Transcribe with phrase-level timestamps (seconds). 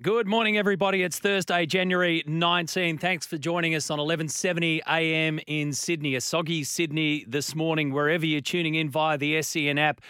[0.00, 1.02] Good morning, everybody.
[1.02, 2.98] It's Thursday, January 19.
[2.98, 5.40] Thanks for joining us on 11:70 a.m.
[5.48, 6.14] in Sydney.
[6.14, 10.00] A soggy Sydney this morning, wherever you're tuning in via the SEN app.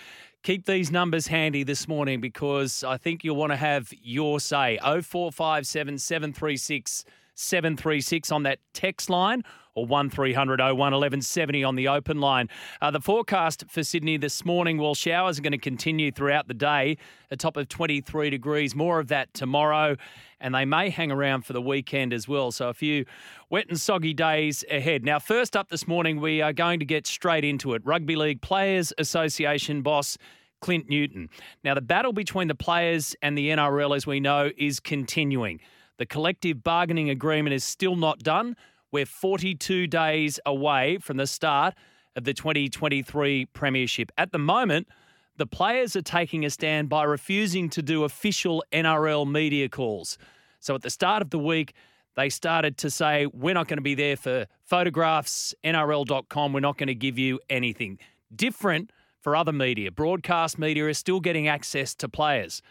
[0.42, 4.78] Keep these numbers handy this morning because I think you'll want to have your say.
[4.82, 7.06] 0457 736
[7.38, 9.44] 736 on that text line
[9.78, 12.48] or 1300 01 1170 on the open line.
[12.82, 16.54] Uh, the forecast for Sydney this morning, well, showers are going to continue throughout the
[16.54, 16.98] day,
[17.30, 18.74] a top of 23 degrees.
[18.74, 19.96] More of that tomorrow,
[20.40, 22.50] and they may hang around for the weekend as well.
[22.50, 23.04] So a few
[23.50, 25.04] wet and soggy days ahead.
[25.04, 27.82] Now, first up this morning, we are going to get straight into it.
[27.84, 30.18] Rugby League Players Association boss.
[30.60, 31.28] Clint Newton.
[31.62, 35.60] Now, the battle between the players and the NRL, as we know, is continuing.
[35.98, 38.56] The collective bargaining agreement is still not done.
[38.92, 41.74] We're 42 days away from the start
[42.16, 44.12] of the 2023 Premiership.
[44.16, 44.88] At the moment,
[45.36, 50.18] the players are taking a stand by refusing to do official NRL media calls.
[50.60, 51.74] So at the start of the week,
[52.16, 56.78] they started to say, We're not going to be there for photographs, NRL.com, we're not
[56.78, 57.98] going to give you anything.
[58.34, 59.90] Different for other media.
[59.90, 62.62] Broadcast media is still getting access to players.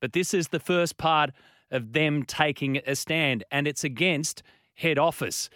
[0.00, 1.30] But this is the first part
[1.70, 4.42] of them taking a stand, and it's against
[4.74, 5.48] head office.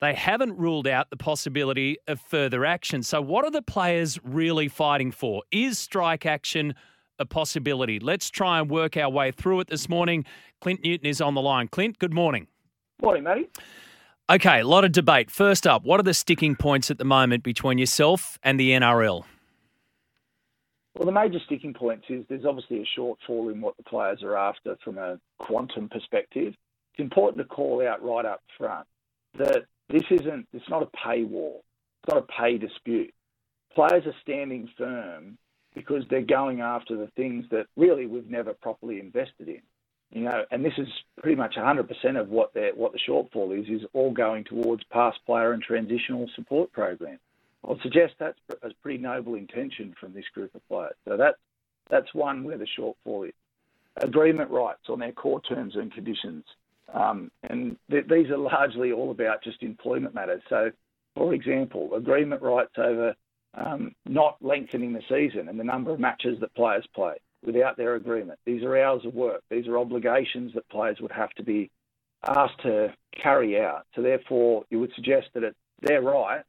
[0.00, 3.02] They haven't ruled out the possibility of further action.
[3.02, 5.42] So, what are the players really fighting for?
[5.52, 6.74] Is strike action
[7.18, 8.00] a possibility?
[8.00, 10.24] Let's try and work our way through it this morning.
[10.60, 11.68] Clint Newton is on the line.
[11.68, 12.46] Clint, good morning.
[13.02, 13.48] Morning, Matty.
[14.30, 15.30] Okay, a lot of debate.
[15.30, 19.24] First up, what are the sticking points at the moment between yourself and the NRL?
[20.94, 24.36] Well, the major sticking points is there's obviously a shortfall in what the players are
[24.36, 26.54] after from a quantum perspective.
[26.92, 28.86] It's important to call out right up front
[29.38, 31.60] that this isn't, it's not a pay war.
[32.02, 33.14] It's not a pay dispute.
[33.74, 35.38] Players are standing firm
[35.74, 39.62] because they're going after the things that really we've never properly invested in.
[40.10, 40.88] You know, and this is
[41.20, 45.52] pretty much 100% of what what the shortfall is, is all going towards past player
[45.52, 47.20] and transitional support programs.
[47.66, 50.94] I'll suggest that's a pretty noble intention from this group of players.
[51.06, 51.36] So that,
[51.90, 53.34] that's one where the shortfall is.
[53.96, 56.44] Agreement rights on their core terms and conditions.
[56.92, 60.42] Um, and th- these are largely all about just employment matters.
[60.48, 60.70] So,
[61.14, 63.14] for example, agreement rights over
[63.54, 67.94] um, not lengthening the season and the number of matches that players play without their
[67.94, 68.38] agreement.
[68.44, 69.42] These are hours of work.
[69.50, 71.70] These are obligations that players would have to be
[72.26, 73.86] asked to carry out.
[73.94, 76.44] So, therefore, you would suggest that it's their right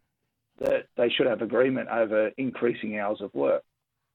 [0.62, 3.64] that they should have agreement over increasing hours of work,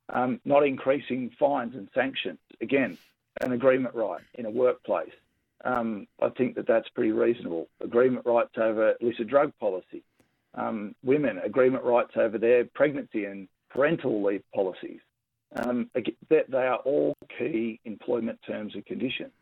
[0.08, 2.38] um, not increasing fines and sanctions.
[2.60, 2.96] Again,
[3.40, 5.10] an agreement right in a workplace.
[5.64, 7.68] Um, I think that that's pretty reasonable.
[7.82, 10.02] Agreement rights over illicit drug policy.
[10.54, 15.00] Um, women, agreement rights over their pregnancy and parental leave policies.
[15.56, 15.90] Um,
[16.28, 19.32] they are all key employment terms and conditions.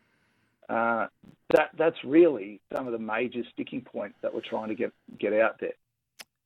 [0.67, 1.07] Uh,
[1.53, 5.33] that, that's really some of the major sticking points that we're trying to get, get
[5.33, 5.73] out there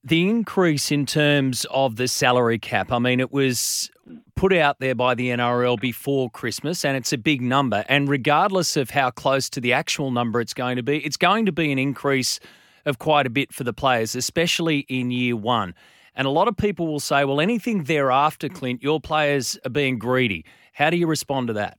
[0.03, 3.89] the increase in terms of the salary cap, I mean, it was
[4.35, 7.83] put out there by the NRL before Christmas, and it's a big number.
[7.89, 11.45] And regardless of how close to the actual number it's going to be, it's going
[11.47, 12.39] to be an increase
[12.85, 15.75] of quite a bit for the players, especially in year one.
[16.15, 19.99] And a lot of people will say, well, anything thereafter, Clint, your players are being
[19.99, 20.45] greedy.
[20.73, 21.77] How do you respond to that?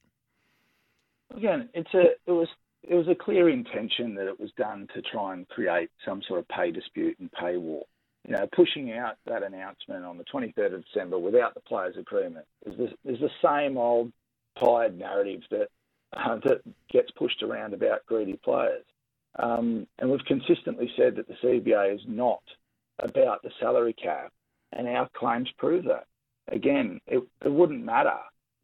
[1.34, 2.48] Again, it's a it was
[2.82, 6.40] it was a clear intention that it was done to try and create some sort
[6.40, 7.84] of pay dispute and pay war
[8.30, 12.46] you know, pushing out that announcement on the 23rd of December without the players' agreement
[12.64, 14.12] is the, is the same old
[14.56, 15.66] tired narrative that
[16.12, 18.84] uh, that gets pushed around about greedy players.
[19.36, 22.42] Um, and we've consistently said that the CBA is not
[23.00, 24.32] about the salary cap,
[24.72, 26.06] and our claims prove that.
[26.46, 28.18] Again, it, it wouldn't matter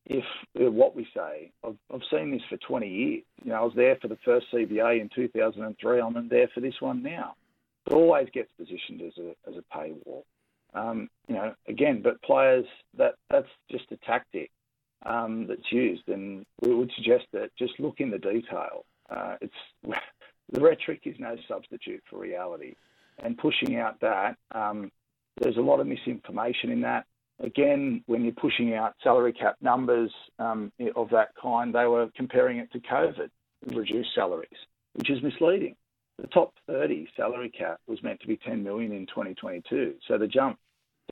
[0.04, 0.24] if
[0.60, 1.50] uh, what we say.
[1.64, 3.22] I've, I've seen this for 20 years.
[3.42, 6.00] You know, I was there for the first CBA in 2003.
[6.00, 7.34] I'm there for this one now
[7.86, 10.22] it always gets positioned as a as a pay war.
[10.74, 12.66] Um, you know, again, but players
[12.96, 14.50] that that's just a tactic
[15.04, 18.84] um, that's used, and we would suggest that just look in the detail.
[19.08, 19.54] Uh, it's
[20.52, 22.74] the rhetoric is no substitute for reality,
[23.22, 24.90] and pushing out that um,
[25.40, 27.06] there's a lot of misinformation in that.
[27.38, 32.58] Again, when you're pushing out salary cap numbers um, of that kind, they were comparing
[32.58, 33.28] it to COVID.
[33.66, 34.48] reduced salaries,
[34.94, 35.76] which is misleading.
[36.18, 40.26] The top 30 salary cap was meant to be 10 million in 2022, so the
[40.26, 40.58] jump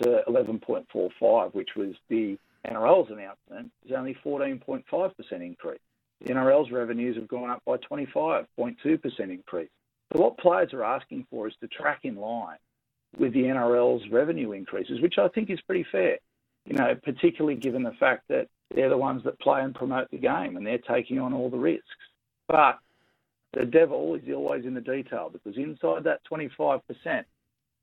[0.02, 4.84] to 11.45, which was the NRL's announcement, is only 14.5%
[5.32, 5.78] increase.
[6.20, 9.68] The NRL's revenues have gone up by 25.2% increase.
[10.12, 12.58] So what players are asking for is to track in line
[13.18, 16.18] with the NRL's revenue increases, which I think is pretty fair.
[16.64, 20.16] You know, particularly given the fact that they're the ones that play and promote the
[20.16, 21.84] game and they're taking on all the risks.
[22.48, 22.78] But
[23.54, 26.80] the devil is always in the detail because inside that 25%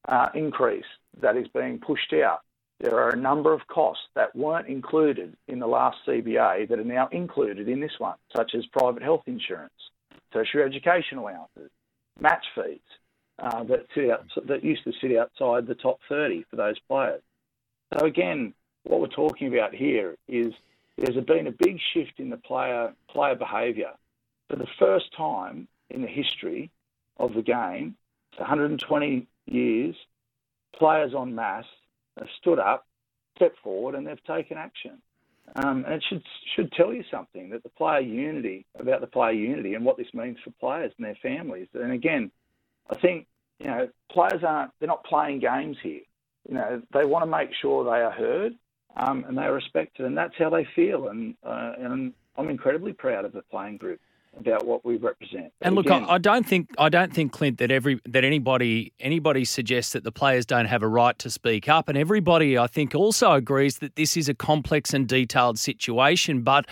[0.08, 0.86] uh, increase
[1.22, 2.42] that is being pushed out,
[2.80, 6.84] there are a number of costs that weren't included in the last CBA that are
[6.84, 9.74] now included in this one, such as private health insurance,
[10.34, 11.70] tertiary education allowances,
[12.20, 12.80] match fees
[13.38, 17.22] uh, that sit out, that used to sit outside the top 30 for those players.
[17.98, 18.54] So again,
[18.84, 20.54] what we're talking about here is
[20.98, 23.92] there's been a big shift in the player player behaviour.
[24.51, 26.71] For the first time in the history
[27.15, 27.95] of the game,
[28.36, 29.95] 120 years,
[30.75, 31.63] players en masse
[32.18, 32.86] have stood up,
[33.38, 35.01] stepped forward, and they've taken action.
[35.56, 36.21] Um, and it should
[36.53, 40.13] should tell you something that the player unity about the player unity and what this
[40.13, 41.69] means for players and their families.
[41.74, 42.30] And again,
[42.89, 43.27] I think
[43.57, 46.01] you know players aren't they're not playing games here.
[46.50, 48.56] You know they want to make sure they are heard
[48.98, 51.07] um, and they are respected, and that's how they feel.
[51.07, 54.01] And uh, and I'm incredibly proud of the playing group
[54.38, 55.51] about what we represent.
[55.60, 58.24] But and look, again, I, I, don't think I don't think Clint that every that
[58.24, 62.57] anybody anybody suggests that the players don't have a right to speak up, and everybody
[62.57, 66.42] I think also agrees that this is a complex and detailed situation.
[66.42, 66.66] But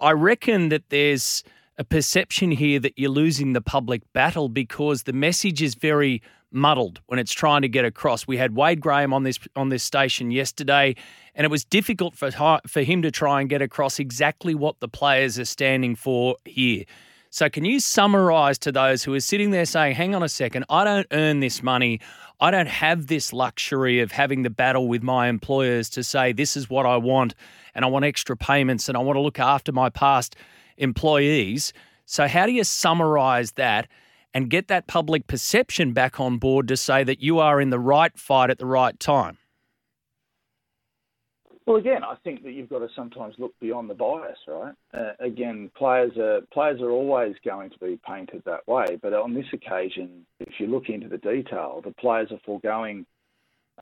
[0.00, 1.44] I reckon that there's
[1.76, 7.00] a perception here that you're losing the public battle because the message is very muddled
[7.06, 8.26] when it's trying to get across.
[8.26, 10.94] We had Wade Graham on this on this station yesterday,
[11.34, 12.30] and it was difficult for
[12.66, 16.84] for him to try and get across exactly what the players are standing for here.
[17.30, 20.64] So, can you summarise to those who are sitting there saying, "Hang on a second,
[20.70, 22.00] I don't earn this money.
[22.40, 26.56] I don't have this luxury of having the battle with my employers to say this
[26.56, 27.34] is what I want,
[27.74, 30.36] and I want extra payments, and I want to look after my past
[30.78, 31.74] employees."
[32.06, 33.88] So, how do you summarise that?
[34.38, 37.78] And get that public perception back on board to say that you are in the
[37.80, 39.36] right fight at the right time?
[41.66, 44.74] Well, again, I think that you've got to sometimes look beyond the bias, right?
[44.94, 49.34] Uh, again, players are players are always going to be painted that way, but on
[49.34, 53.06] this occasion, if you look into the detail, the players are foregoing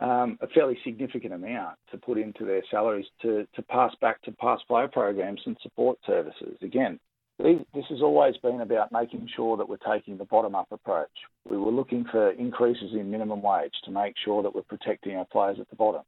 [0.01, 4.33] um, a fairly significant amount to put into their salaries to, to pass back to
[4.33, 6.57] past player programs and support services.
[6.63, 6.99] Again,
[7.39, 11.11] this has always been about making sure that we're taking the bottom-up approach.
[11.49, 15.27] We were looking for increases in minimum wage to make sure that we're protecting our
[15.27, 16.03] players at the bottom.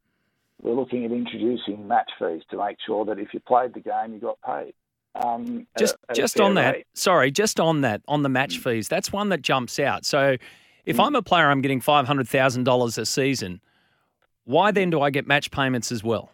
[0.62, 4.14] We're looking at introducing match fees to make sure that if you played the game,
[4.14, 4.72] you got paid.
[5.14, 6.86] Um, just a, just on that, rate.
[6.94, 8.64] sorry, just on that, on the match mm.
[8.64, 10.04] fees, that's one that jumps out.
[10.04, 10.36] So
[10.84, 11.04] if mm.
[11.04, 13.60] I'm a player, I'm getting $500,000 a season.
[14.44, 16.30] Why then do I get match payments as well?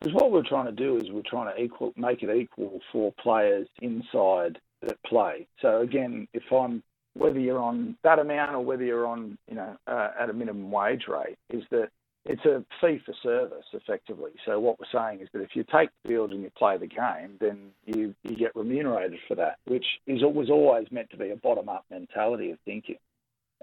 [0.00, 3.12] Because what we're trying to do is we're trying to equal, make it equal for
[3.12, 5.46] players inside that play.
[5.62, 6.82] So again, if I'm
[7.14, 10.70] whether you're on that amount or whether you're on you know uh, at a minimum
[10.70, 11.88] wage rate, is that
[12.26, 14.32] it's a fee for service effectively.
[14.44, 16.86] So what we're saying is that if you take the field and you play the
[16.86, 21.30] game, then you you get remunerated for that, which is was always meant to be
[21.30, 22.98] a bottom up mentality of thinking.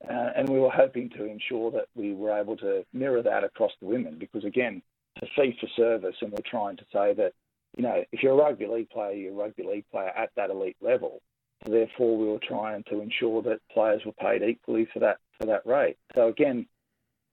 [0.10, 3.72] Uh, and we were hoping to ensure that we were able to mirror that across
[3.79, 4.81] the women because again
[5.22, 7.34] a fee for service, and we're trying to say that
[7.77, 10.50] you know if you're a rugby league player, you're a rugby league player at that
[10.50, 11.22] elite level.
[11.65, 15.46] So therefore, we were trying to ensure that players were paid equally for that for
[15.48, 15.98] that rate.
[16.15, 16.65] So again,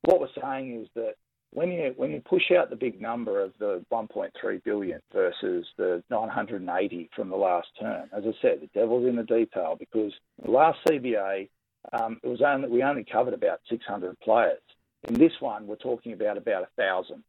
[0.03, 1.15] what we're saying is that
[1.53, 6.03] when you when you push out the big number of the 1.3 billion versus the
[6.11, 10.51] 980 from the last term, as I said, the devil's in the detail because the
[10.51, 11.49] last CBA
[11.93, 14.61] um, it was only we only covered about 600 players.
[15.09, 17.25] In this one, we're talking about about a thousand.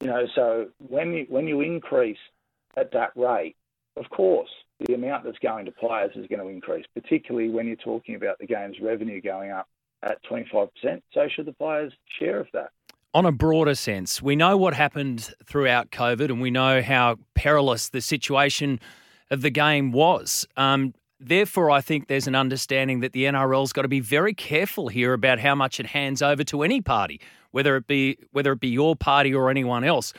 [0.00, 2.18] You know, so when you when you increase
[2.76, 3.56] at that rate,
[3.96, 4.50] of course,
[4.86, 8.38] the amount that's going to players is going to increase, particularly when you're talking about
[8.38, 9.68] the game's revenue going up
[10.02, 10.70] at 25%.
[11.12, 12.70] So should the players share of that.
[13.12, 17.88] On a broader sense, we know what happened throughout COVID and we know how perilous
[17.88, 18.78] the situation
[19.30, 20.46] of the game was.
[20.56, 24.88] Um, therefore, I think there's an understanding that the NRL's got to be very careful
[24.88, 27.20] here about how much it hands over to any party
[27.52, 30.12] whether it be whether it be your party or anyone else.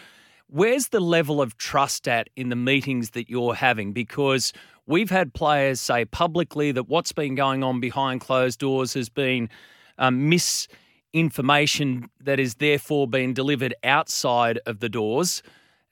[0.48, 3.94] Where's the level of trust at in the meetings that you're having?
[3.94, 4.52] Because
[4.86, 9.50] we've had players say publicly that what's been going on behind closed doors has been
[9.98, 15.42] um, misinformation that is therefore being delivered outside of the doors.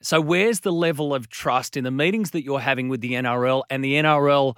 [0.02, 3.62] So, where's the level of trust in the meetings that you're having with the NRL
[3.70, 4.56] and the NRL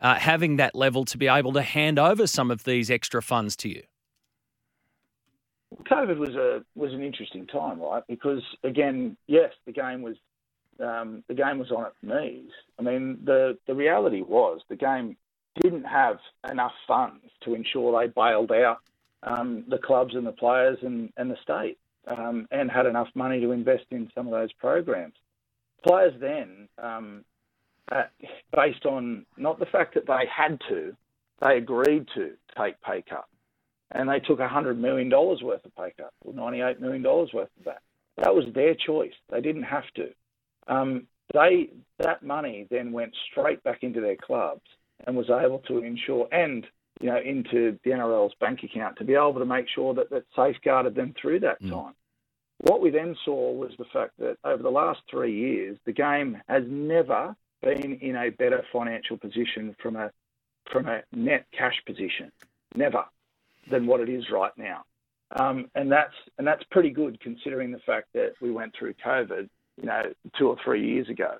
[0.00, 3.56] uh, having that level to be able to hand over some of these extra funds
[3.56, 3.82] to you?
[5.82, 8.02] COVID was a was an interesting time, right?
[8.08, 10.16] Because again, yes, the game was
[10.80, 12.50] um, the game was on its knees.
[12.78, 15.16] I mean, the the reality was the game
[15.60, 16.18] didn't have
[16.50, 18.78] enough funds to ensure they bailed out
[19.22, 21.78] um, the clubs and the players and, and the state,
[22.08, 25.14] um, and had enough money to invest in some of those programs.
[25.86, 27.24] Players then, um,
[27.92, 28.04] uh,
[28.54, 30.96] based on not the fact that they had to,
[31.40, 33.28] they agreed to take pay cuts
[33.92, 37.82] and they took $100 million worth of pay cut, or $98 million worth of that.
[38.16, 39.12] That was their choice.
[39.30, 40.08] They didn't have to.
[40.68, 44.62] Um, they that money then went straight back into their clubs
[45.06, 46.66] and was able to ensure and
[47.00, 50.24] you know into the NRL's bank account to be able to make sure that that
[50.36, 51.70] safeguarded them through that mm.
[51.70, 51.94] time.
[52.58, 56.40] What we then saw was the fact that over the last three years, the game
[56.48, 60.10] has never been in a better financial position from a
[60.70, 62.30] from a net cash position.
[62.74, 63.04] Never
[63.70, 64.84] than what it is right now.
[65.36, 69.48] Um, and that's and that's pretty good considering the fact that we went through COVID,
[69.78, 70.02] you know,
[70.38, 71.36] two or three years ago.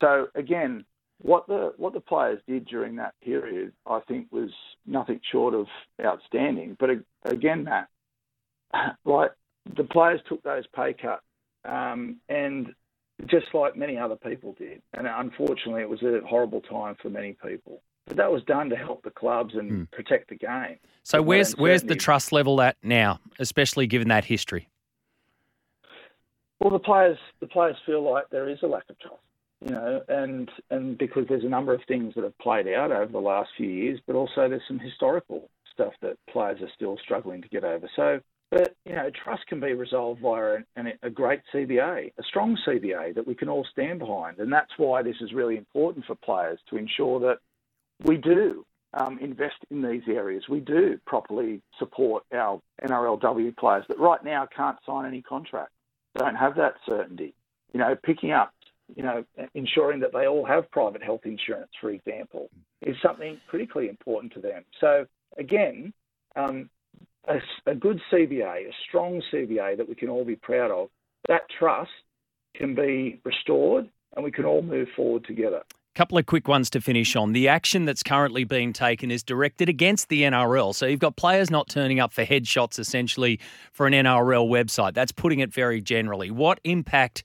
[0.00, 0.84] So again,
[1.20, 4.50] what the what the players did during that period, I think, was
[4.86, 5.66] nothing short of
[6.04, 6.76] outstanding.
[6.78, 6.90] But
[7.24, 7.88] again, Matt,
[9.04, 9.32] like
[9.76, 11.22] the players took those pay cuts,
[11.64, 12.72] um, and
[13.26, 17.36] just like many other people did, and unfortunately, it was a horrible time for many
[17.44, 17.82] people.
[18.08, 19.90] But that was done to help the clubs and mm.
[19.90, 20.78] protect the game.
[21.02, 24.68] So where's where's the trust level at now, especially given that history?
[26.60, 29.22] Well, the players the players feel like there is a lack of trust,
[29.64, 33.12] you know, and and because there's a number of things that have played out over
[33.12, 37.40] the last few years, but also there's some historical stuff that players are still struggling
[37.42, 37.88] to get over.
[37.94, 42.58] So, but you know, trust can be resolved via an, a great CBA, a strong
[42.66, 46.16] CBA that we can all stand behind, and that's why this is really important for
[46.16, 47.38] players to ensure that
[48.04, 48.64] we do
[48.94, 50.44] um, invest in these areas.
[50.48, 55.72] We do properly support our NRLW players that right now can't sign any contract,
[56.16, 57.34] don't have that certainty.
[57.72, 58.54] You know, picking up,
[58.96, 59.24] you know,
[59.54, 62.48] ensuring that they all have private health insurance, for example,
[62.80, 64.64] is something critically important to them.
[64.80, 65.92] So again,
[66.34, 66.70] um,
[67.26, 70.88] a, a good CBA, a strong CBA that we can all be proud of,
[71.28, 71.90] that trust
[72.54, 75.62] can be restored and we can all move forward together
[75.98, 77.32] couple of quick ones to finish on.
[77.32, 80.72] The action that's currently being taken is directed against the NRL.
[80.72, 83.40] So you've got players not turning up for headshots essentially
[83.72, 84.94] for an NRL website.
[84.94, 86.30] That's putting it very generally.
[86.30, 87.24] What impact,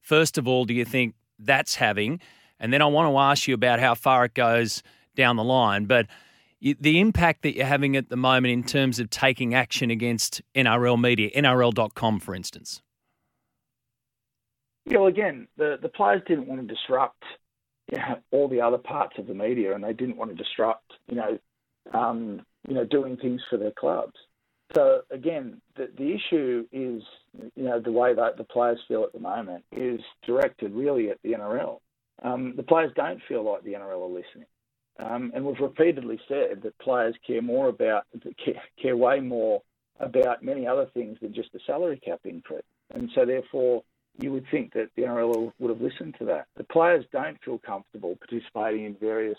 [0.00, 2.20] first of all, do you think that's having?
[2.60, 4.84] And then I want to ask you about how far it goes
[5.16, 5.86] down the line.
[5.86, 6.06] But
[6.60, 11.00] the impact that you're having at the moment in terms of taking action against NRL
[11.00, 12.82] media, NRL.com, for instance.
[14.86, 17.24] Yeah, well, again, the, the players didn't want to disrupt
[18.30, 21.38] all the other parts of the media, and they didn't want to disrupt, you know,
[21.92, 24.14] um, you know, doing things for their clubs.
[24.74, 27.02] So again, the, the issue is,
[27.56, 31.18] you know, the way that the players feel at the moment is directed really at
[31.22, 31.80] the NRL.
[32.22, 34.46] Um, the players don't feel like the NRL are listening.
[34.98, 38.04] Um, and we've repeatedly said that players care more about,
[38.44, 39.62] care, care way more
[40.00, 42.62] about many other things than just the salary cap increase.
[42.94, 43.82] And so therefore,
[44.20, 46.46] you would think that the NRL would have listened to that.
[46.56, 49.38] The players don't feel comfortable participating in various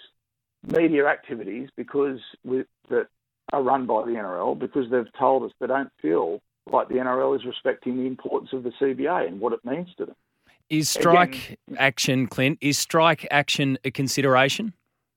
[0.66, 3.08] media activities because with, that
[3.52, 7.36] are run by the NRL because they've told us they don't feel like the NRL
[7.36, 10.16] is respecting the importance of the CBA and what it means to them.
[10.70, 12.58] Is strike Again, action, Clint?
[12.62, 14.74] Is strike action a consideration?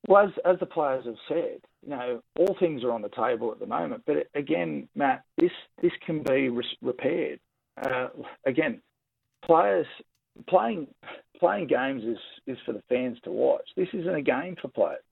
[0.09, 3.53] Well, as, as the players have said, you know, all things are on the table
[3.53, 4.03] at the moment.
[4.07, 7.39] But again, Matt, this this can be re- repaired.
[7.81, 8.09] Uh,
[8.45, 8.83] again,
[9.47, 9.87] players
[10.49, 10.89] playing
[11.39, 13.69] playing games is is for the fans to watch.
[13.77, 15.03] This isn't a game for players.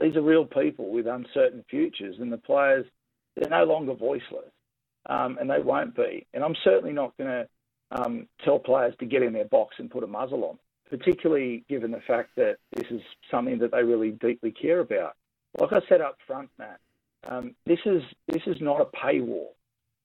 [0.00, 2.86] These are real people with uncertain futures, and the players
[3.36, 4.50] they're no longer voiceless,
[5.06, 6.26] um, and they won't be.
[6.34, 7.48] And I'm certainly not going to
[7.90, 11.90] um, tell players to get in their box and put a muzzle on, particularly given
[11.90, 13.00] the fact that this is
[13.30, 15.14] something that they really deeply care about.
[15.58, 16.80] Like I said up front, Matt,
[17.28, 19.50] um, this is this is not a pay war.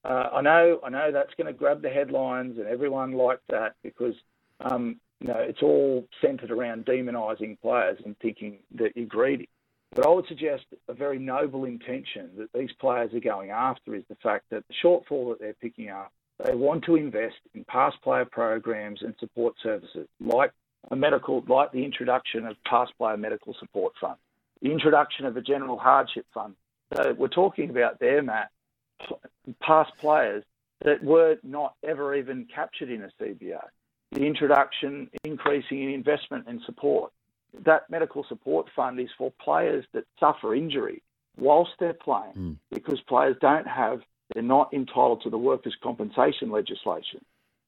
[0.09, 3.75] Uh, I know, I know that's going to grab the headlines, and everyone likes that
[3.83, 4.15] because
[4.59, 9.47] um, you know it's all centred around demonising players and thinking that you're greedy.
[9.93, 14.03] But I would suggest a very noble intention that these players are going after is
[14.09, 16.11] the fact that the shortfall that they're picking up,
[16.43, 20.51] they want to invest in past player programs and support services like
[20.89, 24.15] a medical, like the introduction of past player medical support fund,
[24.63, 26.55] the introduction of a general hardship fund.
[26.95, 28.49] So we're talking about there, Matt,
[29.61, 30.43] past players
[30.83, 33.61] that were not ever even captured in a CBA.
[34.11, 37.11] The introduction, increasing in investment and support.
[37.65, 41.01] that medical support fund is for players that suffer injury
[41.37, 42.55] whilst they're playing mm.
[42.71, 44.01] because players don't have,
[44.33, 47.23] they're not entitled to the workers' compensation legislation.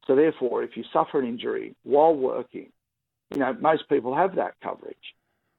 [0.05, 2.71] So therefore, if you suffer an injury while working,
[3.31, 5.15] you know, most people have that coverage.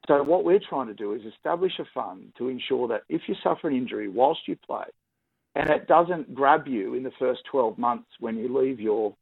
[0.09, 3.35] So what we're trying to do is establish a fund to ensure that if you
[3.43, 4.85] suffer an injury whilst you play,
[5.55, 9.15] and it doesn't grab you in the first 12 months when you leave your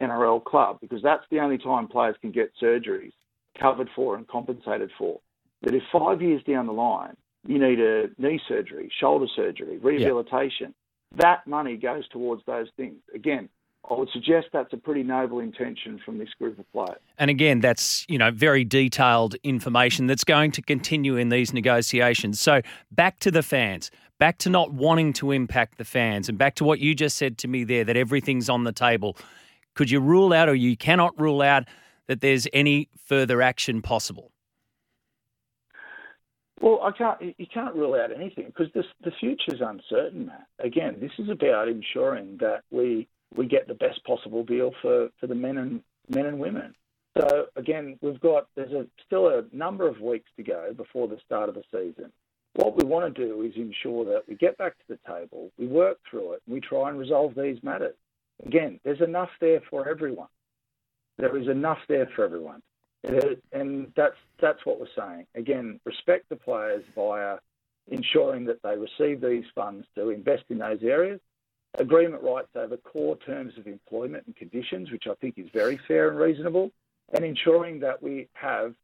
[0.00, 3.12] NRL club, because that's the only time players can get surgeries
[3.58, 5.20] covered for and compensated for.
[5.62, 10.74] That if five years down the line you need a knee surgery, shoulder surgery, rehabilitation,
[11.16, 12.96] that money goes towards those things.
[13.14, 13.48] Again,
[13.90, 17.00] I would suggest that's a pretty noble intention from this group of players.
[17.18, 22.40] And again, that's you know very detailed information that's going to continue in these negotiations.
[22.40, 22.60] So
[22.90, 26.64] back to the fans, back to not wanting to impact the fans, and back to
[26.64, 29.16] what you just said to me there that everything's on the table.
[29.74, 31.64] Could you rule out, or you cannot rule out,
[32.06, 34.30] that there's any further action possible?
[36.60, 37.34] Well, I can't.
[37.38, 40.26] You can't rule out anything because this, the future's uncertain.
[40.26, 40.46] Matt.
[40.58, 45.26] Again, this is about ensuring that we we get the best possible deal for, for
[45.26, 46.74] the men and men and women.
[47.16, 51.18] So again, we've got there's a, still a number of weeks to go before the
[51.24, 52.12] start of the season.
[52.54, 55.66] What we want to do is ensure that we get back to the table, we
[55.66, 57.94] work through it, we try and resolve these matters.
[58.44, 60.28] Again, there's enough there for everyone.
[61.18, 62.62] There is enough there for everyone.
[63.02, 65.26] And that's that's what we're saying.
[65.34, 67.38] Again, respect the players via
[67.88, 71.20] ensuring that they receive these funds to invest in those areas.
[71.78, 76.08] Agreement rights over core terms of employment and conditions, which I think is very fair
[76.10, 76.72] and reasonable,
[77.14, 78.74] and ensuring that we have,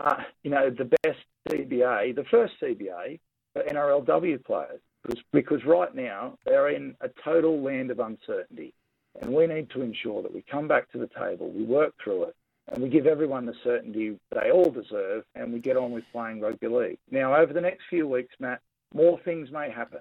[0.00, 3.18] uh, you know, the best CBA, the first CBA
[3.52, 8.74] for NRLW players, because, because right now they're in a total land of uncertainty,
[9.20, 12.24] and we need to ensure that we come back to the table, we work through
[12.24, 12.36] it,
[12.68, 16.40] and we give everyone the certainty they all deserve, and we get on with playing
[16.40, 16.98] rugby league.
[17.10, 18.60] Now, over the next few weeks, Matt,
[18.92, 20.00] more things may happen,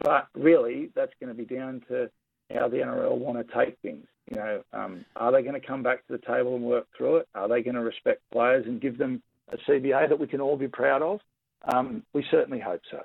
[0.00, 2.10] but really, that's going to be down to
[2.54, 4.06] how the NRL want to take things.
[4.30, 7.18] You know, um, are they going to come back to the table and work through
[7.18, 7.28] it?
[7.34, 10.56] Are they going to respect players and give them a CBA that we can all
[10.56, 11.20] be proud of?
[11.64, 13.00] Um, we certainly hope so.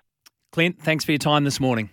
[0.51, 1.89] Clint, thanks for your time this morning.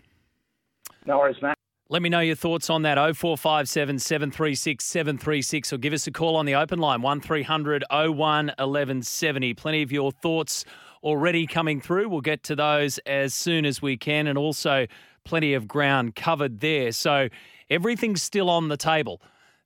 [1.07, 1.57] No worries, Matt.
[1.91, 6.37] Let me know your thoughts on that 0457 736 736 or give us a call
[6.37, 9.55] on the open line 1300 01 1170.
[9.55, 10.67] Plenty of your thoughts
[11.03, 12.11] already coming through.
[12.11, 14.87] We'll get to those as soon as we can and also
[15.29, 16.91] plenty of ground covered there.
[16.91, 17.29] So
[17.69, 19.21] everything's still on the table.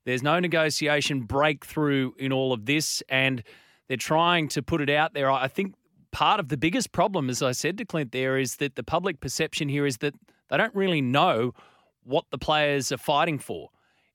[0.04, 3.44] There's no negotiation breakthrough in all of this and
[3.86, 5.30] they're trying to put it out there.
[5.30, 5.74] I think
[6.10, 9.20] part of the biggest problem, as I said to Clint there, is that the public
[9.20, 10.14] perception here is that
[10.50, 11.54] they don't really know
[12.02, 13.68] what the players are fighting for.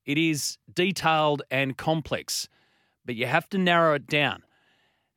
[0.05, 2.49] It is detailed and complex,
[3.05, 4.43] but you have to narrow it down.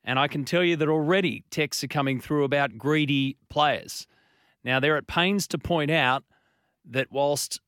[0.05, 4.07] And I can tell you that already texts are coming through about greedy players.
[4.63, 6.23] Now, they're at pains to point out
[6.89, 7.59] that whilst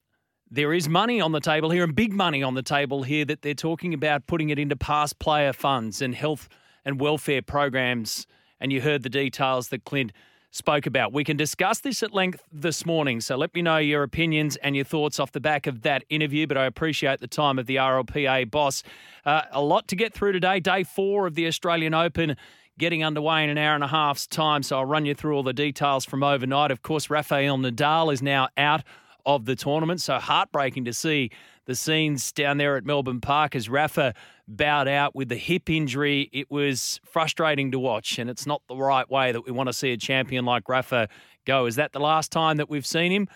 [0.50, 3.42] there is money on the table here and big money on the table here, that
[3.42, 6.48] they're talking about putting it into past player funds and health
[6.86, 8.28] and welfare programs.
[8.60, 10.12] And you heard the details that Clint
[10.54, 11.12] spoke about.
[11.12, 14.76] We can discuss this at length this morning, so let me know your opinions and
[14.76, 16.46] your thoughts off the back of that interview.
[16.46, 18.84] But I appreciate the time of the RLPA boss.
[19.26, 20.60] Uh, a lot to get through today.
[20.60, 22.38] Day four of the Australian Open
[22.78, 25.44] getting underway in an hour and a half's time, so I'll run you through all
[25.44, 26.72] the details from overnight.
[26.72, 28.84] Of course, Rafael Nadal is now out
[29.26, 31.30] of the tournament, so heartbreaking to see
[31.66, 34.14] the scenes down there at Melbourne Park as Rafa
[34.48, 36.30] bowed out with the hip injury.
[36.34, 39.74] It was frustrating to watch, and it's not the right way that we want to
[39.74, 41.08] see a champion like Rafa
[41.46, 41.66] go.
[41.66, 43.28] Is that the last time that we've seen him?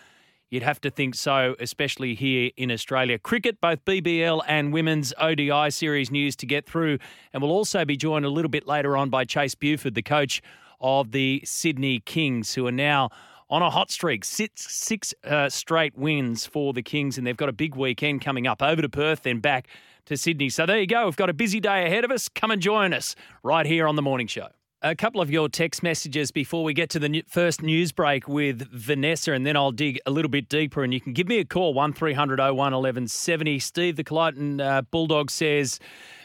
[0.50, 3.18] You'd have to think so, especially here in Australia.
[3.18, 6.98] Cricket, both BBL and women's ODI series news to get through.
[7.32, 10.40] And we'll also be joined a little bit later on by Chase Buford, the coach
[10.80, 13.10] of the Sydney Kings, who are now
[13.50, 14.24] on a hot streak.
[14.24, 18.46] Six, six uh, straight wins for the Kings, and they've got a big weekend coming
[18.46, 19.68] up over to Perth, then back
[20.06, 20.48] to Sydney.
[20.48, 21.04] So there you go.
[21.04, 22.28] We've got a busy day ahead of us.
[22.28, 24.48] Come and join us right here on the morning show.
[24.80, 28.70] A couple of your text messages before we get to the first news break with
[28.70, 30.84] Vanessa, and then I'll dig a little bit deeper.
[30.84, 33.58] And you can give me a call, 1300 01 1170.
[33.58, 35.80] Steve, the Clayton uh, Bulldog, says,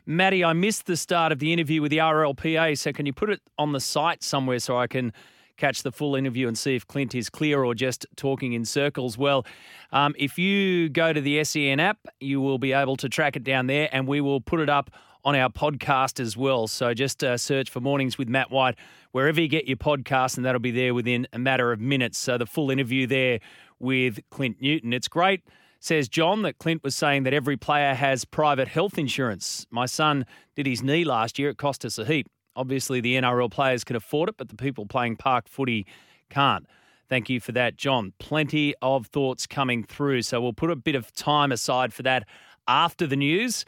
[0.05, 3.31] Matty, I missed the start of the interview with the RLPA, so can you put
[3.31, 5.13] it on the site somewhere so I can
[5.57, 9.17] catch the full interview and see if Clint is clear or just talking in circles.
[9.17, 9.45] Well,
[9.91, 13.43] um, if you go to the SEN app, you will be able to track it
[13.43, 14.91] down there, and we will put it up
[15.23, 16.67] on our podcast as well.
[16.67, 18.75] So just uh, search for Mornings with Matt White
[19.11, 22.17] wherever you get your podcast, and that'll be there within a matter of minutes.
[22.17, 23.39] So the full interview there
[23.79, 24.91] with Clint Newton.
[24.93, 25.41] It's great.
[25.79, 29.67] Says John that Clint was saying that every player has private health insurance.
[29.69, 31.49] My son did his knee last year.
[31.49, 32.27] It cost us a heap.
[32.55, 35.85] Obviously, the NRL players can afford it, but the people playing park footy
[36.29, 36.65] can't.
[37.09, 38.13] Thank you for that, John.
[38.19, 40.21] Plenty of thoughts coming through.
[40.21, 42.27] So we'll put a bit of time aside for that
[42.67, 43.65] after the news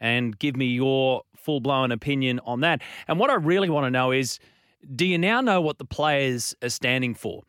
[0.00, 2.82] and give me your full blown opinion on that.
[3.08, 4.38] And what I really want to know is
[4.94, 7.42] do you now know what the players are standing for?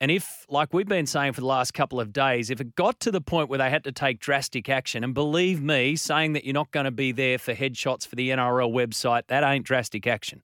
[0.00, 3.00] And if, like we've been saying for the last couple of days, if it got
[3.00, 6.44] to the point where they had to take drastic action, and believe me, saying that
[6.44, 10.06] you're not going to be there for headshots for the NRL website, that ain't drastic
[10.06, 10.42] action.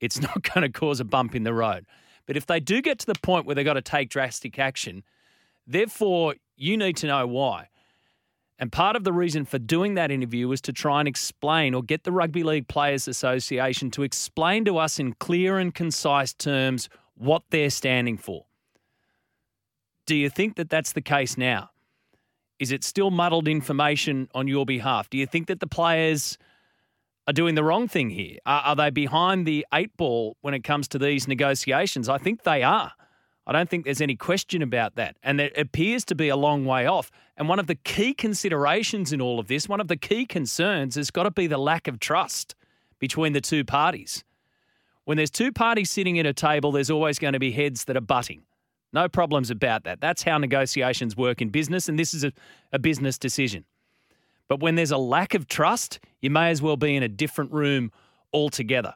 [0.00, 1.86] It's not going to cause a bump in the road.
[2.26, 5.04] But if they do get to the point where they've got to take drastic action,
[5.66, 7.68] therefore, you need to know why.
[8.58, 11.82] And part of the reason for doing that interview was to try and explain or
[11.82, 16.88] get the Rugby League Players Association to explain to us in clear and concise terms
[17.14, 18.46] what they're standing for.
[20.06, 21.70] Do you think that that's the case now?
[22.58, 25.10] Is it still muddled information on your behalf?
[25.10, 26.38] Do you think that the players
[27.26, 28.38] are doing the wrong thing here?
[28.46, 32.08] Are, are, they behind the eight ball when it comes to these negotiations?
[32.08, 32.92] I think they are.
[33.46, 35.16] I don't think there's any question about that.
[35.22, 37.10] And it appears to be a long way off.
[37.36, 40.94] And one of the key considerations in all of this, one of the key concerns,
[40.94, 42.54] has got to be the lack of trust
[43.00, 44.22] between the two parties.
[45.04, 47.96] When there's two parties sitting at a table, there's always going to be heads that
[47.96, 48.42] are butting.
[48.92, 50.00] No problems about that.
[50.00, 52.32] That's how negotiations work in business, and this is a,
[52.72, 53.64] a business decision.
[54.46, 57.52] But when there's a lack of trust, you may as well be in a different
[57.52, 57.90] room
[58.32, 58.94] altogether.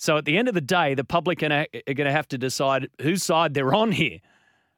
[0.00, 2.88] So at the end of the day, the public are going to have to decide
[3.02, 4.20] whose side they're on here.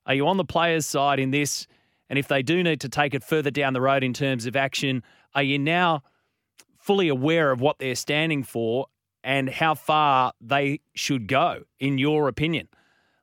[0.05, 1.69] Are you on the players' side in this?
[2.11, 4.57] And if they do need to take it further down the road in terms of
[4.57, 6.03] action, are you now
[6.77, 8.87] fully aware of what they're standing for
[9.23, 12.69] and how far they should go, in your opinion?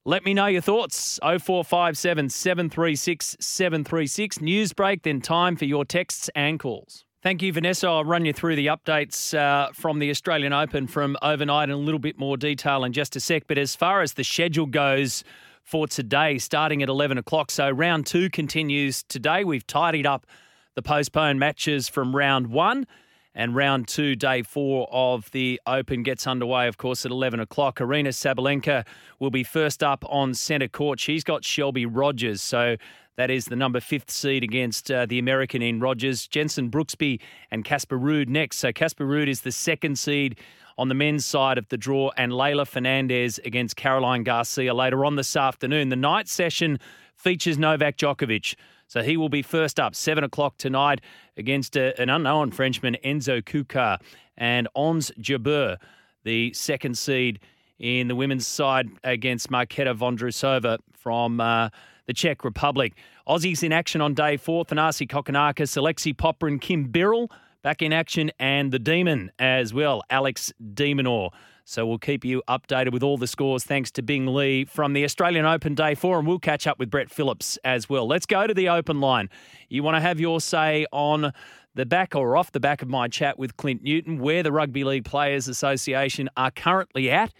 [0.06, 1.20] Let me know your thoughts.
[1.22, 4.40] 0457 736 736.
[4.40, 7.04] News break, then time for your texts and calls.
[7.22, 7.86] Thank you, Vanessa.
[7.86, 11.78] I'll run you through the updates uh, from the Australian Open from overnight in a
[11.78, 13.44] little bit more detail in just a sec.
[13.46, 15.26] But as far as the schedule goes
[15.62, 19.44] for today, starting at 11 o'clock, so round two continues today.
[19.44, 20.28] We've tidied up
[20.76, 22.88] the postponed matches from round one.
[23.36, 27.80] And round two, day four of the Open gets underway, of course, at 11 o'clock.
[27.80, 28.86] Aryna Sabalenka
[29.20, 31.00] will be first up on centre court.
[31.00, 32.42] She's got Shelby Rogers.
[32.42, 32.78] So
[33.20, 36.26] that is the number fifth seed against uh, the American in Rogers.
[36.26, 37.20] Jenson Brooksby
[37.52, 38.60] and Casper Ruud next.
[38.60, 40.40] So Casper Ruud is the second seed
[40.78, 45.18] on the men's side of the draw, and Leylah Fernandez against Caroline Garcia later on
[45.18, 45.90] this afternoon.
[45.90, 46.80] The night session
[47.14, 48.56] features Novak Djokovic.
[48.88, 51.02] So he will be first up, 7 o'clock tonight
[51.36, 53.98] against a, uh, an unknown Frenchman, Enzo Couacaud,
[54.38, 55.76] and Ons Jabeur,
[56.24, 57.42] the second seed
[57.80, 61.68] in the women's side against Marketa Vondrousova from uh,
[62.10, 62.96] the Czech Republic.
[63.28, 67.30] Aussies in action on day four, Thanasi Kokkinakis, Popper and Kim Birrell
[67.62, 71.30] back in action, and the Demon as well, Alex de Minaur.
[71.66, 75.04] So we'll keep you updated with all the scores thanks to Bing Lee from the
[75.04, 78.08] Australian Open Day 4, and we'll catch up with Brett Phillips as well.
[78.08, 79.30] Let's go to the open line.
[79.70, 81.32] You want to have your say on
[81.76, 84.84] the back or off the back of my chat with Clint Newton, where the Rugby
[84.84, 87.32] League Players Association are currently at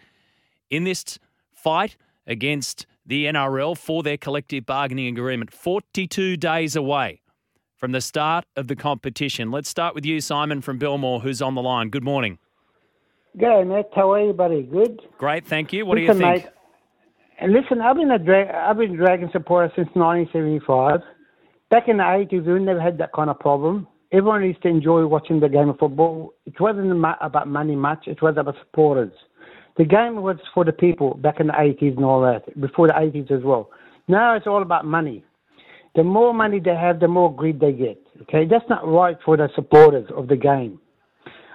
[0.70, 1.18] in this
[1.52, 5.52] fight against the NRL for their collective bargaining agreement.
[5.52, 7.22] 42 days away
[7.76, 9.50] from the start of the competition.
[9.50, 11.90] Let's start with you, Simon from Belmore, who's on the line.
[11.90, 12.38] Good morning.
[13.36, 13.88] G'day, mate.
[13.96, 14.62] How are you, buddy?
[14.62, 15.02] Good.
[15.18, 15.88] Great, thank you.
[15.88, 16.46] What listen, do you think?
[17.42, 21.00] Mate, listen, I've been a dra- I've been Dragon supporter since 1975.
[21.72, 23.88] Back in the 80s, we never had that kind of problem.
[24.12, 26.34] Everyone used to enjoy watching the game of football.
[26.46, 26.92] It wasn't
[27.22, 28.08] about money much.
[28.08, 29.14] It was about supporters.
[29.80, 32.94] The game was for the people back in the 80s and all that, before the
[32.94, 33.70] 80s as well.
[34.10, 35.24] Now it's all about money.
[35.96, 37.98] The more money they have, the more greed they get.
[38.24, 40.82] Okay, that's not right for the supporters of the game.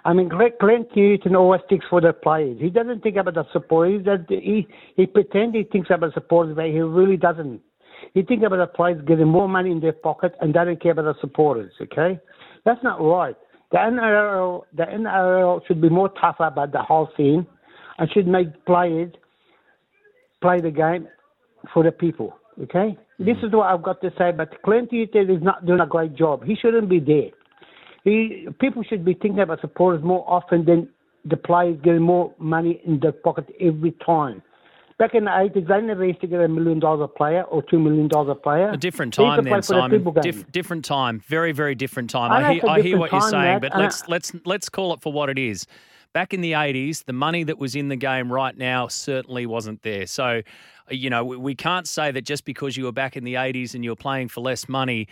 [0.07, 2.57] I mean, Clint Newton always thinks for the players.
[2.63, 4.07] He doesn't think about the supporters.
[4.31, 7.61] He he pretends he thinks about supporters, but he really doesn't.
[8.15, 11.05] He thinks about the players getting more money in their pocket and doesn't care about
[11.05, 11.73] the supporters.
[11.79, 12.19] Okay,
[12.65, 13.37] that's not right.
[13.71, 17.47] The NRL, the NRL should be more tougher about the whole thing,
[17.99, 19.13] and should make players
[20.41, 21.09] play the game
[21.73, 22.37] for the people.
[22.63, 23.25] Okay, mm-hmm.
[23.25, 24.31] this is what I've got to say.
[24.31, 26.45] But Clint Newton is not doing a great job.
[26.45, 27.31] He shouldn't be there.
[28.05, 30.89] He, people should be thinking about supporters more often than
[31.25, 34.43] the players getting more money in their pocket every time.
[34.99, 37.63] Back in the 80s, they never used to get a million dollars a player or
[37.63, 38.71] two million dollars a player.
[38.71, 40.07] A different time then, Simon.
[40.23, 41.21] Dif- different time.
[41.27, 42.31] Very, very different time.
[42.31, 45.13] I, I, hear, I hear what you're saying, but let's let's let's call it for
[45.13, 45.67] what it is.
[46.15, 49.83] Back in the 80s, the money that was in the game right now certainly wasn't
[49.83, 50.07] there.
[50.07, 50.43] So,
[50.89, 53.83] you know, we, can't say that just because you were back in the 80s and
[53.83, 55.09] you were playing for less money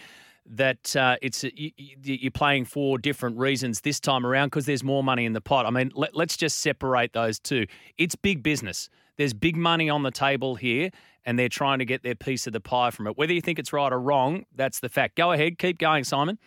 [0.47, 5.03] that uh, it's you, you're playing for different reasons this time around because there's more
[5.03, 5.67] money in the pot.
[5.67, 7.67] I mean, let, let's just separate those two.
[7.99, 8.89] It's big business.
[9.17, 10.91] There's big money on the table here,
[11.25, 13.19] and they're trying to get their piece of the pie from it.
[13.19, 15.17] Whether you think it's right or wrong, that's the fact.
[15.17, 16.39] Go ahead, keep going, Simon.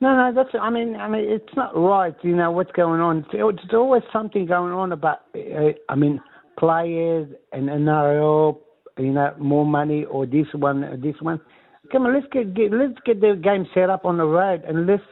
[0.00, 0.54] No, no, that's.
[0.60, 2.14] I mean, I mean, it's not right.
[2.22, 3.18] You know what's going on.
[3.18, 5.20] It's, it's always something going on about.
[5.34, 6.20] Uh, I mean,
[6.58, 8.58] players and NRL.
[8.98, 11.40] You know, more money or this one, or this one.
[11.92, 14.86] Come on, let's get, get let's get the game set up on the road and
[14.86, 15.02] let's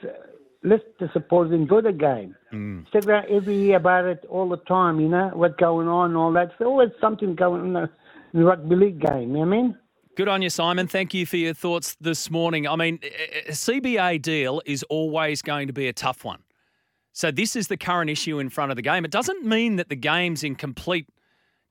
[0.64, 2.34] let's the supporters enjoy the game.
[2.52, 2.80] Mm.
[2.80, 6.16] Instead of every year about it all the time, you know, what's going on and
[6.16, 6.52] all that.
[6.58, 7.90] There's always something going on in the,
[8.32, 9.78] in the rugby league game, you know I mean?
[10.16, 10.86] Good on you, Simon.
[10.86, 12.68] Thank you for your thoughts this morning.
[12.68, 13.00] I mean,
[13.48, 16.38] a CBA deal is always going to be a tough one.
[17.12, 19.04] So this is the current issue in front of the game.
[19.04, 21.08] It doesn't mean that the game's in complete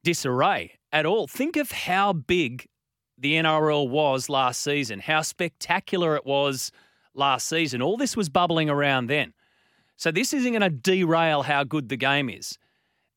[0.04, 1.26] disarray at all.
[1.26, 2.68] Think of how big
[3.18, 6.70] the NRL was last season, how spectacular it was
[7.16, 7.82] last season.
[7.82, 9.34] All this was bubbling around then.
[9.96, 12.58] So this isn't going to derail how good the game is.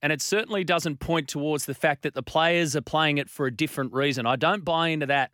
[0.07, 3.47] And it certainly doesn't point towards the fact that the players are playing it for
[3.47, 4.25] a different reason.
[4.25, 5.33] I don't buy into that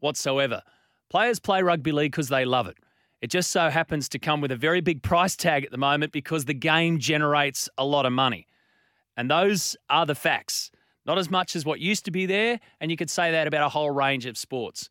[0.00, 0.62] whatsoever.
[1.08, 2.78] Players play rugby league because they love it.
[3.22, 6.10] It just so happens to come with a very big price tag at the moment
[6.10, 8.48] because the game generates a lot of money.
[9.16, 10.72] And those are the facts.
[11.06, 13.64] Not as much as what used to be there, and you could say that about
[13.64, 14.90] a whole range of sports.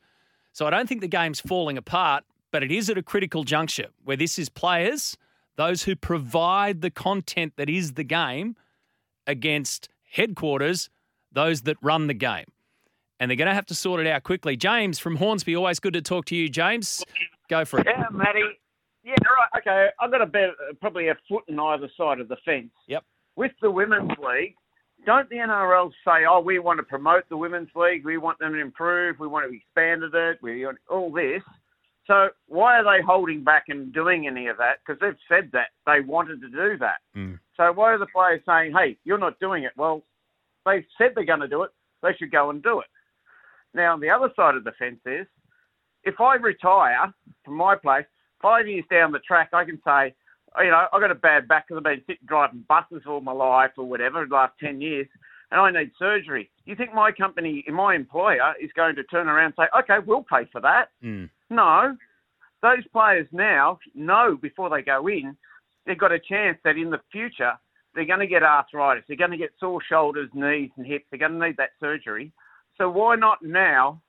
[0.54, 3.88] So I don't think the game's falling apart, but it is at a critical juncture
[4.06, 5.18] where this is players,
[5.58, 8.56] those who provide the content that is the game,
[9.28, 10.90] against headquarters,
[11.32, 12.46] those that run the game.
[13.20, 14.56] And they're going to have to sort it out quickly.
[14.56, 17.04] James from Hornsby, always good to talk to you, James.
[17.50, 17.88] Go for it.
[17.88, 18.44] Yeah, Matty.
[19.04, 19.62] Yeah, right.
[19.62, 22.72] Okay, I've got a bit, probably a foot in either side of the fence.
[22.88, 23.04] Yep.
[23.36, 24.56] With the women's league,
[25.06, 28.04] don't the NRL say, "Oh, we want to promote the women's league.
[28.04, 29.20] We want them to improve.
[29.20, 30.40] We want to expand it.
[30.42, 31.42] We want all this."
[32.08, 34.78] So why are they holding back and doing any of that?
[34.86, 37.00] Because they've said that they wanted to do that.
[37.16, 37.40] Mm.
[37.58, 39.74] So why are the players saying, "Hey, you're not doing it"?
[39.76, 40.04] Well,
[40.66, 41.72] they've said they're going to do it.
[42.02, 42.88] They should go and do it.
[43.74, 45.28] Now, on the other side of the fence is,
[46.04, 48.06] if I retire from my place,
[48.42, 50.16] five years down the track, I can say,
[50.60, 53.34] you know, I've got a bad back because I've been sitting driving buses all my
[53.34, 55.08] life or whatever, the last 10 years,
[55.52, 56.50] and I need surgery.
[56.66, 60.04] Do you think my company, my employer, is going to turn around and say, okay,
[60.06, 60.90] we'll pay for that?
[61.04, 61.30] Mm.
[61.50, 61.96] No.
[62.62, 65.38] Those players now know before they go in,
[65.86, 67.54] they've got a chance that in the future
[67.94, 71.20] they're going to get arthritis, they're going to get sore shoulders, knees, and hips, they're
[71.20, 72.32] going to need that surgery.
[72.78, 74.02] So why not now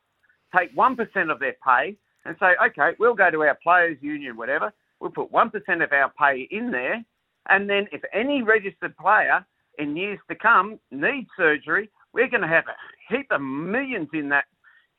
[0.54, 4.72] take 1% of their pay and say, okay, we'll go to our players' union, whatever,
[5.00, 5.50] we'll put 1%
[5.82, 7.02] of our pay in there,
[7.48, 9.44] and then if any registered player
[9.78, 14.28] in years to come needs surgery, we're going to have a heap of millions in
[14.28, 14.44] that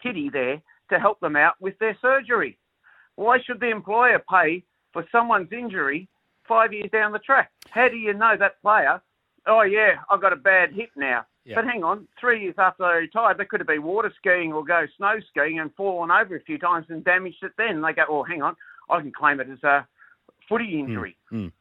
[0.02, 2.58] kitty there to help them out with their surgery.
[3.16, 6.08] Why should the employer pay for someone's injury
[6.48, 7.52] five years down the track?
[7.70, 9.02] How do you know that player?
[9.48, 11.26] Oh yeah, I've got a bad hip now.
[11.46, 11.56] Yep.
[11.56, 14.64] But hang on, three years after they retired, they could have been water skiing or
[14.64, 17.54] go snow skiing and fallen over a few times and damaged it.
[17.58, 18.56] Then they go, oh, hang on,
[18.90, 19.88] I can claim it as a
[20.48, 21.18] footy hmm, injury.
[21.32, 21.52] Mm, mm.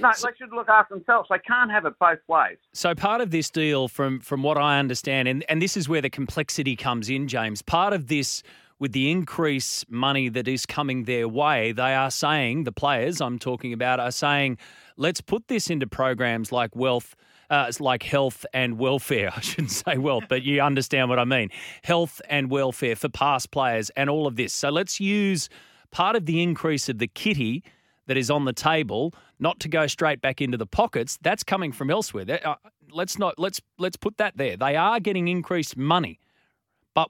[0.00, 1.28] No, so, they should look after themselves.
[1.30, 2.58] They can't have it both ways.
[2.72, 6.02] So part of this deal, from from what I understand, and, and this is where
[6.02, 7.62] the complexity comes in, James.
[7.62, 8.42] Part of this
[8.80, 13.38] with the increase money that is coming their way, they are saying, the players I'm
[13.38, 14.58] talking about are saying,
[14.96, 17.14] let's put this into programs like wealth,
[17.50, 19.30] uh, like health and welfare.
[19.36, 21.50] I shouldn't say wealth, but you understand what I mean.
[21.84, 24.54] Health and welfare for past players and all of this.
[24.54, 25.50] So let's use
[25.90, 27.62] part of the increase of the kitty
[28.06, 31.18] that is on the table not to go straight back into the pockets.
[31.20, 32.40] That's coming from elsewhere.
[32.44, 32.54] Uh,
[32.90, 34.56] let's not let's let's put that there.
[34.56, 36.18] They are getting increased money,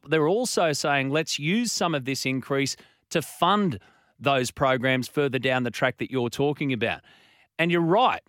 [0.03, 2.77] but they're also saying let's use some of this increase
[3.11, 3.79] to fund
[4.19, 7.01] those programs further down the track that you're talking about.
[7.59, 8.23] And you're right.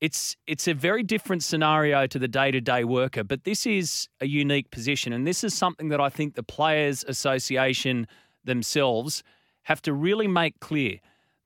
[0.00, 4.70] It's it's a very different scenario to the day-to-day worker, but this is a unique
[4.70, 8.06] position and this is something that I think the players association
[8.44, 9.22] themselves
[9.62, 10.98] have to really make clear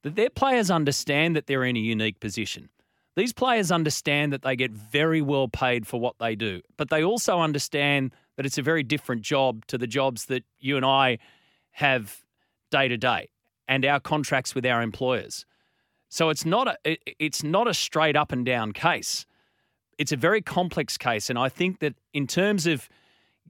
[0.03, 2.69] that their players understand that they're in a unique position.
[3.17, 7.03] These players understand that they get very well paid for what they do, but they
[7.03, 11.19] also understand that it's a very different job to the jobs that you and I
[11.73, 12.23] have
[12.71, 13.31] day to day
[13.67, 15.45] and our contracts with our employers.
[16.09, 19.27] So it's not a it's not a straight up and down case.
[19.99, 22.89] It's a very complex case and I think that in terms of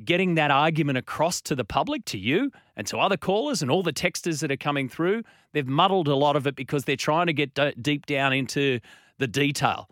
[0.04, 3.82] getting that argument across to the public, to you, and to other callers and all
[3.82, 5.22] the texters that are coming through.
[5.52, 8.78] They've muddled a lot of it because they're trying to get d- deep down into
[9.18, 9.90] the detail.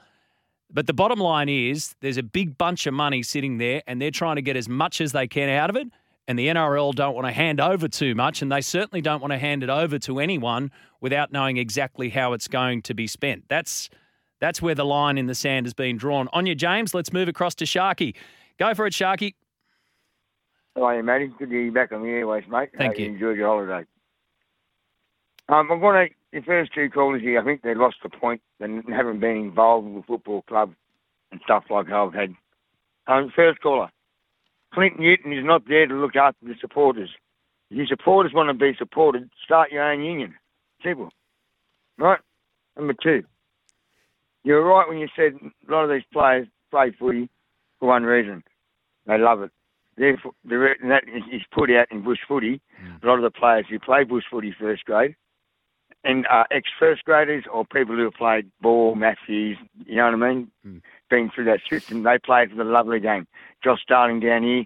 [0.70, 4.11] But the bottom line is there's a big bunch of money sitting there and they're
[4.11, 5.88] trying to get as much as they can out of it.
[6.29, 9.33] and the NRL don't want to hand over too much, and they certainly don't want
[9.33, 13.44] to hand it over to anyone without knowing exactly how it's going to be spent.
[13.48, 13.88] That's
[14.40, 16.29] that's where the line in the sand has been drawn.
[16.33, 16.92] On you, James.
[16.92, 18.14] Let's move across to Sharky.
[18.59, 19.35] Go for it, Sharky.
[20.74, 21.29] How are you, Matty?
[21.29, 22.68] Good to be back on the airways, mate.
[22.76, 23.07] Thank Hope you.
[23.07, 23.87] Enjoyed your holiday.
[25.48, 27.41] Um, I'm going to the first two callers here.
[27.41, 30.75] I think they lost the point and haven't been involved with the football club
[31.31, 32.35] and stuff like I've had.
[33.07, 33.89] Um, first caller,
[34.75, 37.11] Clint Newton is not there to look after the supporters.
[37.71, 40.35] If your supporters want to be supported, start your own union.
[40.85, 41.11] Simple.
[41.99, 42.21] Right?
[42.77, 43.25] Number two,
[44.45, 47.31] you're right when you said a lot of these players play footy
[47.81, 48.43] for one reason.
[49.07, 49.51] They love it.
[49.97, 52.61] Therefore, the that is put out in bush footy.
[53.03, 55.17] A lot of the players who play bush footy first grade
[56.07, 60.33] and uh, ex-first graders or people who have played ball, Matthews, you know what I
[60.33, 60.51] mean?
[61.11, 63.27] Been through that system, they play for the lovely game.
[63.62, 64.64] Josh Darling down here,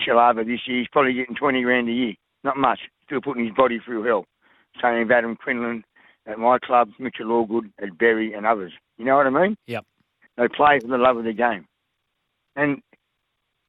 [0.00, 2.14] Shalava this year, he's probably getting 20 grand a year.
[2.42, 2.80] Not much.
[3.04, 4.24] Still putting his body through hell.
[4.80, 5.84] Same with Adam Quinlan
[6.26, 8.72] at my club, Mitchell Allgood at Berry and others.
[8.96, 9.56] You know what I mean?
[9.66, 9.84] Yep.
[10.38, 11.66] They play for the love of the game.
[12.56, 12.82] And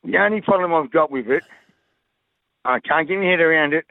[0.04, 1.44] the only problem I've got with it,
[2.66, 3.86] I can't get my head around it,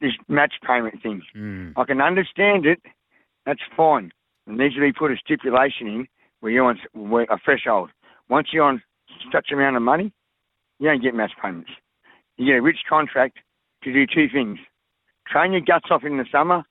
[0.00, 1.22] this match payment thing.
[1.36, 1.72] Mm.
[1.76, 2.80] I can understand it.
[3.46, 4.12] That's fine.
[4.46, 6.08] There needs to be put a stipulation in
[6.40, 7.90] where you're on where- a threshold.
[8.28, 8.82] Once you're on
[9.32, 10.12] such amount of money,
[10.78, 11.70] you don't get match payments.
[12.36, 13.38] You get a rich contract
[13.82, 14.58] to do two things:
[15.26, 16.64] train your guts off in the summer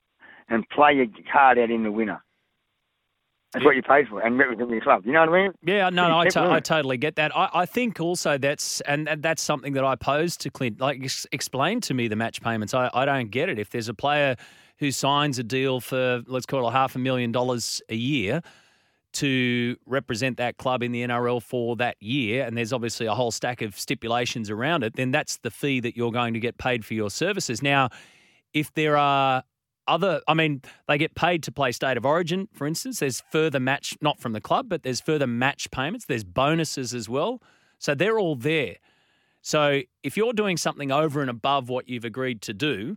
[0.48, 2.22] and play your card out in the winter.
[3.52, 5.06] That's what you paid for, and represent your club.
[5.06, 5.52] You know what I mean?
[5.62, 7.34] Yeah, no, I, to- I totally get that.
[7.34, 10.80] I, I think also that's and that- that's something that I posed to Clint.
[10.80, 12.74] Like, ex- explain to me the match payments.
[12.74, 13.58] I, I don't get it.
[13.58, 14.36] If there's a player
[14.78, 18.42] who signs a deal for let's call it a half a million dollars a year
[19.14, 23.30] to represent that club in the NRL for that year, and there's obviously a whole
[23.30, 26.84] stack of stipulations around it, then that's the fee that you're going to get paid
[26.84, 27.62] for your services.
[27.62, 27.88] Now,
[28.52, 29.42] if there are
[29.88, 33.00] other, I mean, they get paid to play state of origin, for instance.
[33.00, 36.04] There's further match, not from the club, but there's further match payments.
[36.06, 37.42] There's bonuses as well.
[37.78, 38.76] So they're all there.
[39.42, 42.96] So if you're doing something over and above what you've agreed to do,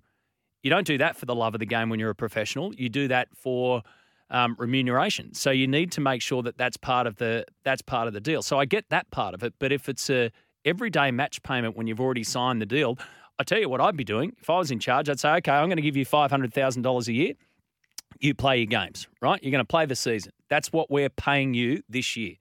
[0.64, 2.74] you don't do that for the love of the game when you're a professional.
[2.76, 3.84] You do that for
[4.30, 5.34] um, remuneration.
[5.34, 8.22] So you need to make sure that that's part of the that's part of the
[8.22, 8.42] deal.
[8.42, 10.32] So I get that part of it, but if it's a
[10.64, 12.98] everyday match payment when you've already signed the deal,
[13.40, 15.10] I tell you what I'd be doing if I was in charge.
[15.10, 17.34] I'd say, okay, I'm going to give you five hundred thousand dollars a year.
[18.20, 19.42] You play your games, right?
[19.42, 20.32] You're going to play the season.
[20.50, 22.36] That's what we're paying you this year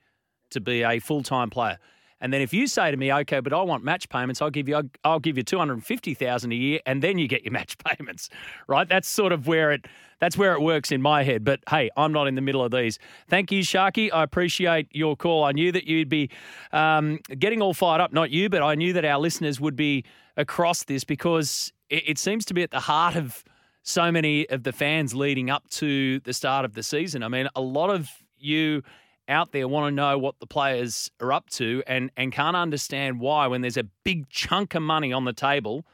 [0.50, 1.78] to be a full time player.
[2.20, 4.68] And then if you say to me, okay, but I want match payments, I'll give
[4.68, 7.52] you I'll give you two hundred fifty thousand a year, and then you get your
[7.60, 8.28] match payments,
[8.66, 8.88] right?
[8.88, 9.86] That's sort of where it
[10.18, 11.44] that's where it works in my head.
[11.44, 12.98] But hey, I'm not in the middle of these.
[13.28, 14.10] Thank you, Sharky.
[14.12, 15.44] I appreciate your call.
[15.44, 16.28] I knew that you'd be
[16.72, 20.04] um, getting all fired up, not you, but I knew that our listeners would be
[20.40, 23.44] across this because it, it seems to be at the heart of
[23.82, 27.22] so many of the fans leading up to the start of the season.
[27.22, 28.82] I mean, a lot of you
[29.28, 33.20] out there want to know what the players are up to and, and can't understand
[33.20, 35.84] why when there's a big chunk of money on the table.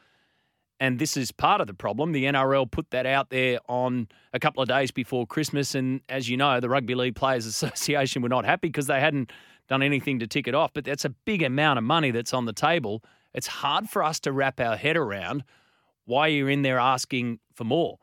[0.79, 2.13] And this is part of the problem.
[2.13, 5.75] The NRL put that out there on a couple of days before Christmas.
[5.75, 9.31] And as you know, the Rugby League Players Association were not happy because they hadn't
[9.69, 10.73] done anything to tick it off.
[10.75, 13.03] But that's a big amount of money that's on the table.
[13.37, 15.45] It's hard for us to wrap our head around
[16.07, 17.99] why you're in there asking for more.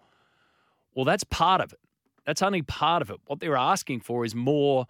[0.94, 1.80] Well, that's part of it.
[2.24, 3.18] That's only part of it.
[3.26, 4.86] What they're asking for is more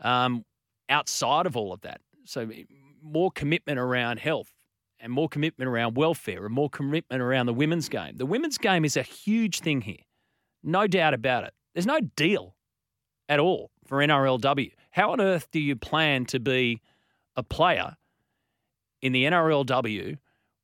[0.00, 0.44] um,
[0.90, 2.02] outside of all of that.
[2.24, 2.50] So,
[3.02, 4.52] more commitment around health
[5.00, 8.18] and more commitment around welfare and more commitment around the women's game.
[8.18, 10.04] The women's game is a huge thing here.
[10.62, 11.54] No doubt about it.
[11.72, 12.56] There's no deal
[13.28, 14.72] at all for NRLW.
[14.90, 16.82] How on earth do you plan to be
[17.36, 17.96] a player
[19.02, 20.18] in the NRLW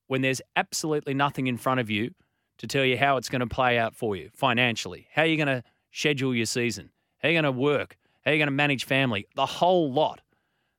[0.07, 2.15] when there's absolutely nothing in front of you
[2.59, 5.07] to tell you how it's going to play out for you financially?
[5.13, 6.91] How you're you going to schedule your season?
[7.19, 7.97] How you're you going to work?
[8.25, 9.27] How you're you going to manage family?
[9.35, 10.21] The whole lot.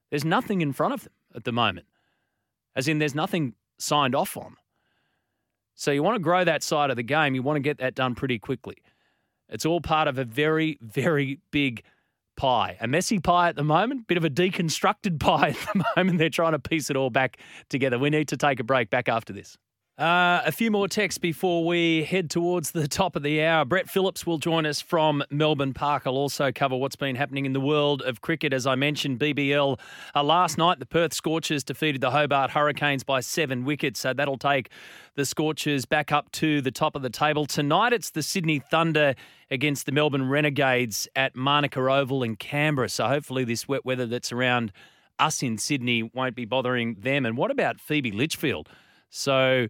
[0.10, 1.88] There's nothing in front of them at the moment,
[2.76, 4.56] as in, there's nothing signed off on.
[5.74, 7.96] So, you want to grow that side of the game, you want to get that
[7.96, 8.78] done pretty quickly.
[9.50, 11.84] It's all part of a very, very big
[12.36, 12.78] pie.
[12.80, 16.20] A messy pie at the moment, bit of a deconstructed pie at the moment.
[16.20, 17.38] They're trying to piece it all back
[17.70, 17.98] together.
[18.00, 19.58] We need to take a break back after this.
[19.98, 23.64] Uh, a few more texts before we head towards the top of the hour.
[23.64, 26.04] Brett Phillips will join us from Melbourne Park.
[26.06, 28.52] I'll also cover what's been happening in the world of cricket.
[28.52, 29.80] As I mentioned, BBL
[30.14, 34.02] uh, last night, the Perth Scorchers defeated the Hobart Hurricanes by seven wickets.
[34.02, 34.70] So that'll take
[35.16, 37.46] the Scorchers back up to the top of the table.
[37.46, 39.16] Tonight, it's the Sydney Thunder
[39.50, 42.89] against the Melbourne Renegades at Manuka Oval in Canberra.
[42.89, 44.74] So hopefully, this wet weather that's around
[45.20, 47.26] us in Sydney won't be bothering them.
[47.26, 48.68] And what about Phoebe Litchfield?
[49.10, 49.68] So,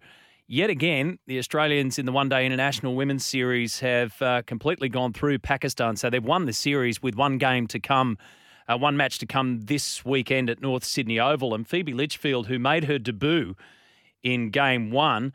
[0.48, 5.14] yet again, the Australians in the one day international women's series have uh, completely gone
[5.14, 5.96] through Pakistan.
[5.96, 8.18] So, they've won the series with one game to come.
[8.68, 11.54] Uh, one match to come this weekend at North Sydney Oval.
[11.54, 13.56] And Phoebe Litchfield, who made her debut
[14.24, 15.34] in game one,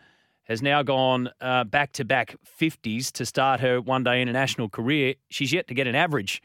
[0.49, 5.15] has now gone back to back 50s to start her one day international career.
[5.29, 6.43] She's yet to get an average.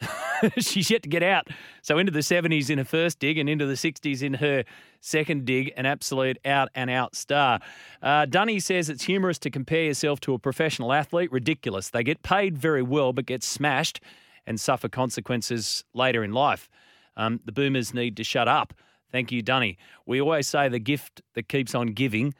[0.58, 1.48] She's yet to get out.
[1.82, 4.64] So into the 70s in her first dig and into the 60s in her
[5.00, 7.60] second dig, an absolute out and out star.
[8.02, 11.32] Uh, Dunny says it's humorous to compare yourself to a professional athlete.
[11.32, 11.90] Ridiculous.
[11.90, 14.00] They get paid very well, but get smashed
[14.46, 16.68] and suffer consequences later in life.
[17.16, 18.72] Um, the boomers need to shut up.
[19.10, 19.78] Thank you, Dunny.
[20.06, 22.34] We always say the gift that keeps on giving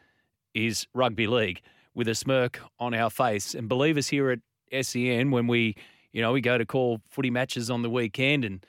[0.55, 1.61] is rugby league
[1.95, 3.55] with a smirk on our face.
[3.55, 5.75] And believe us here at SEN, when we,
[6.13, 8.65] you know, we go to call footy matches on the weekend and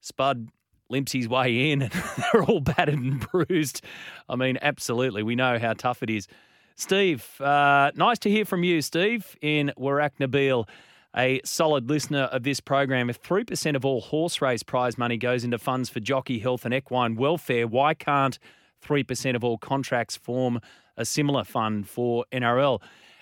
[0.00, 0.48] Spud
[0.90, 1.92] limps his way in and
[2.32, 3.82] they're all battered and bruised.
[4.28, 5.22] I mean, absolutely.
[5.22, 6.28] We know how tough it is.
[6.76, 10.68] Steve, uh, nice to hear from you, Steve, in Warracknabeal,
[11.16, 13.08] a solid listener of this program.
[13.08, 16.74] If 3% of all horse race prize money goes into funds for jockey health and
[16.74, 18.38] equine welfare, why can't
[18.84, 20.60] 3% of all contracts form
[20.96, 22.80] a similar fund for NRL.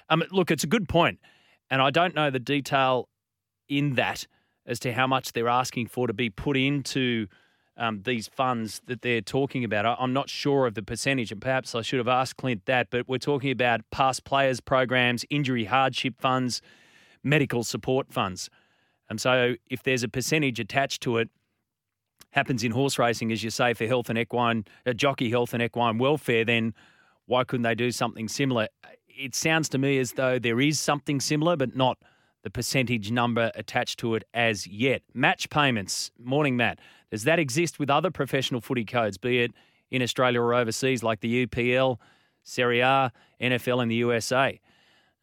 [0.09, 1.21] Um, look, it's a good point,
[1.71, 3.09] and I don't know the detail
[3.69, 4.27] in that
[4.67, 7.27] as to how much they're asking for to be put into
[7.77, 9.87] um, these funds that they're talking about.
[9.87, 12.89] I, I'm not sure of the percentage, and perhaps I should have asked Clint that.
[12.91, 16.61] But we're talking about past players programs, injury hardship funds,
[17.23, 18.51] medical support funds.
[19.09, 21.29] And so, if there's a percentage attached to it,
[22.31, 25.63] happens in horse racing, as you say, for health and equine, uh, jockey health and
[25.63, 26.75] equine welfare, then
[27.27, 28.69] why couldn't they do something similar?
[29.09, 31.99] It sounds to me as though there is something similar, but not
[32.43, 35.03] the percentage number attached to it as yet.
[35.15, 36.11] Match payments.
[36.19, 36.79] Morning, Matt.
[37.11, 39.53] Does that exist with other professional footy codes, be it
[39.91, 41.99] in Australia or overseas, like the EPL,
[42.43, 44.59] Serie A, NFL in the USA?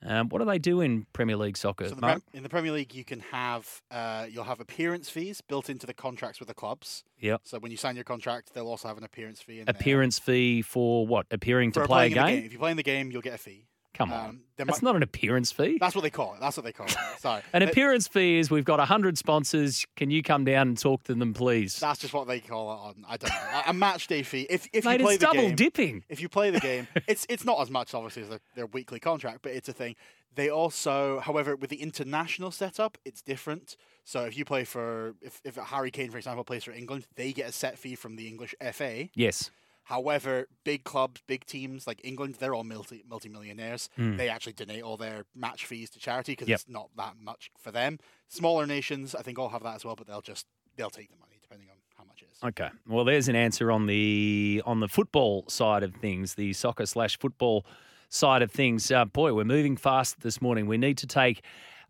[0.01, 1.89] Um, what do they do in Premier League soccer?
[1.89, 5.41] So the Prem- in the Premier League, you can have uh, you'll have appearance fees
[5.41, 7.03] built into the contracts with the clubs.
[7.19, 7.41] Yep.
[7.43, 9.61] So when you sign your contract, they'll also have an appearance fee.
[9.67, 10.33] appearance there.
[10.33, 11.25] fee for what?
[11.31, 12.27] Appearing for to play a game?
[12.27, 12.45] game?
[12.45, 13.65] If you play in the game, you'll get a fee.
[13.93, 14.29] Come on.
[14.29, 15.77] Um, that's not an appearance fee.
[15.79, 16.39] That's what they call it.
[16.39, 16.95] That's what they call it.
[17.19, 17.41] Sorry.
[17.53, 19.85] an appearance fee is we've got 100 sponsors.
[19.95, 21.79] Can you come down and talk to them, please?
[21.79, 23.05] That's just what they call it on.
[23.07, 23.61] I don't know.
[23.67, 24.45] a match day fee.
[24.49, 26.03] If, if Mate, you play it's the double game, dipping.
[26.09, 28.99] If you play the game, it's it's not as much, obviously, as their, their weekly
[28.99, 29.95] contract, but it's a thing.
[30.35, 33.75] They also, however, with the international setup, it's different.
[34.03, 37.33] So if you play for, if, if Harry Kane, for example, plays for England, they
[37.33, 39.09] get a set fee from the English FA.
[39.15, 39.51] Yes.
[39.89, 43.89] However, big clubs, big teams like England, they're all multi multi millionaires.
[43.97, 44.17] Mm.
[44.17, 46.59] They actually donate all their match fees to charity because yep.
[46.59, 47.97] it's not that much for them.
[48.27, 51.17] Smaller nations, I think, all have that as well, but they'll just they'll take the
[51.17, 52.37] money depending on how much it is.
[52.43, 52.69] Okay.
[52.87, 57.17] Well, there's an answer on the on the football side of things, the soccer slash
[57.17, 57.65] football
[58.09, 58.91] side of things.
[58.91, 60.67] Uh, boy, we're moving fast this morning.
[60.67, 61.43] We need to take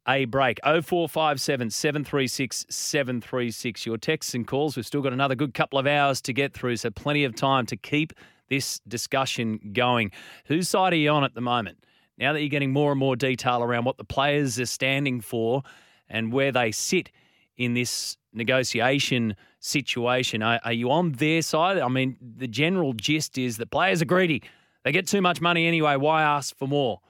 [0.07, 0.59] a break.
[0.63, 3.85] 0457 736 736.
[3.85, 4.75] Your texts and calls.
[4.75, 7.65] We've still got another good couple of hours to get through, so plenty of time
[7.67, 8.13] to keep
[8.49, 10.11] this discussion going.
[10.45, 11.79] Whose side are you on at the moment?
[12.17, 15.63] Now that you're getting more and more detail around what the players are standing for
[16.09, 17.11] and where they sit
[17.55, 21.77] in this negotiation situation, are, are you on their side?
[21.77, 24.43] I mean, the general gist is that players are greedy.
[24.83, 25.95] They get too much money anyway.
[25.95, 27.01] Why ask for more?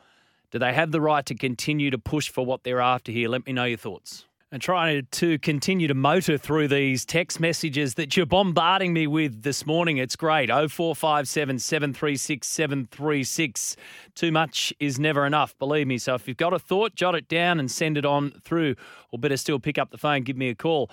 [0.52, 3.30] Do they have the right to continue to push for what they're after here?
[3.30, 4.26] Let me know your thoughts.
[4.52, 9.44] And trying to continue to motor through these text messages that you're bombarding me with
[9.44, 9.98] this morning.
[9.98, 10.50] It's great.
[10.50, 13.76] 0457 736 736.
[14.16, 16.00] Too much is never enough, believe me.
[16.00, 18.76] So if you've got a thought, jot it down and send it on through.
[19.12, 20.90] Or better still, pick up the phone, give me a call.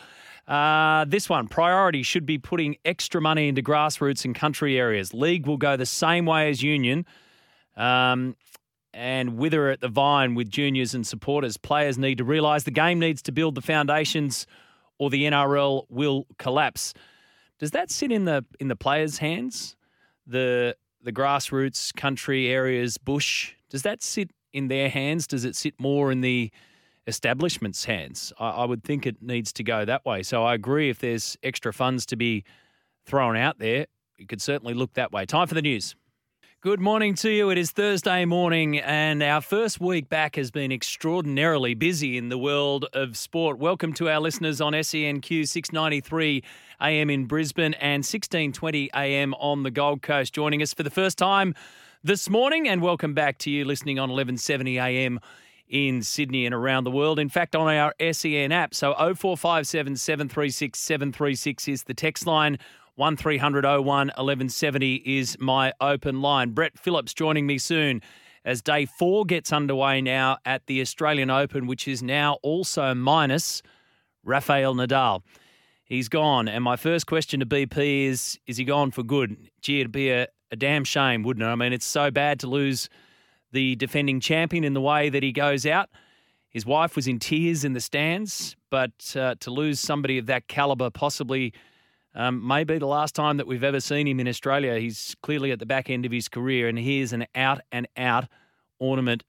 [0.47, 5.15] Uh, this one priority should be putting extra money into grassroots and country areas.
[5.15, 7.07] League will go the same way as union.
[7.75, 8.37] Um,
[8.97, 11.59] and wither at the vine with juniors and supporters.
[11.59, 14.47] Players need to realise the game needs to build the foundations,
[14.99, 16.95] or the NRL will collapse.
[17.59, 19.77] Does that sit in the in the players' hands?
[20.27, 23.53] The the grassroots, country areas, bush.
[23.69, 25.27] Does that sit in their hands?
[25.27, 26.51] Does it sit more in the
[27.07, 28.33] establishment's hands?
[28.41, 30.23] I, I would think it needs to go that way.
[30.23, 30.89] So I agree.
[30.89, 32.45] If there's extra funds to be
[33.05, 33.87] thrown out there,
[34.19, 35.27] it could certainly look that way.
[35.27, 35.95] Time for the news.
[36.63, 37.51] Good morning to you.
[37.51, 42.39] It is Thursday morning, and our first week back has been extraordinarily busy in the
[42.39, 43.59] world of sport.
[43.59, 46.43] Welcome to our listeners on SENQ 693
[46.81, 50.33] AM in Brisbane and 1620 AM on the Gold Coast.
[50.33, 51.55] Joining us for the first time
[52.03, 55.21] this morning, and welcome back to you listening on 1170 AM
[55.69, 57.19] in Sydney and around the world.
[57.19, 58.75] In fact, on our SEN app.
[58.75, 62.59] So 0457 736 736 is the text line
[62.97, 66.51] 1300 01 1170 is my open line.
[66.51, 68.01] Brett Phillips joining me soon
[68.45, 73.63] as day four gets underway now at the Australian Open, which is now also minus
[74.25, 75.23] Rafael Nadal.
[75.85, 76.49] He's gone.
[76.49, 79.37] And my first question to BP is Is he gone for good?
[79.61, 81.49] Gee, it'd be a, a damn shame, wouldn't it?
[81.49, 82.89] I mean, it's so bad to lose
[83.53, 85.91] the defending champion in the way that he goes out.
[86.49, 90.49] His wife was in tears in the stands, but uh, to lose somebody of that
[90.49, 91.53] caliber possibly
[92.17, 94.79] um, may be the last time that we've ever seen him in Australia.
[94.79, 97.87] He's clearly at the back end of his career, and he is an out and
[97.97, 98.25] out
[98.79, 99.23] ornament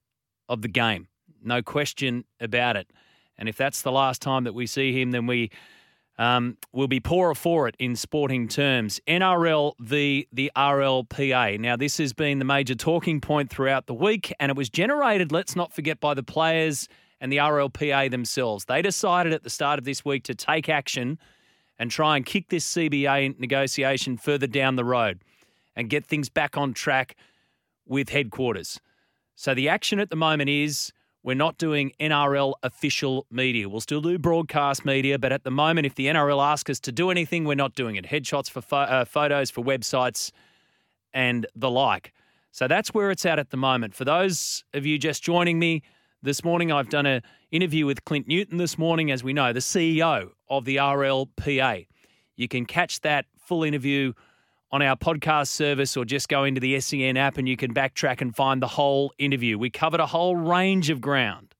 [0.47, 1.09] of the game.
[1.43, 2.87] No question about it.
[3.37, 5.51] And if that's the last time that we see him, then we
[6.17, 9.01] um, will be poorer for it in sporting terms.
[9.05, 11.59] NRL v the RLPA.
[11.59, 15.33] Now, this has been the major talking point throughout the week, and it was generated,
[15.33, 16.87] let's not forget, by the players
[17.19, 18.65] and the RLPA themselves.
[18.65, 21.19] They decided at the start of this week to take action
[21.79, 25.23] and try and kick this CBA negotiation further down the road
[25.75, 27.15] and get things back on track
[27.85, 28.79] with headquarters.
[29.35, 30.91] So the action at the moment is
[31.23, 33.69] we're not doing NRL official media.
[33.69, 36.91] We'll still do broadcast media, but at the moment, if the NRL asks us to
[36.91, 38.05] do anything, we're not doing it.
[38.05, 40.31] Headshots for fo- uh, photos for websites
[41.13, 42.13] and the like.
[42.51, 43.93] So that's where it's at at the moment.
[43.93, 45.83] For those of you just joining me
[46.21, 49.59] this morning, I've done an interview with Clint Newton this morning, as we know, the
[49.59, 51.87] CEO of the RLPA.
[52.35, 54.13] You can catch that full interview
[54.71, 58.21] on our podcast service or just go into the SEN app and you can backtrack
[58.21, 59.57] and find the whole interview.
[59.57, 61.55] We covered a whole range of ground.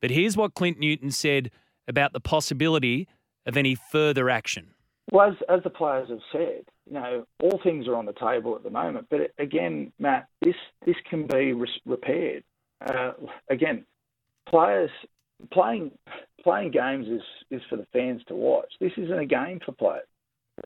[0.00, 1.50] But here's what Clint Newton said
[1.86, 3.08] about the possibility
[3.46, 4.68] of any further action.
[5.10, 8.56] Well, as, as the players have said, you know, all things are on the table
[8.56, 9.08] at the moment.
[9.10, 10.54] But again, Matt, this
[10.86, 12.44] this can be re- repaired.
[12.86, 13.12] Uh,
[13.50, 13.84] again,
[14.48, 14.90] players
[15.52, 15.90] playing
[16.42, 18.72] playing games is is for the fans to watch.
[18.80, 20.06] This isn't a game for players.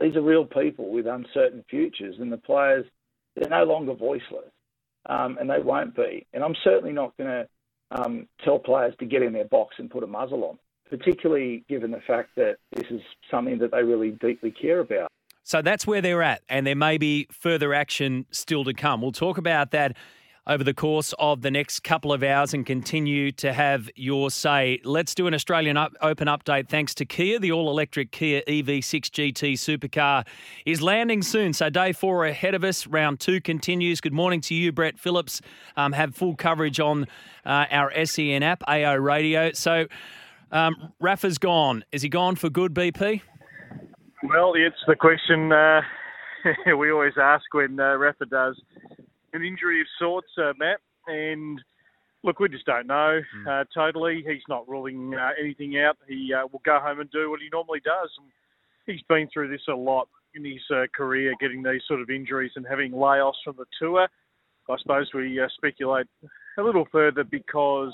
[0.00, 2.84] These are real people with uncertain futures, and the players,
[3.36, 4.50] they're no longer voiceless,
[5.08, 6.26] um, and they won't be.
[6.32, 7.48] And I'm certainly not going to
[7.92, 10.58] um, tell players to get in their box and put a muzzle on,
[10.90, 13.00] particularly given the fact that this is
[13.30, 15.08] something that they really deeply care about.
[15.44, 19.00] So that's where they're at, and there may be further action still to come.
[19.00, 19.96] We'll talk about that
[20.46, 24.80] over the course of the next couple of hours and continue to have your say.
[24.84, 27.38] Let's do an Australian Open update thanks to Kia.
[27.38, 30.26] The all electric Kia EV6 GT supercar
[30.64, 31.52] is landing soon.
[31.52, 32.86] So, day four ahead of us.
[32.86, 34.00] Round two continues.
[34.00, 35.40] Good morning to you, Brett Phillips.
[35.76, 37.06] Um, have full coverage on
[37.44, 39.52] uh, our SEN app, AO Radio.
[39.52, 39.86] So,
[40.52, 41.84] um, Rafa's gone.
[41.90, 43.20] Is he gone for good, BP?
[44.22, 45.80] Well, it's the question uh,
[46.76, 48.60] we always ask when uh, Rafa does
[49.36, 50.80] an injury of sorts, uh, Matt.
[51.06, 51.60] And
[52.24, 53.46] look, we just don't know mm.
[53.46, 54.24] uh, totally.
[54.26, 55.96] He's not ruling uh, anything out.
[56.08, 58.10] He uh, will go home and do what he normally does.
[58.18, 58.28] And
[58.86, 62.52] he's been through this a lot in his uh, career, getting these sort of injuries
[62.56, 64.08] and having layoffs from the tour.
[64.68, 66.06] I suppose we uh, speculate
[66.58, 67.92] a little further because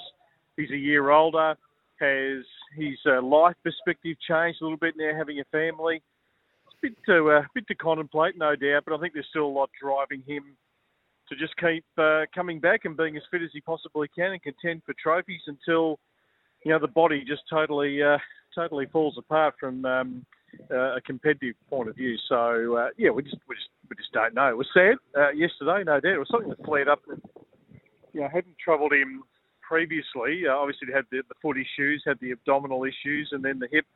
[0.56, 1.54] he's a year older.
[2.00, 2.44] Has
[2.76, 6.02] his life perspective changed a little bit now, having a family?
[6.66, 9.46] It's a bit to, uh, bit to contemplate, no doubt, but I think there's still
[9.46, 10.56] a lot driving him
[11.32, 14.42] to just keep uh, coming back and being as fit as he possibly can and
[14.42, 15.98] contend for trophies until
[16.64, 18.18] you know the body just totally uh,
[18.54, 20.26] totally falls apart from um,
[20.70, 22.16] uh, a competitive point of view.
[22.28, 24.48] So uh, yeah, we just we just we just don't know.
[24.48, 26.12] It was sad uh, yesterday, no doubt.
[26.12, 27.20] It was something that flared up that
[28.12, 29.22] you know hadn't troubled him
[29.66, 30.44] previously.
[30.46, 33.86] Uh, obviously, had the, the foot issues, had the abdominal issues, and then the hip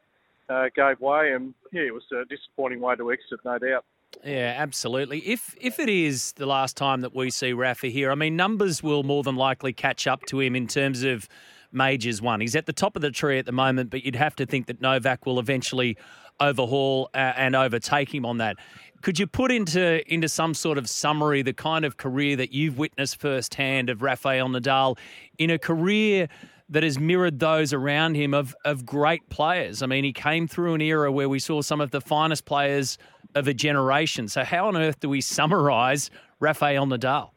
[0.75, 3.85] gave way, and yeah, it was a disappointing way to exit, no doubt.
[4.25, 5.19] Yeah, absolutely.
[5.21, 8.83] If if it is the last time that we see Rafa here, I mean, numbers
[8.83, 11.29] will more than likely catch up to him in terms of
[11.73, 12.41] majors won.
[12.41, 14.67] He's at the top of the tree at the moment, but you'd have to think
[14.67, 15.97] that Novak will eventually
[16.41, 18.57] overhaul uh, and overtake him on that.
[19.03, 22.79] Could you put into into some sort of summary the kind of career that you've
[22.79, 24.99] witnessed firsthand of Rafael Nadal
[25.39, 26.29] in a career
[26.69, 29.83] that has mirrored those around him of of great players?
[29.83, 32.99] I mean, he came through an era where we saw some of the finest players
[33.37, 34.27] of a generation.
[34.27, 36.11] So, how on earth do we summarise
[36.41, 37.31] Rafael Nadal?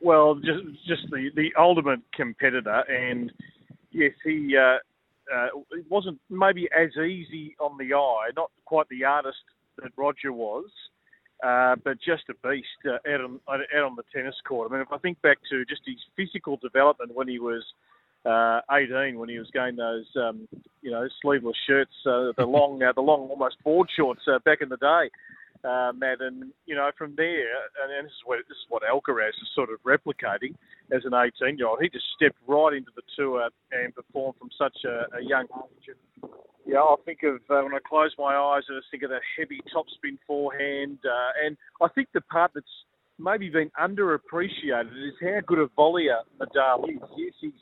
[0.00, 3.32] Well, just just the, the ultimate competitor, and
[3.90, 4.78] yes, he uh,
[5.34, 9.38] uh, it wasn't maybe as easy on the eye, not quite the artist
[9.82, 10.66] that Roger was,
[11.44, 14.70] uh, but just a beast uh, out on out on the tennis court.
[14.70, 17.62] I mean, if I think back to just his physical development when he was
[18.24, 20.46] uh, 18 when he was going those, um,
[20.82, 24.58] you know, sleeveless shirts, uh, the long, uh, the long, almost board shorts uh, back
[24.60, 25.10] in the day,
[25.64, 26.20] uh, Matt.
[26.20, 27.48] And you know, from there,
[27.82, 30.54] and, and this is what this is what Alcaraz is sort of replicating
[30.92, 31.78] as an 18-year-old.
[31.80, 35.88] He just stepped right into the tour and performed from such a, a young age.
[35.88, 36.30] And
[36.66, 39.22] Yeah, I think of uh, when I close my eyes, I just think of that
[39.38, 42.66] heavy topspin forehand, uh, and I think the part that's
[43.18, 47.00] maybe been underappreciated is how good a volleyer Nadal is.
[47.16, 47.52] Yes, he's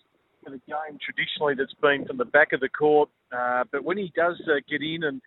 [0.55, 4.13] a game traditionally that's been from the back of the court, uh, but when he
[4.15, 5.21] does uh, get in and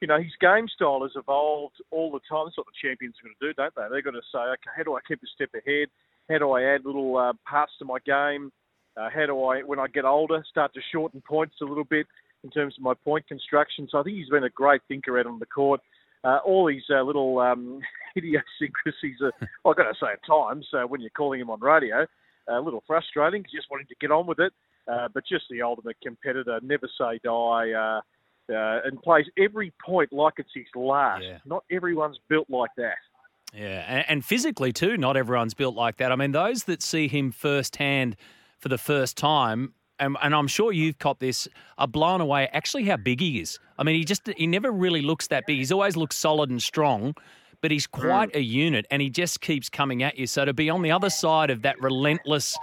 [0.00, 2.46] you know, his game style has evolved all the time.
[2.46, 3.88] That's what the champions are going to do, don't they?
[3.90, 5.88] They're going to say, okay, how do I keep a step ahead?
[6.28, 8.52] How do I add little uh, parts to my game?
[8.96, 12.06] Uh, how do I, when I get older, start to shorten points a little bit
[12.44, 13.88] in terms of my point construction?
[13.90, 15.80] So I think he's been a great thinker out on the court.
[16.24, 17.80] Uh, all these uh, little um,
[18.16, 19.32] idiosyncrasies are,
[19.64, 22.06] I've got to say, at times uh, when you're calling him on radio,
[22.48, 24.52] a little frustrating just wanting to get on with it.
[24.90, 28.00] Uh, but just the ultimate competitor, never say die, uh,
[28.52, 31.24] uh, and plays every point like it's his last.
[31.24, 31.38] Yeah.
[31.44, 32.94] Not everyone's built like that.
[33.52, 36.12] Yeah, and, and physically too, not everyone's built like that.
[36.12, 38.16] I mean, those that see him firsthand
[38.58, 42.84] for the first time, and, and I'm sure you've caught this, are blown away actually
[42.84, 43.58] how big he is.
[43.78, 45.56] I mean, he just he never really looks that big.
[45.58, 47.14] He's always looked solid and strong,
[47.66, 50.28] but he's quite a unit, and he just keeps coming at you.
[50.28, 52.56] So to be on the other side of that relentless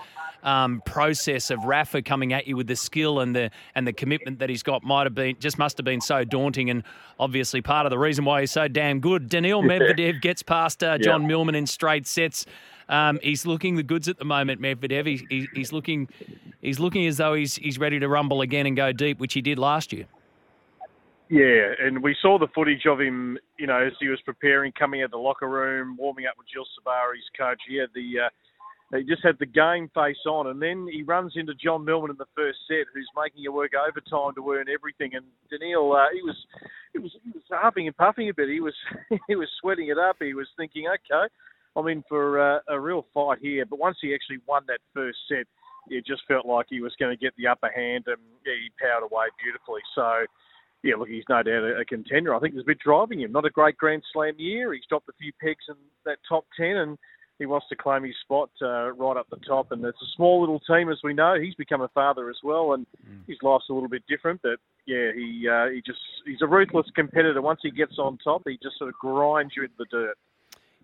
[0.43, 4.39] um, process of Rafa coming at you with the skill and the and the commitment
[4.39, 6.83] that he's got might have been just must have been so daunting, and
[7.19, 9.27] obviously part of the reason why he's so damn good.
[9.27, 12.45] Daniil Medvedev gets past uh, John Millman in straight sets.
[12.87, 15.05] Um, he's looking the goods at the moment, Medvedev.
[15.05, 16.07] He, he, he's looking,
[16.61, 19.41] he's looking as though he's he's ready to rumble again and go deep, which he
[19.41, 20.05] did last year.
[21.33, 25.01] Yeah, and we saw the footage of him, you know, as he was preparing, coming
[25.01, 27.59] out of the locker room, warming up with Gilles Cervara's coach.
[27.67, 31.33] He had the, uh, he just had the game face on, and then he runs
[31.35, 35.15] into John Millman in the first set, who's making you work overtime to earn everything.
[35.15, 36.37] And Daniil, uh, he was,
[36.93, 38.49] he was, he was huffing and puffing a bit.
[38.49, 38.75] He was,
[39.27, 40.17] he was sweating it up.
[40.19, 41.33] He was thinking, okay,
[41.75, 43.65] I'm in for uh, a real fight here.
[43.65, 45.47] But once he actually won that first set,
[45.89, 48.69] it just felt like he was going to get the upper hand, and yeah, he
[48.77, 49.81] powered away beautifully.
[49.95, 50.29] So
[50.83, 52.35] yeah, look, he's no doubt a, a contender.
[52.35, 53.31] I think there's a bit driving him.
[53.31, 54.73] Not a great Grand Slam year.
[54.73, 55.75] He's dropped a few pegs in
[56.05, 56.97] that top 10 and
[57.39, 59.71] he wants to claim his spot uh, right up the top.
[59.71, 61.35] And it's a small little team, as we know.
[61.39, 63.19] He's become a father as well, and mm.
[63.27, 64.41] his life's a little bit different.
[64.43, 67.41] But yeah, he uh, he just he's a ruthless competitor.
[67.41, 70.17] Once he gets on top, he just sort of grinds you into the dirt.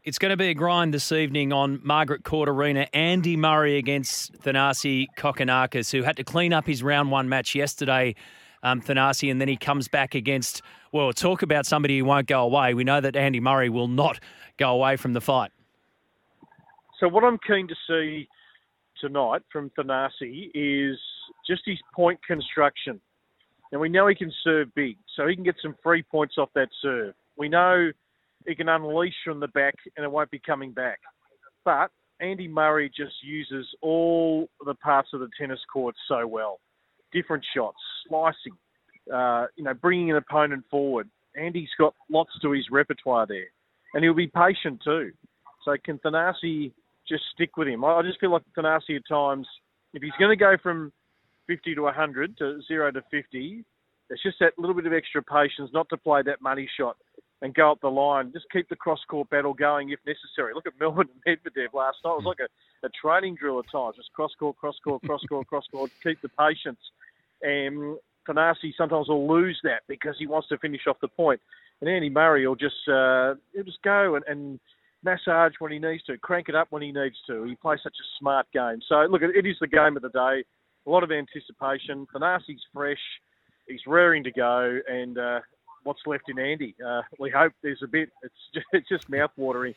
[0.04, 2.88] It's going to be a grind this evening on Margaret Court Arena.
[2.94, 8.16] Andy Murray against Thanasi Kokkinakis, who had to clean up his round one match yesterday
[8.64, 12.42] um, Thanasi, and then he comes back against, well, talk about somebody who won't go
[12.42, 12.74] away.
[12.74, 14.20] We know that Andy Murray will not
[14.58, 15.52] go away from the fight.
[17.00, 18.28] So, what I'm keen to see
[19.00, 20.98] tonight from Thanasi is
[21.48, 23.00] just his point construction.
[23.72, 26.50] And we know he can serve big, so he can get some free points off
[26.56, 27.14] that serve.
[27.38, 27.92] We know
[28.48, 31.00] he can unleash from the back and it won't be coming back.
[31.64, 36.60] But Andy Murray just uses all the parts of the tennis court so well
[37.12, 38.58] different shots, slicing,
[39.14, 41.10] uh, you know, bringing an opponent forward.
[41.36, 43.48] Andy's got lots to his repertoire there,
[43.94, 45.12] and he'll be patient too.
[45.66, 46.72] So can Thanasi
[47.08, 47.84] just stick with him?
[47.84, 49.48] I just feel like Thanasi at times,
[49.94, 50.92] if he's going to go from
[51.48, 53.64] 50 to 100 to 0 to 50,
[54.10, 56.98] it's just that little bit of extra patience not to play that money shot
[57.42, 58.32] and go up the line.
[58.34, 60.54] Just keep the cross court battle going if necessary.
[60.54, 62.12] Look at Millman and Medvedev last night.
[62.12, 63.96] It was like a, a training drill at times.
[63.96, 65.92] Just cross court, cross court, cross court, cross court.
[66.04, 66.80] Keep the patience.
[67.42, 71.42] And Thanasi sometimes will lose that because he wants to finish off the point.
[71.82, 74.60] And Andy Murray will just uh, he'll just go and, and
[75.04, 77.44] massage when he needs to, crank it up when he needs to.
[77.46, 78.80] He plays such a smart game.
[78.88, 80.44] So look, it is the game of the day.
[80.86, 82.06] A lot of anticipation.
[82.14, 82.98] Thanasi's fresh.
[83.68, 85.40] He's raring to go, and uh,
[85.84, 86.76] what's left in Andy.
[86.86, 88.10] Uh, we hope there's a bit.
[88.24, 89.76] It's just, it's just mouthwatering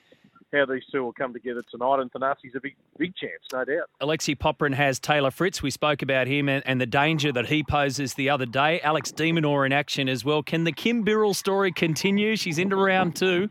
[0.52, 2.00] how these two will come together tonight.
[2.00, 3.88] And Thanasi's a big, big chance, no doubt.
[4.00, 5.62] Alexei Popyrin has Taylor Fritz.
[5.62, 8.80] We spoke about him and, and, the danger that he poses the other day.
[8.80, 10.42] Alex de Minaur in action as well.
[10.42, 12.36] Can the Kim Birrell story continue?
[12.36, 13.48] She's into round two.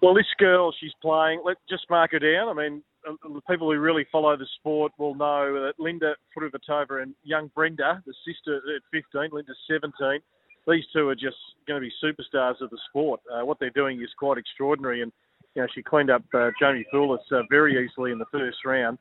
[0.00, 1.42] Well, this girl, she's playing.
[1.44, 2.48] Let's just mark her down.
[2.48, 7.02] I mean, uh, the people who really follow the sport will know that Linda Fruhvirtova
[7.02, 10.20] and young Brenda, the sister at 15, Linda's 17,
[10.68, 11.36] these two are just
[11.66, 13.20] going to be superstars of the sport.
[13.32, 15.10] Uh, what they're doing is quite extraordinary, and
[15.58, 18.96] you know she cleaned up uh, Jaimee Fourlis uh, very easily in the first round.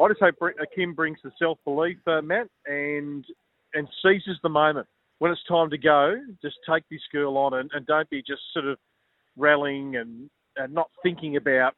[0.00, 3.24] I just hope uh, Kim brings the self belief, uh, Matt, and
[3.74, 4.88] and seizes the moment
[5.20, 6.16] when it's time to go.
[6.42, 8.76] Just take this girl on, and, and don't be just sort of
[9.36, 11.74] rallying and, and not thinking about,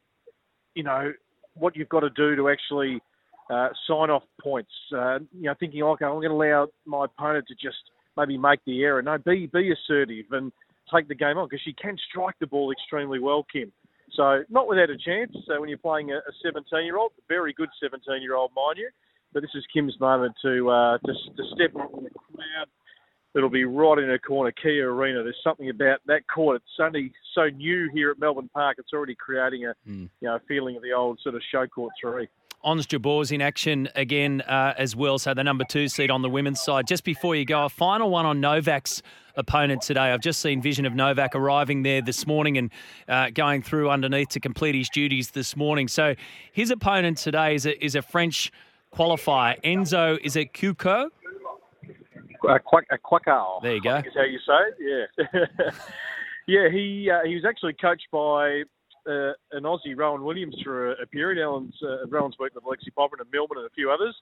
[0.74, 1.12] you know,
[1.52, 3.02] what you've got to do to actually
[3.50, 4.72] uh, sign off points.
[4.96, 7.76] Uh, you know, thinking, okay, I'm going to allow my opponent to just
[8.16, 9.02] maybe make the error.
[9.02, 10.50] No, be be assertive and
[10.94, 13.70] take the game on because she can strike the ball extremely well, Kim.
[14.14, 15.32] So not without a chance.
[15.46, 18.90] So when you're playing a 17 year old, very good 17 year old, mind you.
[19.32, 22.68] But this is Kim's moment to uh, to, to step up in the crowd
[23.34, 25.22] that'll be right in her corner, Kia Arena.
[25.22, 26.56] There's something about that court.
[26.64, 28.76] It's only so new here at Melbourne Park.
[28.78, 30.08] It's already creating a Mm.
[30.20, 32.28] you know feeling of the old sort of show court three.
[32.64, 35.18] Ons Jabeur's in action again uh, as well.
[35.18, 36.86] So the number two seed on the women's side.
[36.86, 39.02] Just before you go, a final one on Novak's
[39.34, 40.12] opponent today.
[40.12, 42.70] I've just seen vision of Novak arriving there this morning and
[43.08, 45.88] uh, going through underneath to complete his duties this morning.
[45.88, 46.14] So
[46.52, 48.52] his opponent today is a, is a French
[48.94, 49.60] qualifier.
[49.62, 51.08] Enzo, is it Kuko?
[52.48, 53.62] A quack, a quackal.
[53.62, 53.96] There you go.
[53.98, 55.10] Is how you say it.
[55.18, 55.70] Yeah.
[56.46, 56.68] yeah.
[56.70, 58.62] He uh, he was actually coached by
[59.06, 61.42] uh, an Aussie, Rowan Williams, for a, a period.
[61.42, 64.14] Alan's uh, Rowan's worked with Lexi Popper and Millman and a few others.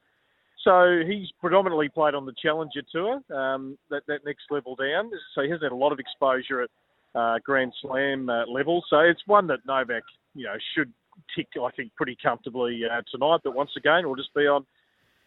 [0.65, 5.11] So he's predominantly played on the Challenger Tour, um, that that next level down.
[5.35, 6.71] So he hasn't had a lot of exposure at
[7.15, 8.85] uh, Grand Slam uh, level.
[8.91, 10.03] So it's one that Novak,
[10.35, 10.93] you know, should
[11.35, 13.41] tick, I think, pretty comfortably uh, tonight.
[13.43, 14.67] But once again, we'll just be on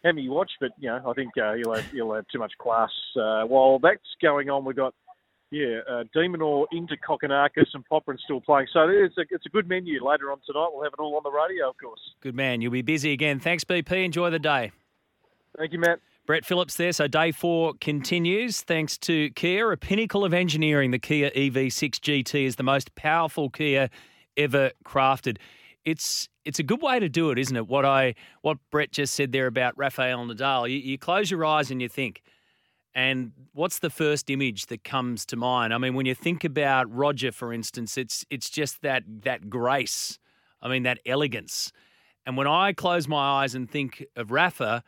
[0.04, 0.52] how you watch.
[0.60, 2.90] But you know, I think uh, he'll have he'll have too much class.
[3.16, 4.94] Uh, while that's going on, we've got
[5.50, 8.66] yeah, uh, De Minaur into Kokkinakis and Popyrin still playing.
[8.72, 10.68] So it's a it's a good menu later on tonight.
[10.72, 12.00] We'll have it all on the radio, of course.
[12.20, 12.60] Good man.
[12.60, 13.38] You'll be busy again.
[13.38, 14.04] Thanks, BP.
[14.04, 14.72] Enjoy the day.
[15.56, 16.00] Thank you, Matt.
[16.26, 16.92] Brett Phillips there.
[16.92, 20.90] So day four continues thanks to Kia, a pinnacle of engineering.
[20.90, 23.90] The Kia EV6 GT is the most powerful Kia
[24.36, 25.36] ever crafted.
[25.84, 27.66] It's it's a good way to do it, isn't it?
[27.68, 30.70] What I what Brett just said there about Rafael Nadal.
[30.70, 32.22] You, you close your eyes and you think,
[32.94, 35.74] and what's the first image that comes to mind?
[35.74, 40.18] I mean, when you think about Roger, for instance, it's it's just that that grace.
[40.62, 41.72] I mean, that elegance.
[42.26, 44.82] And when I close my eyes and think of Rafa,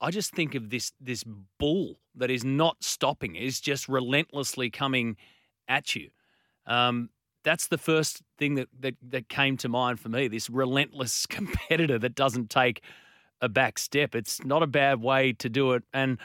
[0.00, 1.24] I just think of this this
[1.58, 5.16] bull that is not stopping, is just relentlessly coming
[5.66, 6.10] at you.
[6.66, 7.10] Um,
[7.44, 10.28] that's the first thing that, that that came to mind for me.
[10.28, 12.82] This relentless competitor that doesn't take
[13.40, 14.14] a back step.
[14.14, 16.18] It's not a bad way to do it, and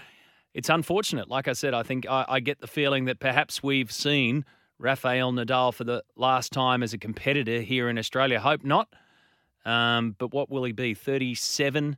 [0.54, 1.30] it's unfortunate.
[1.30, 4.46] Like I said, I think I, I get the feeling that perhaps we've seen
[4.80, 8.40] Rafael Nadal for the last time as a competitor here in Australia.
[8.40, 8.88] Hope not.
[9.66, 10.94] Um, but what will he be?
[10.94, 11.98] Thirty-seven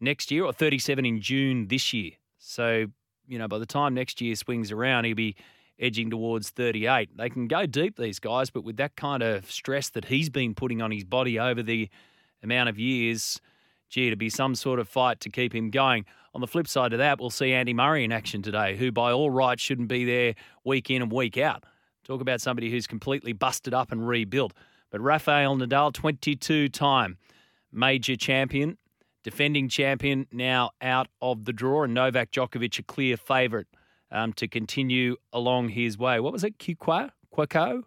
[0.00, 2.12] next year or 37 in June this year.
[2.38, 2.86] So,
[3.26, 5.36] you know, by the time next year swings around, he'll be
[5.78, 7.16] edging towards 38.
[7.16, 10.54] They can go deep, these guys, but with that kind of stress that he's been
[10.54, 11.88] putting on his body over the
[12.42, 13.40] amount of years,
[13.88, 16.04] gee, to be some sort of fight to keep him going.
[16.34, 19.12] On the flip side of that, we'll see Andy Murray in action today, who by
[19.12, 21.64] all rights shouldn't be there week in and week out.
[22.04, 24.52] Talk about somebody who's completely busted up and rebuilt.
[24.90, 27.18] But Rafael Nadal, 22 time
[27.72, 28.78] major champion,
[29.24, 33.66] defending champion, now out of the draw, and Novak Djokovic a clear favourite
[34.10, 36.20] um, to continue along his way.
[36.20, 36.58] What was it?
[36.58, 37.10] Kikwa?
[37.34, 37.82] Quaco?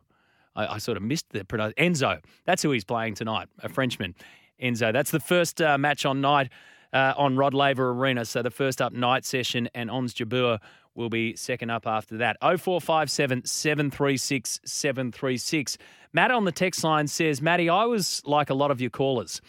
[0.56, 1.94] I, I sort of missed the pronunciation.
[1.94, 2.24] Enzo.
[2.46, 4.16] That's who he's playing tonight, a Frenchman.
[4.62, 4.92] Enzo.
[4.92, 6.50] That's the first uh, match on night
[6.94, 8.26] uh, on Rod Laver Arena.
[8.26, 10.60] So the first up night session, and Ons Jabeur
[10.96, 12.38] will be second up after that.
[12.42, 15.78] 0457 736 736.
[16.12, 19.42] Matt on the text line says, Matty, I was like a lot of your callers.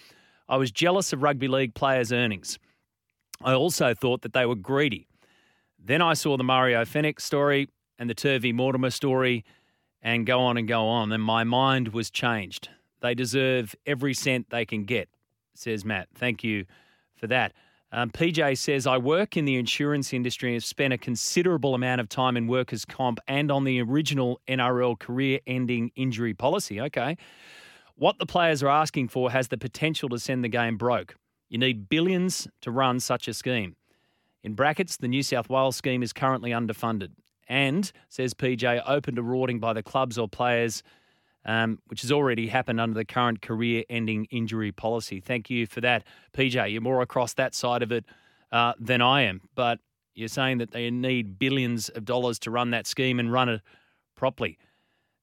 [0.49, 2.59] I was jealous of rugby league players' earnings.
[3.43, 5.09] I also thought that they were greedy.
[5.83, 7.68] Then I saw the Mario Fenech story
[7.99, 9.45] and the Turvey Mortimer story
[10.03, 11.11] and go on and go on.
[11.12, 12.68] And my mind was changed.
[13.01, 15.09] They deserve every cent they can get,
[15.55, 16.09] says Matt.
[16.14, 16.66] Thank you
[17.16, 17.53] for that.
[17.93, 22.01] Um, PJ says, I work in the insurance industry and have spent a considerable amount
[22.01, 26.81] of time in workers' comp and on the original NRL career ending injury policy.
[26.81, 27.16] Okay.
[27.97, 31.16] What the players are asking for has the potential to send the game broke.
[31.49, 33.74] You need billions to run such a scheme.
[34.43, 37.11] In brackets, the New South Wales scheme is currently underfunded
[37.49, 40.82] and, says PJ, open to rorting by the clubs or players,
[41.45, 45.20] um, which has already happened under the current career ending injury policy.
[45.20, 46.72] Thank you for that, PJ.
[46.72, 48.05] You're more across that side of it
[48.53, 49.80] uh, than I am, but
[50.14, 53.61] you're saying that they need billions of dollars to run that scheme and run it
[54.16, 54.59] properly.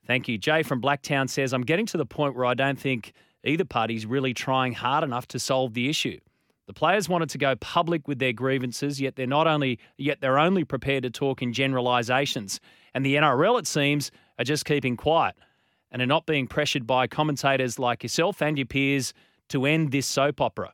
[0.05, 0.37] Thank you.
[0.37, 3.13] Jay from Blacktown says, I'm getting to the point where I don't think
[3.43, 6.19] either party's really trying hard enough to solve the issue.
[6.67, 10.37] The players wanted to go public with their grievances, yet they're not only yet they're
[10.37, 12.59] only prepared to talk in generalisations.
[12.93, 15.35] And the NRL, it seems, are just keeping quiet
[15.91, 19.13] and are not being pressured by commentators like yourself and your peers
[19.49, 20.73] to end this soap opera.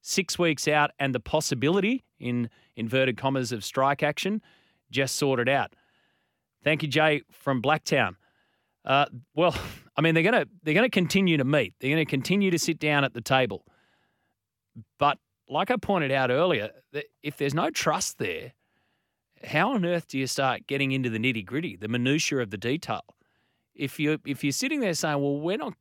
[0.00, 4.42] Six weeks out, and the possibility, in inverted commas, of strike action
[4.90, 5.74] just sorted out.
[6.62, 8.14] Thank you, Jay from Blacktown.
[8.84, 9.56] Uh, well,
[9.96, 11.74] I mean, they're gonna they're gonna continue to meet.
[11.80, 13.64] They're gonna continue to sit down at the table.
[14.98, 15.18] But
[15.48, 16.70] like I pointed out earlier,
[17.22, 18.52] if there's no trust there,
[19.44, 22.56] how on earth do you start getting into the nitty gritty, the minutiae of the
[22.56, 23.04] detail?
[23.74, 25.74] If you if you're sitting there saying, "Well, we're not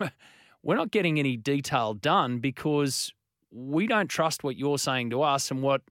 [0.62, 3.12] we're not getting any detail done because
[3.50, 5.82] we don't trust what you're saying to us and what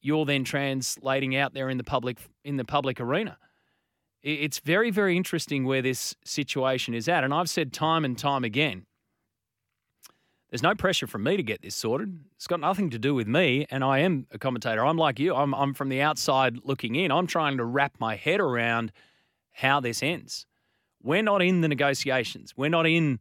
[0.00, 3.38] you're then translating out there in the public in the public arena.
[4.22, 7.24] It's very, very interesting where this situation is at.
[7.24, 8.86] And I've said time and time again,
[10.52, 12.14] there's no pressure from me to get this sorted.
[12.36, 13.66] It's got nothing to do with me.
[13.70, 14.84] And I am a commentator.
[14.84, 15.34] I'm like you.
[15.34, 17.10] I'm, I'm from the outside looking in.
[17.10, 18.92] I'm trying to wrap my head around
[19.52, 20.44] how this ends.
[21.02, 22.52] We're not in the negotiations.
[22.54, 23.18] We're not in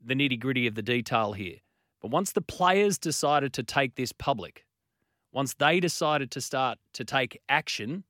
[0.00, 1.56] the nitty gritty of the detail here.
[2.00, 4.64] But once the players decided to take this public,
[5.32, 8.04] once they decided to start to take action,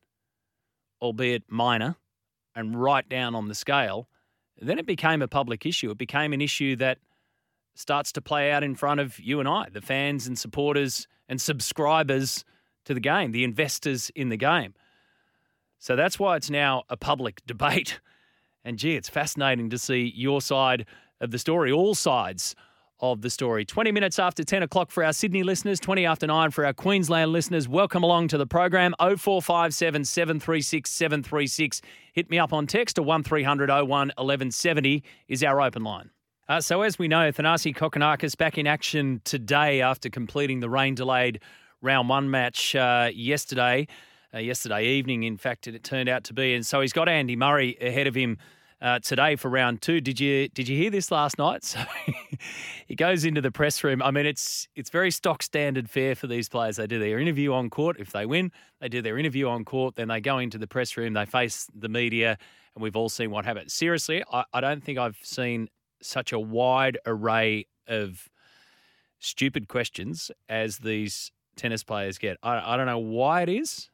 [1.00, 1.96] albeit minor,
[2.54, 4.06] and right down on the scale,
[4.60, 5.90] then it became a public issue.
[5.90, 6.98] It became an issue that
[7.74, 11.40] starts to play out in front of you and I, the fans and supporters and
[11.40, 12.44] subscribers
[12.84, 14.74] to the game, the investors in the game.
[15.78, 18.00] So that's why it's now a public debate.
[18.64, 20.86] And gee, it's fascinating to see your side
[21.20, 22.54] of the story, all sides
[23.00, 23.64] of the story.
[23.64, 27.32] 20 minutes after 10 o'clock for our Sydney listeners, 20 after 9 for our Queensland
[27.32, 27.68] listeners.
[27.68, 28.94] Welcome along to the program.
[28.98, 31.82] 0457 736 736.
[32.12, 36.10] Hit me up on text to 1300 01 1170 is our open line.
[36.46, 40.94] Uh, so, as we know, Thanasi Kokkinakis back in action today after completing the rain
[40.94, 41.40] delayed
[41.80, 43.86] round one match uh, yesterday.
[44.34, 46.54] Uh, yesterday evening, in fact, it turned out to be.
[46.54, 48.36] And so he's got Andy Murray ahead of him
[48.82, 50.02] uh, today for round two.
[50.02, 51.64] Did you did you hear this last night?
[51.74, 51.80] So
[52.88, 54.02] he goes into the press room.
[54.02, 56.76] I mean, it's it's very stock standard fare for these players.
[56.76, 57.96] They do their interview on court.
[57.98, 59.94] If they win, they do their interview on court.
[59.94, 61.14] Then they go into the press room.
[61.14, 62.36] They face the media,
[62.74, 63.72] and we've all seen what happens.
[63.72, 65.70] Seriously, I, I don't think I've seen
[66.02, 68.28] such a wide array of
[69.18, 72.36] stupid questions as these tennis players get.
[72.42, 73.90] I, I don't know why it is,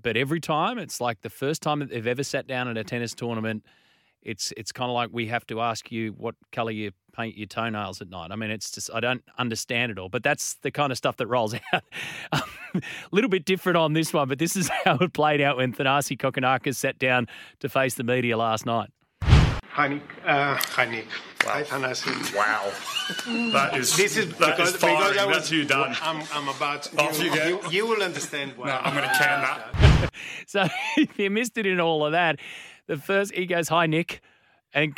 [0.00, 2.84] but every time it's like the first time that they've ever sat down at a
[2.84, 3.64] tennis tournament
[4.26, 7.46] it's it's kind of like we have to ask you what color you paint your
[7.46, 8.32] toenails at night.
[8.32, 11.16] I mean, it's just I don't understand it all, but that's the kind of stuff
[11.18, 11.84] that rolls out.
[12.32, 12.42] a
[13.12, 16.18] little bit different on this one, but this is how it played out when Thanasi
[16.18, 17.28] Kokkinakis sat down
[17.60, 18.90] to face the media last night.
[19.76, 20.02] Hi Nick.
[20.24, 21.04] Uh, hi Nick.
[21.44, 21.52] Wow.
[21.52, 22.34] Hi Thanasi.
[22.34, 22.72] Wow.
[23.52, 24.96] that is this is that because, is firing.
[24.96, 25.94] because I was, That's you done.
[26.00, 26.98] I'm, I'm about.
[26.98, 27.46] Off you, you go.
[27.46, 28.68] you, you will understand why.
[28.68, 30.10] No, I'm going to can that.
[30.46, 30.66] so
[30.96, 32.40] if you missed it in all of that,
[32.86, 34.22] the first he goes, "Hi Nick,"
[34.72, 34.96] and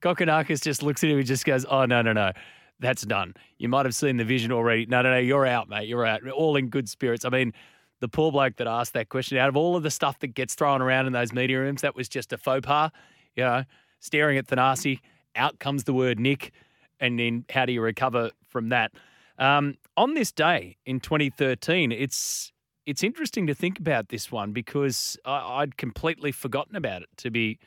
[0.00, 2.30] Kokkinakis just looks at him and just goes, "Oh no, no, no."
[2.78, 3.34] That's done.
[3.58, 4.86] You might have seen the vision already.
[4.86, 5.88] No, no, no, you're out, mate.
[5.88, 6.24] You're out.
[6.28, 7.24] All in good spirits.
[7.24, 7.52] I mean,
[8.00, 10.54] the poor bloke that asked that question, out of all of the stuff that gets
[10.54, 12.90] thrown around in those media rooms, that was just a faux pas.
[13.36, 13.64] You know,
[14.00, 15.00] staring at Thanasi,
[15.36, 16.52] out comes the word Nick,
[17.00, 18.92] and then how do you recover from that?
[19.38, 22.52] Um, on this day in 2013, it's
[22.86, 27.08] it's interesting to think about this one because I, I'd completely forgotten about it.
[27.18, 27.58] To be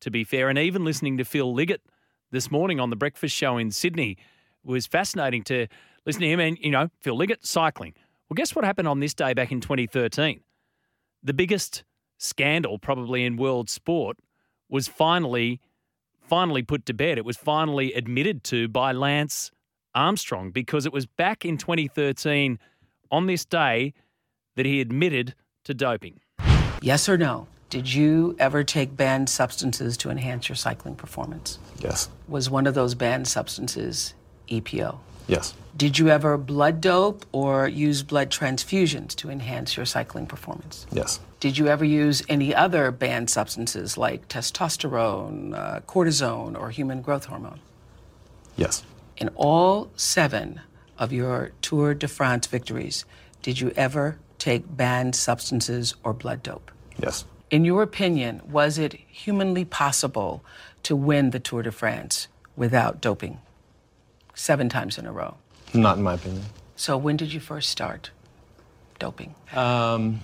[0.00, 1.82] to be fair, and even listening to Phil Liggett
[2.30, 4.16] this morning on the breakfast show in Sydney
[4.64, 5.66] was fascinating to
[6.06, 6.40] listen to him.
[6.40, 7.94] And you know, Phil Liggett cycling.
[8.30, 10.40] Well, guess what happened on this day back in 2013?
[11.24, 11.82] The biggest
[12.16, 14.18] scandal probably in world sport
[14.68, 15.60] was finally
[16.20, 17.18] finally put to bed.
[17.18, 19.50] It was finally admitted to by Lance
[19.96, 22.60] Armstrong because it was back in 2013
[23.10, 23.94] on this day
[24.54, 26.20] that he admitted to doping.
[26.80, 27.48] Yes or no?
[27.68, 31.58] Did you ever take banned substances to enhance your cycling performance?
[31.80, 32.08] Yes.
[32.28, 34.14] Was one of those banned substances
[34.48, 35.00] EPO?
[35.30, 35.54] Yes.
[35.76, 40.86] Did you ever blood dope or use blood transfusions to enhance your cycling performance?
[40.90, 41.20] Yes.
[41.38, 47.26] Did you ever use any other banned substances like testosterone, uh, cortisone, or human growth
[47.26, 47.60] hormone?
[48.56, 48.82] Yes.
[49.18, 50.62] In all seven
[50.98, 53.04] of your Tour de France victories,
[53.40, 56.72] did you ever take banned substances or blood dope?
[56.98, 57.24] Yes.
[57.52, 60.44] In your opinion, was it humanly possible
[60.82, 62.26] to win the Tour de France
[62.56, 63.38] without doping?
[64.34, 65.36] Seven times in a row.
[65.74, 66.44] Not in my opinion.
[66.76, 68.10] So when did you first start
[68.98, 69.34] doping?
[69.54, 70.20] Um,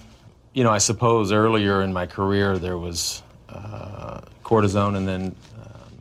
[0.54, 5.98] you know, I suppose earlier in my career there was uh, cortisone, and then um,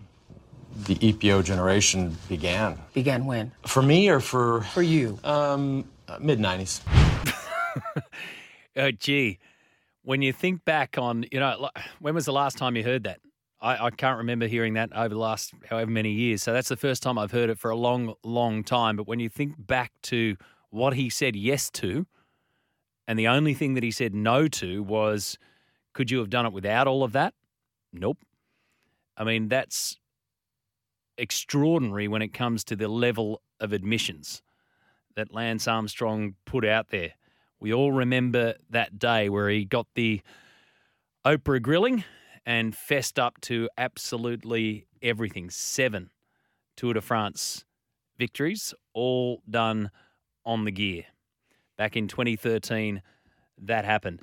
[0.86, 2.80] the EPO generation began.
[2.94, 3.52] Began when?
[3.68, 5.20] For me or for For you?
[5.24, 5.86] um,
[6.20, 6.82] mid '90s.
[8.78, 9.40] Oh, gee,
[10.04, 13.04] when you think back on, you know, like, when was the last time you heard
[13.06, 13.20] that?
[13.62, 16.44] I, I can't remember hearing that over the last however many years.
[16.44, 18.96] So that's the first time I've heard it for a long, long time.
[18.96, 20.38] But when you think back to
[20.70, 22.06] what he said yes to,
[23.08, 25.38] and the only thing that he said no to was,
[25.94, 27.34] could you have done it without all of that?
[27.94, 28.18] Nope.
[29.18, 29.98] I mean, that's
[31.18, 34.42] extraordinary when it comes to the level of admissions
[35.16, 37.14] that Lance Armstrong put out there.
[37.60, 40.22] We all remember that day where he got the
[41.26, 42.04] Oprah grilling
[42.46, 45.50] and fessed up to absolutely everything.
[45.50, 46.10] Seven
[46.76, 47.66] Tour de France
[48.18, 49.92] victories, all done
[50.46, 51.06] on the gear.
[51.78, 53.02] Back in 2013,
[53.64, 54.22] that happened.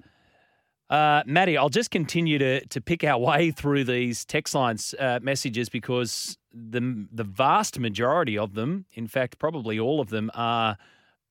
[0.89, 5.21] Uh, Maddie, I'll just continue to to pick our way through these text lines uh,
[5.23, 10.77] messages because the the vast majority of them, in fact, probably all of them, are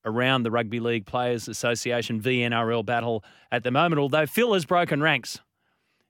[0.04, 4.00] around the Rugby League Players Association VNRL battle at the moment.
[4.00, 5.40] Although Phil has broken ranks,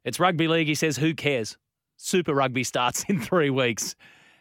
[0.05, 0.67] it's rugby league.
[0.67, 1.57] He says, "Who cares?"
[1.97, 3.95] Super Rugby starts in three weeks.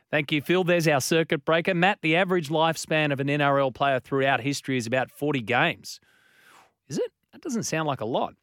[0.10, 0.66] Thank you, Phil.
[0.66, 1.74] There's our circuit breaker.
[1.74, 6.02] Matt, the average lifespan of an NRL player throughout history is about 40 games.
[6.90, 7.12] Is it?
[7.32, 8.34] That doesn't sound like a lot.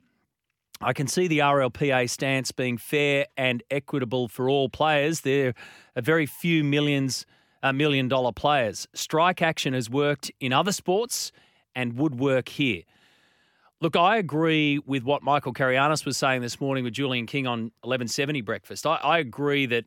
[0.81, 5.23] I can see the RLPA stance being fair and equitable for all players.
[5.23, 5.53] There
[5.97, 7.27] are very few millions,
[7.62, 8.87] uh, million dollar players.
[8.95, 11.33] Strike action has worked in other sports
[11.75, 12.83] and would work here.
[13.81, 17.61] Look, I agree with what Michael Carayannis was saying this morning with Julian King on
[17.83, 18.85] 1170 Breakfast.
[18.85, 19.85] I, I agree that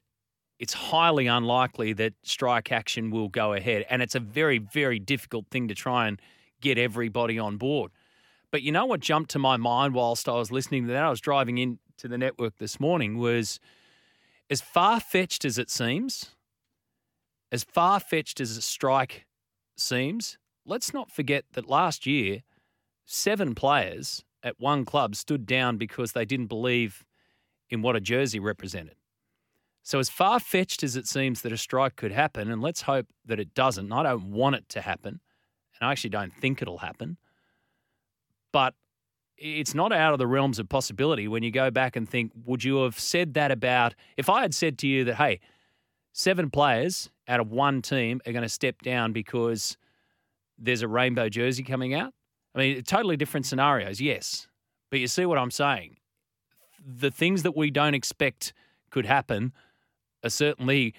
[0.60, 3.86] it's highly unlikely that strike action will go ahead.
[3.90, 6.22] And it's a very, very difficult thing to try and
[6.62, 7.92] get everybody on board.
[8.50, 11.04] But you know what jumped to my mind whilst I was listening to that?
[11.04, 13.60] I was driving into the network this morning was
[14.50, 16.32] as far fetched as it seems,
[17.52, 19.26] as far fetched as a strike
[19.76, 22.44] seems, let's not forget that last year,
[23.06, 27.06] seven players at one club stood down because they didn't believe
[27.70, 28.96] in what a jersey represented.
[29.84, 33.08] So, as far fetched as it seems that a strike could happen, and let's hope
[33.26, 35.20] that it doesn't, I don't want it to happen,
[35.80, 37.18] and I actually don't think it'll happen
[38.52, 38.74] but
[39.38, 42.64] it's not out of the realms of possibility when you go back and think, would
[42.64, 45.40] you have said that about if I had said to you that, hey,
[46.14, 49.78] seven players out of one team are going to step down because
[50.60, 52.14] there's a rainbow jersey coming out?
[52.54, 54.48] I mean, totally different scenarios, yes.
[54.90, 55.98] But you see what I'm saying?
[56.86, 58.54] The things that we don't expect
[58.90, 59.54] could happen
[60.24, 60.94] are certainly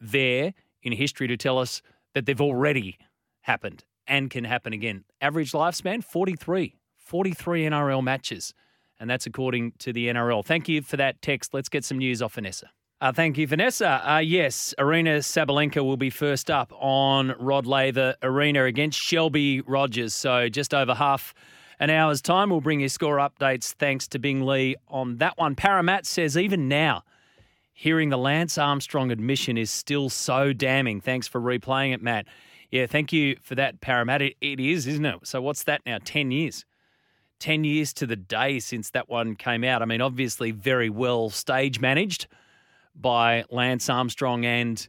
[0.00, 1.82] there in history to tell us
[2.14, 2.98] that they've already
[3.42, 5.04] happened and can happen again.
[5.20, 6.76] Average lifespan 43.
[6.96, 8.54] 43 NRL matches.
[8.98, 10.44] And that's according to the NRL.
[10.44, 11.54] Thank you for that text.
[11.54, 12.70] Let's get some news off Vanessa.
[13.02, 14.02] Uh, thank you, Vanessa.
[14.04, 20.12] Uh, yes, Aryna Sabalenka will be first up on Rod Laver Arena against Shelby Rogers.
[20.12, 21.32] So just over half
[21.78, 25.56] an hour's time, we'll bring you score updates thanks to Bing Lee on that one.
[25.56, 27.02] Paramat says even now,
[27.72, 31.00] hearing the Lance Armstrong admission is still so damning.
[31.00, 32.26] Thanks for replaying it, Matt.
[32.70, 34.20] Yeah, thank you for that, Paramat.
[34.20, 35.26] it, it is, isn't it?
[35.26, 35.96] So what's that now?
[36.04, 36.66] 10 years.
[37.38, 39.80] 10 years to the day since that one came out.
[39.80, 42.26] I mean, obviously, very well stage managed
[42.94, 44.86] by Lance Armstrong and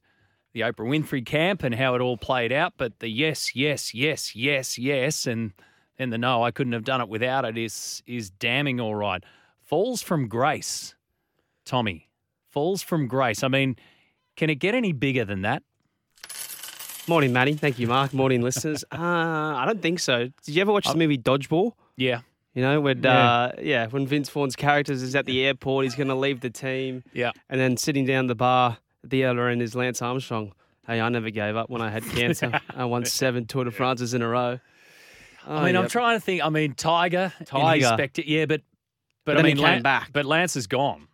[0.54, 2.74] the Oprah Winfrey camp and how it all played out.
[2.78, 5.54] But the yes, yes, yes, yes, yes, and
[5.97, 9.24] then the no, I couldn't have done it without it is is damning all right.
[9.62, 10.95] Falls from grace,
[11.66, 12.10] Tommy.
[12.49, 13.43] Falls from grace.
[13.43, 13.78] I mean,
[14.36, 15.64] can it get any bigger than that?
[17.08, 17.54] Morning, Matty.
[17.54, 18.14] Thank you, Mark.
[18.14, 18.84] Morning, listeners.
[18.93, 20.30] Uh, I don't think so.
[20.45, 21.74] Did you ever watch the movie Dodgeball?
[21.95, 22.22] Yeah.
[22.54, 23.32] You know, when Yeah.
[23.32, 26.49] uh, yeah, when Vince Vaughn's character is at the airport, he's going to leave the
[26.49, 27.04] team.
[27.14, 27.32] Yeah.
[27.49, 30.54] And then sitting down the bar at the other end is Lance Armstrong.
[30.86, 32.60] Hey, I never gave up when I had cancer.
[32.76, 34.60] I won seven Tour de France's in a row.
[35.47, 36.43] Oh, I mean, I'm trying to think.
[36.43, 38.10] I mean, Tiger, Tiger.
[38.26, 38.62] yeah, but
[39.24, 40.10] but, But I mean, came Lan- back.
[40.12, 41.08] But Lance is gone.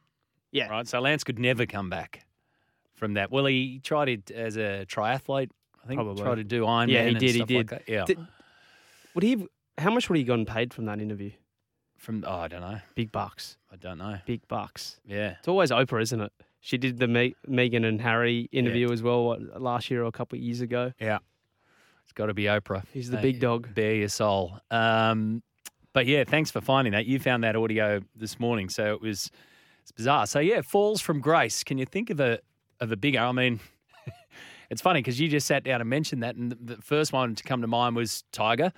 [0.52, 0.68] Yeah.
[0.70, 0.88] Right.
[0.88, 2.26] So Lance could never come back
[2.96, 3.32] from that.
[3.32, 5.50] Well, he tried it as a triathlete.
[5.84, 6.24] I think Probably.
[6.24, 6.90] tried to do Ironman.
[6.90, 7.36] Yeah, he did.
[7.36, 7.68] He like did.
[7.70, 7.84] that.
[7.88, 8.06] Yeah.
[8.06, 8.20] Did-
[9.14, 9.46] would he?
[9.78, 11.32] How much would he gotten paid from that interview?
[11.98, 12.80] From oh, I don't know.
[12.96, 13.58] Big bucks.
[13.72, 14.20] I don't know.
[14.26, 15.00] Big bucks.
[15.06, 15.36] Yeah.
[15.40, 16.32] It's always Oprah, isn't it?
[16.60, 20.12] She did the Me- Megan and Harry interview as well what, last year or a
[20.12, 20.92] couple of years ago.
[21.00, 21.20] Yeah.
[22.04, 22.84] It's got to be Oprah.
[22.94, 23.74] He's the big dog.
[23.74, 24.60] Bare your soul.
[24.72, 25.44] Um,
[25.94, 27.06] but yeah, thanks for finding that.
[27.06, 29.32] You found that audio this morning, so it was
[29.82, 30.28] it's bizarre.
[30.28, 31.64] So yeah, falls from grace.
[31.64, 32.40] Can you think of a
[32.80, 33.20] of a bigger?
[33.20, 33.60] I mean,
[34.70, 37.36] it's funny because you just sat down and mentioned that, and the the first one
[37.36, 38.72] to come to mind was Tiger.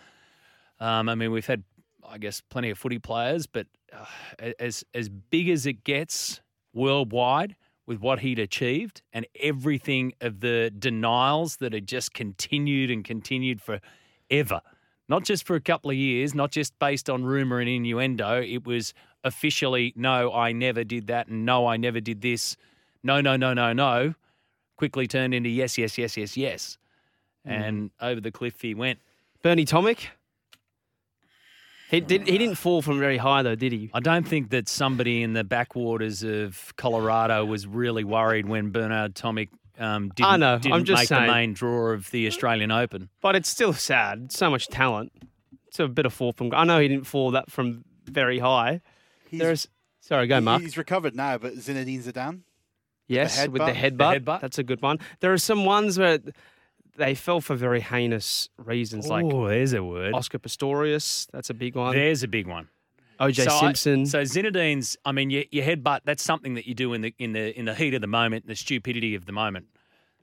[0.79, 1.63] Um, I mean, we've had,
[2.07, 6.41] I guess, plenty of footy players, but uh, as as big as it gets
[6.73, 7.55] worldwide
[7.89, 13.59] with what he'd achieved and everything of the denials that had just continued and continued
[13.59, 14.61] forever.
[15.07, 18.43] Not just for a couple of years, not just based on rumor and innuendo.
[18.43, 22.55] It was officially, no, I never did that, and no, I never did this.
[23.01, 24.13] No, no, no, no, no.
[24.77, 26.77] Quickly turned into yes, yes, yes, yes, yes.
[27.43, 28.99] And over the cliff he went.
[29.41, 30.09] Bernie Tomic.
[31.89, 32.27] He did.
[32.27, 33.89] He didn't fall from very high though, did he?
[33.93, 39.15] I don't think that somebody in the backwaters of Colorado was really worried when Bernard
[39.15, 41.25] Tomic um, didn't, I know, I'm just make saying.
[41.27, 43.09] the main draw of the Australian Open.
[43.21, 44.31] But it's still sad.
[44.31, 45.11] So much talent.
[45.67, 46.53] It's a bit of fall from.
[46.53, 48.81] I know he didn't fall that from very high.
[49.29, 49.67] He's- There's.
[50.01, 50.61] Sorry, go, He- Mark.
[50.61, 52.41] He's recovered now, but Zinedine Zidane.
[53.07, 54.19] Yes, with the headbutt.
[54.23, 54.25] headbutt.
[54.25, 54.99] The That's a good one.
[55.19, 56.19] There are some ones where
[56.99, 60.13] they fell for very heinous reasons, like oh, there's a word.
[60.13, 61.27] Oscar Pistorius.
[61.31, 61.95] That's a big one.
[61.95, 62.67] There's a big one.
[63.19, 64.05] OJ So I- Simpson.
[64.05, 66.01] so Zinedine's, I mean, your, your headbutt.
[66.05, 68.47] That's something that you do in the in the in the heat of the moment,
[68.47, 69.65] the stupidity of the moment.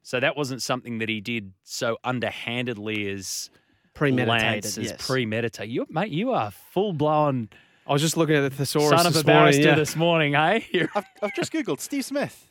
[0.03, 3.51] So that wasn't something that he did so underhandedly as
[3.97, 5.07] Premeditated, Lance, as yes.
[5.07, 5.72] premeditated.
[5.74, 7.49] You, mate, you are full blown.
[7.87, 9.43] I was just looking at the thesaurus son of this a morning.
[9.43, 9.74] barrister yeah.
[9.74, 10.87] this morning, hey?
[10.95, 12.51] I've, I've just googled Steve Smith,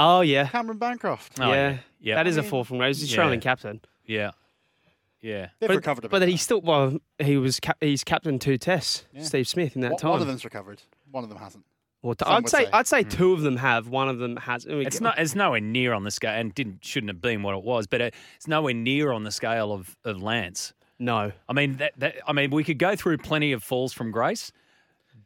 [0.00, 1.38] Oh yeah, Cameron Bancroft.
[1.40, 1.78] Oh, yeah, yeah.
[2.00, 2.14] Yeah.
[2.16, 3.00] That is a I mean- fall from grace.
[3.00, 3.18] He's Yeah.
[3.20, 3.80] Australian captain.
[4.06, 4.30] yeah,
[5.20, 5.48] yeah.
[5.58, 6.10] They've but, recovered a bit.
[6.10, 6.32] but then now.
[6.32, 6.98] he's still well.
[7.18, 9.04] He was cap- he's captain two tests.
[9.12, 9.22] Yeah.
[9.22, 10.10] Steve Smith in that one, time.
[10.12, 10.82] one of them's recovered.
[11.10, 11.64] One of them hasn't.
[12.02, 12.70] Well, some I'd say, say.
[12.72, 13.08] I'd say hmm.
[13.10, 13.88] two of them have.
[13.88, 14.64] One of them has.
[14.66, 15.18] It's not.
[15.18, 17.86] It's nowhere near on the scale, and didn't shouldn't have been what it was.
[17.86, 20.72] But it's nowhere near on the scale of, of Lance.
[20.98, 21.32] No.
[21.48, 22.16] I mean that, that.
[22.26, 24.52] I mean, we could go through plenty of falls from grace,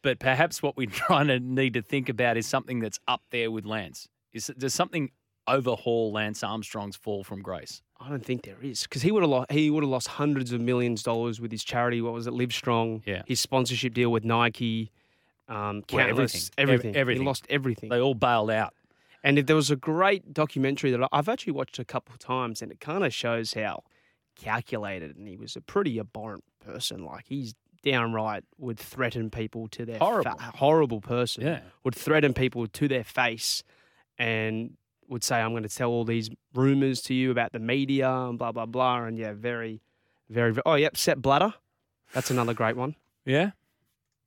[0.02, 3.50] but perhaps what we're trying to need to think about is something that's up there
[3.50, 4.08] with Lance.
[4.34, 5.10] Is does something
[5.46, 7.80] overhaul Lance Armstrong's fall from grace?
[8.00, 9.50] I don't think there is because he would have lost.
[9.52, 12.02] He would have lost hundreds of millions of dollars with his charity.
[12.02, 12.32] What was it?
[12.34, 13.02] Live Strong.
[13.06, 13.22] Yeah.
[13.26, 14.90] His sponsorship deal with Nike.
[15.48, 16.62] Um, Well, countless- everything.
[16.90, 16.96] Everything.
[16.96, 17.22] everything.
[17.22, 17.88] He lost everything.
[17.90, 18.74] They all bailed out.
[19.22, 22.60] And if there was a great documentary that I've actually watched a couple of times,
[22.60, 23.84] and it kind of shows how
[24.36, 27.04] calculated, and he was a pretty abhorrent person.
[27.04, 30.38] Like he's downright would threaten people to their fa- Horrible.
[30.38, 31.44] horrible person.
[31.44, 31.60] Yeah.
[31.84, 33.62] would threaten people to their face,
[34.18, 34.76] and
[35.08, 38.38] would say, "I'm going to tell all these rumors to you about the media and
[38.38, 39.80] blah blah blah." And yeah, very,
[40.28, 40.52] very.
[40.52, 41.54] ve- Oh, yep, Sepp Blatter.
[42.12, 42.94] That's another great one.
[43.24, 43.50] Yeah.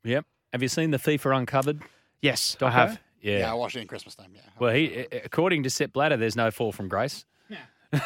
[0.04, 0.26] Yep.
[0.54, 1.82] Have you seen the FIFA Uncovered?
[2.22, 2.68] Yes, doco?
[2.68, 3.02] I have.
[3.22, 3.40] Yeah.
[3.40, 4.32] Yeah, I watched it in Christmas time.
[4.34, 4.42] Yeah.
[4.60, 7.26] Well, he, according to Sepp Blatter, there's no fall from grace.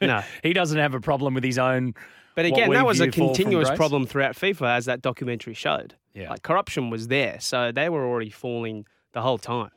[0.00, 0.22] No.
[0.42, 1.94] he doesn't have a problem with his own.
[2.34, 5.54] But again, that was a view fall from continuous problem throughout FIFA, as that documentary
[5.54, 5.94] showed.
[6.12, 6.28] Yeah.
[6.30, 9.70] Like corruption was there, so they were already falling the whole time.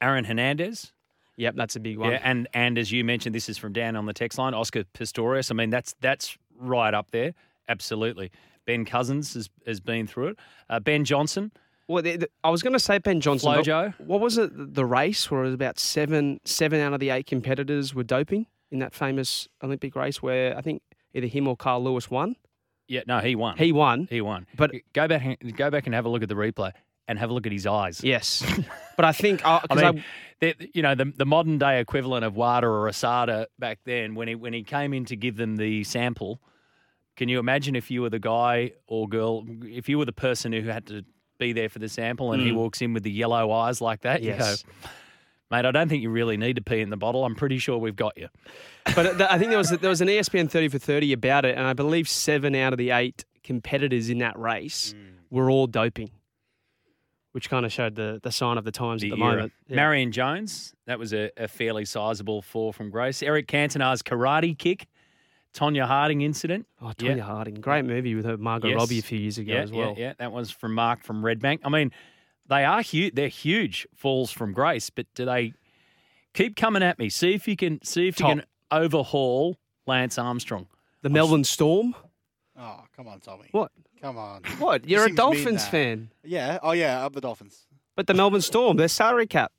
[0.00, 0.92] Aaron Hernandez.
[1.36, 2.10] Yep, that's a big one.
[2.12, 4.54] Yeah, and and as you mentioned, this is from Dan on the text line.
[4.54, 5.50] Oscar Pistorius.
[5.50, 7.34] I mean, that's that's right up there.
[7.68, 8.30] Absolutely.
[8.66, 10.38] Ben Cousins has, has been through it.
[10.68, 11.52] Uh, ben Johnson.
[11.86, 13.50] Well, the, the- I was going to say Ben Johnson.
[13.52, 13.94] Flojo.
[14.00, 14.74] What was it?
[14.74, 18.46] The race where it was about seven seven out of the eight competitors were doping
[18.70, 20.82] in that famous Olympic race where I think
[21.14, 22.36] either him or Carl Lewis won.
[22.88, 23.56] Yeah, no, he won.
[23.58, 24.08] He won.
[24.10, 24.46] He won.
[24.56, 26.72] But- go back, go back and have a look at the replay
[27.08, 28.02] and have a look at his eyes.
[28.04, 28.44] Yes,
[28.96, 30.04] but I think uh, I- mean,
[30.40, 34.28] the, you know, the, the modern day equivalent of WADA or ASADA back then, when
[34.28, 36.40] he when he came in to give them the sample,
[37.16, 40.52] can you imagine if you were the guy or girl, if you were the person
[40.52, 41.04] who had to
[41.38, 42.56] be there for the sample, and he Mm.
[42.56, 44.64] walks in with the yellow eyes like that, Yes.
[44.64, 44.88] you go,
[45.56, 47.24] mate, I don't think you really need to pee in the bottle.
[47.24, 48.28] I'm pretty sure we've got you.
[48.94, 51.66] but I think there was there was an ESPN thirty for thirty about it, and
[51.66, 55.14] I believe seven out of the eight competitors in that race Mm.
[55.30, 56.10] were all doping,
[57.38, 59.30] which kind of showed the the sign of the times at the era.
[59.36, 59.52] moment.
[59.68, 59.76] Yeah.
[59.76, 63.22] Marion Jones, that was a, a fairly sizable fall from grace.
[63.22, 64.88] Eric Cantona's karate kick,
[65.54, 66.66] Tonya Harding incident.
[66.82, 67.12] Oh, Yeah.
[67.14, 68.76] Tonya Harding, great movie with her Margot Yes.
[68.76, 69.94] Robbie a few years ago yeah, as well.
[69.96, 71.60] Yeah, yeah, that was from Mark from Red Bank.
[71.62, 71.92] I mean,
[72.48, 73.14] they are huge.
[73.14, 75.52] They're huge falls from grace, but do they
[76.34, 77.08] keep coming at me?
[77.08, 78.28] See if you can see if Top.
[78.30, 80.66] you can overhaul Lance Armstrong.
[81.02, 81.94] The Melbourne Storm.
[82.58, 83.46] Oh, come on, Tommy.
[83.52, 83.70] What?
[84.00, 84.42] Come on.
[84.58, 84.88] What?
[84.88, 86.58] You You're a seem to mean Dolphins fan, Yeah.
[86.62, 87.04] Oh, yeah.
[87.04, 87.66] Up the Dolphins.
[87.96, 89.52] but the Melbourne Storm, their salary cap.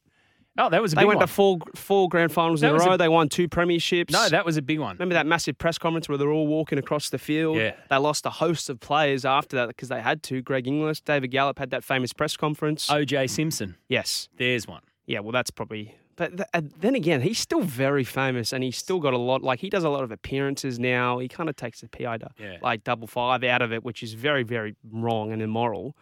[0.57, 2.83] Oh, that was a They big went to four four grand finals That in a
[2.85, 2.93] row.
[2.93, 4.11] a- they won two premierships.
[4.11, 4.95] no, that was a big one.
[4.97, 7.55] Remember that massive press conference where they're all walking across the field?
[7.57, 7.75] Yeah.
[7.89, 10.41] They lost a host of players after that because they had to.
[10.41, 12.87] Greg Inglis, David Gallop had that famous press conference.
[12.89, 13.77] OJ Simpson.
[13.87, 14.27] yes.
[14.37, 14.81] There's one.
[15.05, 15.95] Yeah, well, that's probably.
[16.19, 19.41] But th- uh, then again, he's still very famous, and he's still got a lot.
[19.41, 21.17] Like he does a lot of appearances now.
[21.19, 22.57] He kind of takes the PI, du- Yeah.
[22.61, 25.95] like double five out of it, which is very, very wrong and immoral.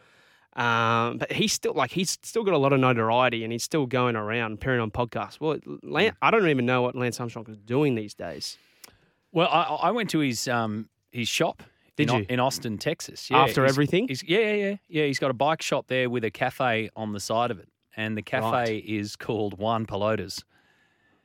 [0.56, 3.86] Um, but he's still like he's still got a lot of notoriety, and he's still
[3.86, 5.40] going around appearing on podcasts.
[5.40, 8.58] Well, Lan I don't even know what Lance Armstrong is doing these days.
[9.32, 11.62] Well, I, I went to his um his shop.
[11.96, 12.26] Did in, you?
[12.30, 13.30] in Austin, Texas?
[13.30, 14.08] Yeah, After he's- everything?
[14.08, 15.06] he's- yeah, yeah, yeah, yeah.
[15.06, 18.16] He's got a bike shop there with a cafe on the side of it, and
[18.16, 18.86] the cafe Right.
[18.86, 20.44] is called Juan Pelotas.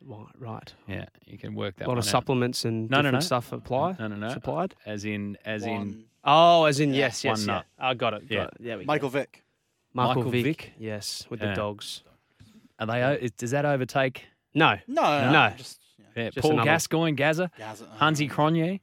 [0.05, 0.75] Right, right.
[0.89, 1.85] Yeah, you can work that.
[1.85, 1.87] Out.
[1.87, 2.11] A lot one of out.
[2.11, 3.27] supplements and No, no, different no.
[3.27, 3.95] stuff apply.
[4.01, 4.29] No, no, no.
[4.31, 4.75] Supplied.
[4.85, 7.55] As in, as in, Oh, as in yes, yes, one yeah.
[7.55, 7.67] nut.
[7.79, 8.23] I got it.
[8.29, 8.43] Got Yeah.
[8.45, 8.51] it.
[8.59, 9.19] There we Michael go.
[9.21, 9.45] Vick.
[9.95, 10.45] Michael, Michael Vick.
[10.45, 10.73] Vick.
[10.79, 11.51] Yes, with Yeah.
[11.51, 12.03] the dogs.
[12.81, 13.31] are they?
[13.37, 14.27] Does that overtake?
[14.55, 15.31] No, No, no.
[15.31, 15.55] No.
[15.57, 16.05] Just yeah.
[16.25, 18.81] Yeah, Just Paul another- Gascoigne, Gaza, Gaza- uh, Hansie Cronje.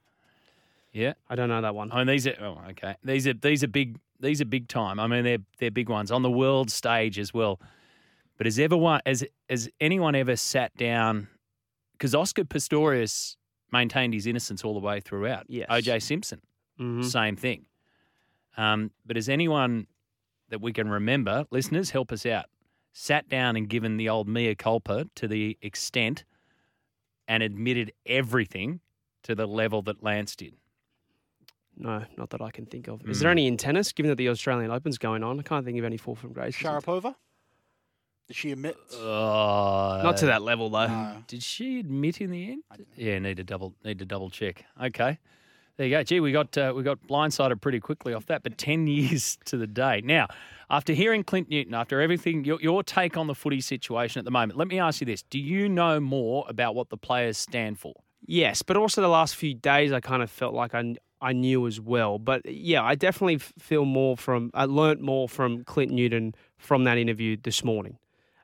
[0.94, 1.91] Yeah, I don't know that one.
[1.91, 2.36] I mean these are.
[2.41, 2.95] Oh, okay.
[3.03, 3.99] These are these are big.
[4.22, 4.99] These are big time.
[5.02, 7.60] I mean they're they're big ones on the world stage as well.
[8.40, 11.28] But has ever one has has anyone ever sat down?
[11.91, 13.36] Because Oscar Pistorius
[13.72, 15.45] maintained his innocence all the way throughout.
[15.49, 15.68] Yes.
[15.70, 15.99] O.J.
[15.99, 16.41] Simpson,
[16.80, 17.06] Mhm.
[17.06, 17.68] same thing.
[18.57, 19.86] Um, but has anyone
[20.48, 22.45] that we can remember, listeners, help us out,
[22.94, 26.24] sat down and given the old mea culpa to the extent
[27.28, 28.80] and admitted everything
[29.24, 30.56] to the level that Lance did?
[31.78, 33.06] No, not that I can think of.
[33.07, 33.32] Is there Mm.
[33.32, 35.40] any in tennis, given that the Australian Open's going on?
[35.40, 36.56] I can't think of any fall from grace.
[36.57, 37.16] Sharapova?
[38.30, 38.77] Did she admit?
[38.93, 41.15] Uh, Not to that level, though.
[41.27, 42.64] Did she admit in the end?
[42.95, 44.65] Yeah, need to double need to double check.
[44.80, 45.18] Okay,
[45.77, 46.03] there you go.
[46.03, 49.57] Gee, we got uh, we got blindsided pretty quickly off that, but ten years to
[49.57, 50.01] the day.
[50.06, 50.27] Now,
[50.69, 54.31] after hearing Clint Newton, after everything, your, your take on the footy situation at the
[54.31, 57.80] moment, let me ask you this: Do you know more about what the players stand
[57.80, 57.95] for?
[58.27, 61.65] Yes, but also the last few days, I kind of felt like I I knew
[61.65, 62.19] as well.
[62.19, 66.99] But yeah, I definitely feel more from I learnt more from Clint Newton from that
[66.99, 67.97] interview this morning,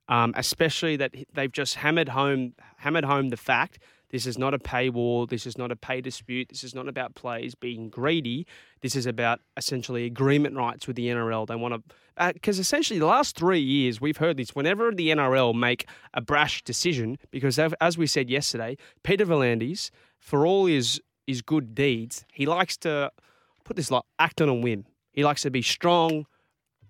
[0.07, 3.79] um, especially that they've just hammered home hammered home the fact
[4.15, 6.87] this is not a pay war, this is not a pay dispute, this is not
[6.87, 8.45] about players being greedy.
[8.81, 11.47] This is about essentially agreement rights with the NRL.
[11.47, 14.55] They want to because essentially the last three years we've heard this.
[14.55, 20.45] Whenever the NRL make a brash decision, because as we said yesterday, Peter V'landys, for
[20.45, 23.11] all his his good deeds, he likes to
[23.65, 24.85] put this like act on a whim.
[25.11, 26.25] He likes to be strong,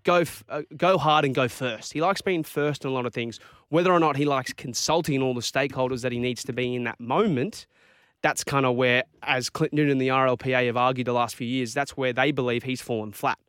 [0.05, 1.91] go uh, go hard and go first.
[1.91, 3.39] He likes being first in a lot of things.
[3.67, 6.85] Whether or not he likes consulting all the stakeholders that he needs to be in
[6.85, 7.67] that moment,
[8.21, 11.47] that's kind of where, as Clint Newton and the RLPA have argued the last few
[11.47, 13.39] years, that's where they believe he's fallen flat.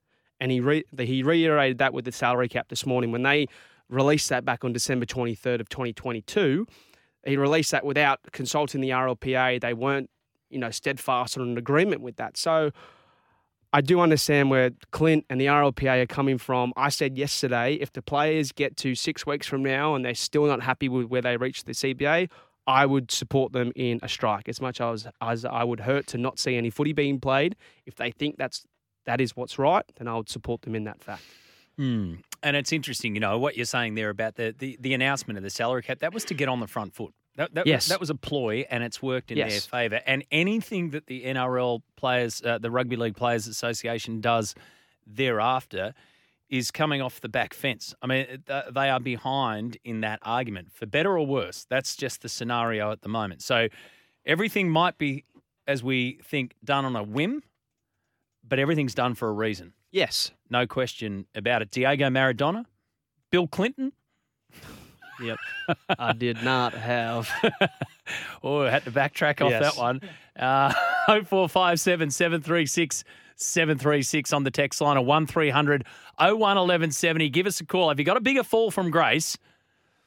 [0.40, 3.46] And he re- he reiterated that with the salary cap this morning when they
[3.88, 6.66] released that back on December 23rd of 2022.
[7.24, 9.60] He released that without consulting the RLPA.
[9.60, 10.10] They weren't,
[10.50, 12.36] you know, steadfast on an agreement with that.
[12.36, 12.70] So
[13.72, 16.72] I do understand where Clint and the RLPA are coming from.
[16.76, 20.46] I said yesterday, if the players get to six weeks from now and they're still
[20.46, 22.30] not happy with where they reach the CBA,
[22.66, 24.48] I would support them in a strike.
[24.48, 27.96] As much as as I would hurt to not see any footy being played, if
[27.96, 28.64] they think that's
[29.04, 31.22] that is what's right, then I would support them in that fact.
[31.76, 32.14] Hmm.
[32.42, 35.42] And it's interesting, you know, what you're saying there about the, the, the announcement of
[35.42, 36.00] the salary cap.
[36.00, 37.12] That was to get on the front foot.
[37.36, 37.88] That, that, Yes.
[37.88, 40.00] that was a ploy, and it's worked in their favour.
[40.06, 44.54] And anything that the NRL players, uh, the Rugby League Players Association, does
[45.06, 45.94] thereafter
[46.48, 47.94] is coming off the back fence.
[48.00, 51.66] I mean, th- they are behind in that argument, for better or worse.
[51.68, 53.42] That's just the scenario at the moment.
[53.42, 53.68] So
[54.24, 55.24] everything might be,
[55.66, 57.42] as we think, done on a whim,
[58.46, 59.72] but everything's done for a reason.
[59.90, 60.30] Yes.
[60.48, 61.70] No question about it.
[61.70, 62.64] Diego Maradona,
[63.30, 63.92] Bill Clinton.
[65.22, 65.38] Yep.
[65.98, 67.30] I did not have.
[68.42, 69.74] oh, I had to backtrack off Yes.
[69.74, 70.00] that one.
[70.38, 70.72] Uh,
[71.06, 73.04] 0457 736
[73.38, 75.84] 736 on the text line of 1300
[76.18, 77.28] 01 1170.
[77.30, 77.88] Give us a call.
[77.88, 79.36] Have you got a bigger fall from grace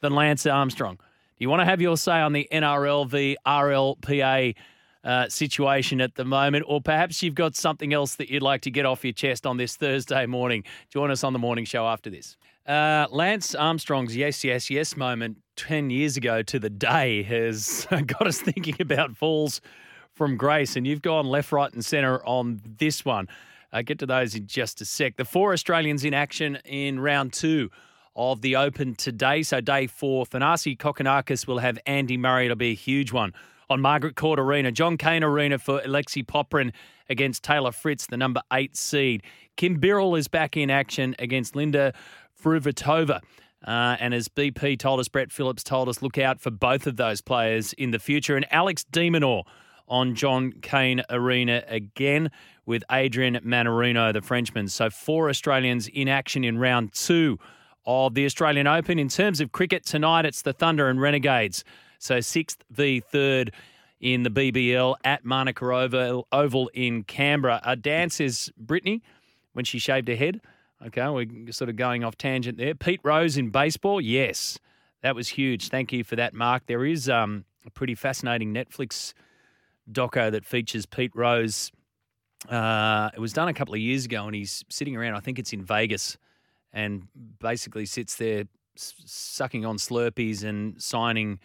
[0.00, 0.96] than Lance Armstrong?
[0.96, 4.54] Do you want to have your say on the NRL v RLPA
[5.02, 8.70] uh, situation at the moment, or perhaps you've got something else that you'd like to
[8.70, 10.64] get off your chest on this Thursday morning?
[10.90, 12.36] Join us on the morning show after this.
[12.70, 18.28] Uh, Lance Armstrong's yes, yes, yes moment 10 years ago to the day has got
[18.28, 19.60] us thinking about falls
[20.12, 23.26] from grace, and you've gone left, right, and centre on this one.
[23.72, 25.16] I'll get to those in just a sec.
[25.16, 27.72] The four Australians in action in round two
[28.14, 29.42] of the Open today.
[29.42, 32.44] So day four, Thanasi Kokkinakis will have Andy Murray.
[32.44, 33.32] It'll be a huge one
[33.68, 34.70] on Margaret Court Arena.
[34.70, 36.72] John Cain Arena for Alexei Popyrin
[37.08, 39.24] against Taylor Fritz, the number eight seed.
[39.56, 41.92] Kim Birrell is back in action against Linda
[42.40, 43.20] Fruhvirtova.
[43.66, 46.96] Uh, and as BP told us, Brett Phillips told us, look out for both of
[46.96, 48.36] those players in the future.
[48.36, 49.44] And Alex de Minaur
[49.86, 52.30] on John Cain Arena again
[52.64, 54.68] with Adrian Mannarino, the Frenchman.
[54.68, 57.38] So four Australians in action in round two
[57.84, 58.98] of the Australian Open.
[58.98, 61.64] In terms of cricket, tonight it's the Thunder and Renegades.
[61.98, 63.52] So sixth v third
[64.00, 67.60] in the BBL at Manuka Oval, Oval in Canberra.
[67.64, 69.02] A dance is Britney
[69.52, 70.40] when she shaved her head.
[70.86, 72.74] Okay, we're sort of going off tangent there.
[72.74, 74.58] Pete Rose in baseball, yes,
[75.02, 75.68] that was huge.
[75.68, 76.64] Thank you for that, Mark.
[76.66, 79.12] There is um, a pretty fascinating Netflix
[79.90, 81.70] doco that features Pete Rose.
[82.48, 85.14] Uh, it was done a couple of years ago, and he's sitting around.
[85.14, 86.16] I think it's in Vegas,
[86.72, 87.08] and
[87.38, 88.44] basically sits there
[88.74, 91.40] s- sucking on Slurpees and signing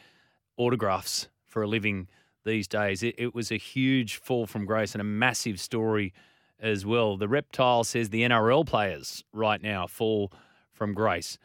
[0.56, 2.08] autographs for a living
[2.46, 3.04] these days.
[3.04, 6.14] It, it was a huge fall from grace and a massive story
[6.60, 7.18] as well.
[7.18, 10.32] The Reptile says the NRL players right now fall
[10.72, 11.38] from grace.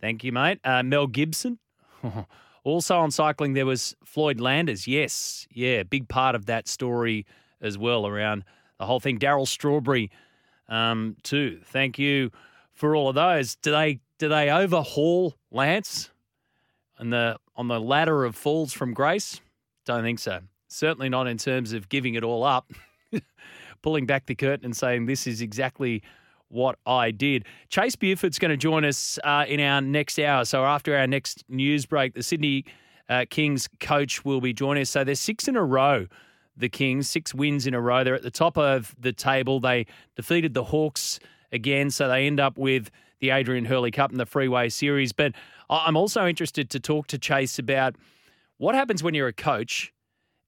[0.00, 0.60] Thank you, mate.
[0.64, 1.58] Uh, Mel Gibson.
[2.64, 4.86] also on cycling, there was Floyd Landis.
[4.86, 7.26] Yes, yeah, big part of that story
[7.60, 8.44] as well around
[8.78, 9.18] the whole thing.
[9.18, 10.10] Darryl Strawberry,
[10.68, 11.60] um, too.
[11.64, 12.30] Thank you
[12.72, 13.56] for all of those.
[13.56, 16.10] Do they do they overhaul Lance
[16.98, 19.40] on the on the ladder of falls from grace?
[19.84, 20.40] Don't think so.
[20.68, 22.70] Certainly not in terms of giving it all up,
[23.82, 26.02] pulling back the curtain and saying this is exactly
[26.48, 27.44] what I did.
[27.68, 30.44] Chase Buford's going to join us uh, in our next hour.
[30.44, 32.64] So after our next news break, the Sydney
[33.08, 34.90] uh, Kings coach, will be joining us.
[34.90, 36.06] So there's six in a row.
[36.56, 38.02] The Kings, six wins in a row.
[38.02, 39.60] They're at the top of the table.
[39.60, 39.86] They
[40.16, 41.20] defeated the Hawks
[41.52, 42.90] again, so they end up with
[43.20, 45.12] the Adrian Hurley Cup and the Freeway Series.
[45.12, 45.32] But
[45.70, 47.96] I'm also interested to talk to Chase about
[48.58, 49.92] what happens when you're a coach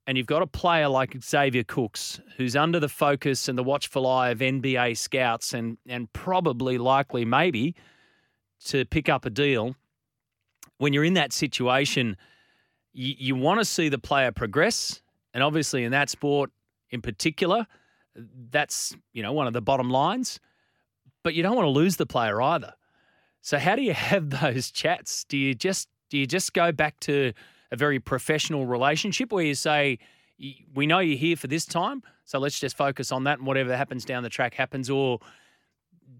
[0.07, 4.07] and you've got a player like Xavier Cooks, who's under the focus and the watchful
[4.07, 7.75] eye of NBA scouts and, and probably likely, maybe,
[8.67, 9.77] to pick up a deal.
[10.79, 12.17] When you're in that situation,
[12.93, 15.03] you, you want to see the player progress.
[15.35, 16.51] And obviously, in that sport
[16.91, 17.67] in particular,
[18.51, 20.41] that's you know one of the bottom lines.
[21.23, 22.73] But you don't want to lose the player either.
[23.43, 25.25] So how do you have those chats?
[25.25, 27.33] Do you just do you just go back to
[27.71, 29.99] a very professional relationship where you say,
[30.75, 33.77] we know you're here for this time, so let's just focus on that and whatever
[33.77, 34.89] happens down the track happens?
[34.89, 35.21] Or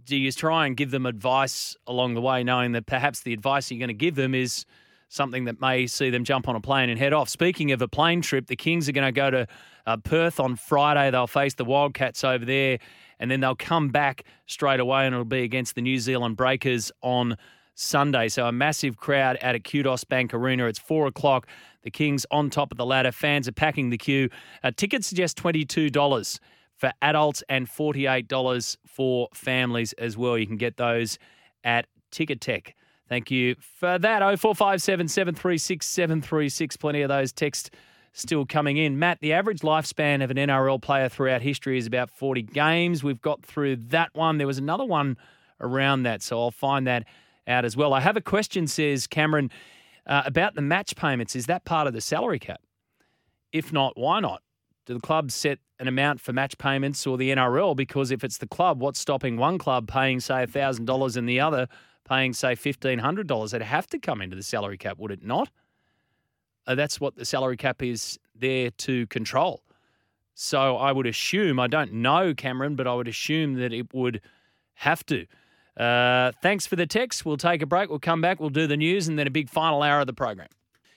[0.05, 3.71] do you try and give them advice along the way, knowing that perhaps the advice
[3.71, 4.67] you're going to give them is
[5.09, 7.29] something that may see them jump on a plane and head off?
[7.29, 9.47] Speaking of a plane trip, the Kings are going to go to
[9.87, 11.11] uh, Perth on Friday.
[11.11, 12.79] They'll face the Wildcats over there,
[13.19, 16.93] and then they'll come back straight away, and it'll be against the New Zealand Breakers
[17.03, 17.37] on
[17.81, 18.29] Sunday.
[18.29, 20.67] So a massive crowd at a Kudos Bank Arena.
[20.67, 21.47] It's four o'clock.
[21.83, 23.11] The Kings on top of the ladder.
[23.11, 24.29] Fans are packing the queue.
[24.63, 26.39] Uh, tickets suggest $22
[26.77, 30.37] for adults and $48 for families as well.
[30.37, 31.19] You can get those
[31.65, 32.75] at Ticketek.
[33.09, 34.21] Thank you for that.
[34.21, 36.77] 0457 736 736.
[36.77, 37.71] Plenty of those texts
[38.13, 38.99] still coming in.
[38.99, 43.03] Matt, the average lifespan of an NRL player throughout history is about 40 games.
[43.03, 44.39] We've got through that one.
[44.39, 45.17] There was another one
[45.61, 47.05] around that, so I'll find that
[47.51, 47.93] out as well.
[47.93, 49.51] I have a question, says Cameron,
[50.07, 51.37] uh, about the match payments.
[51.37, 52.61] Is that part of the salary cap?
[53.53, 54.43] If not, why not?
[54.87, 57.77] Do the clubs set an amount for match payments or the NRL?
[57.77, 61.69] Because if it's the club, what's stopping one club paying, say, $1,000 and the other
[62.09, 63.55] paying, say, $1,500?
[63.55, 65.51] It'd have to come into the salary cap, would it not?
[66.67, 69.63] Uh, that's what the salary cap is there to control.
[70.35, 74.21] So I would assume, I don't know, Cameron, but I would assume that it would
[74.75, 75.27] have to.
[75.77, 77.25] Uh, thanks for the text.
[77.25, 77.91] We'll take a break.
[77.91, 78.41] We'll come back.
[78.41, 80.49] We'll do the news and then a big final hour of the program.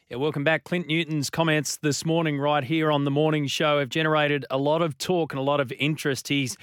[0.10, 0.64] Yeah, welcome back.
[0.64, 4.82] Clint Newton's comments this morning, right here on the morning show, have generated a lot
[4.82, 6.28] of talk and a lot of interest.
[6.28, 6.58] He's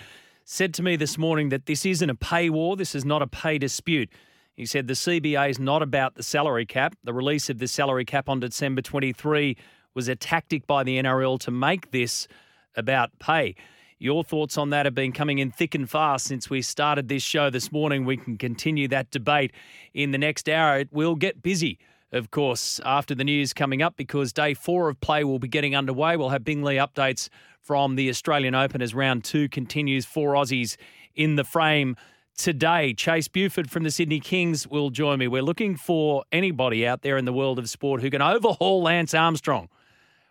[0.45, 3.27] said to me this morning that this isn't a pay war, this is not a
[3.27, 4.11] pay dispute.
[4.57, 6.95] He said the CBA is not about the salary cap.
[7.03, 9.57] The release of the salary cap on December 23
[9.95, 12.29] was a tactic by the NRL to make this
[12.77, 13.55] about pay.
[14.03, 17.23] Your thoughts on that have been coming in thick and fast since we started this
[17.23, 18.07] show this morning.
[18.07, 19.53] We can continue that debate
[19.93, 20.79] in the next hour.
[20.79, 21.79] It will get busy,
[22.11, 25.77] of course, after the news coming up because day four of play will be getting
[25.77, 26.17] underway.
[26.17, 27.29] We'll have Bing Lee updates
[27.61, 30.07] from the Australian Open as round two continues.
[30.07, 30.79] Four Aussies
[31.15, 31.95] in the frame
[32.39, 32.95] today.
[32.95, 35.29] Chase Buford from the Sydney Kings will join me.
[35.29, 39.13] We're looking for anybody out there in the world of sport who can overhaul Lance
[39.13, 39.69] Armstrong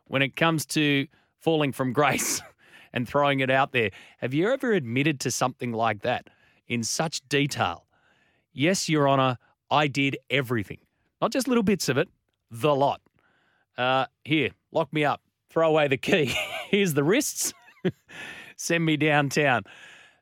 [0.07, 1.05] when it comes to
[1.37, 2.41] falling from grace.
[2.93, 3.91] and throwing it out there.
[4.19, 6.27] Have you ever admitted to something like that
[6.67, 7.85] in such detail?
[8.53, 9.37] Yes, Your Honour,
[9.69, 10.79] I did everything.
[11.21, 12.09] Not just little bits of it,
[12.51, 13.01] the lot.
[13.77, 15.21] Uh, here, lock me up.
[15.49, 16.33] Throw away the key.
[16.69, 17.53] Here's the wrists.
[18.55, 19.63] Send me downtown.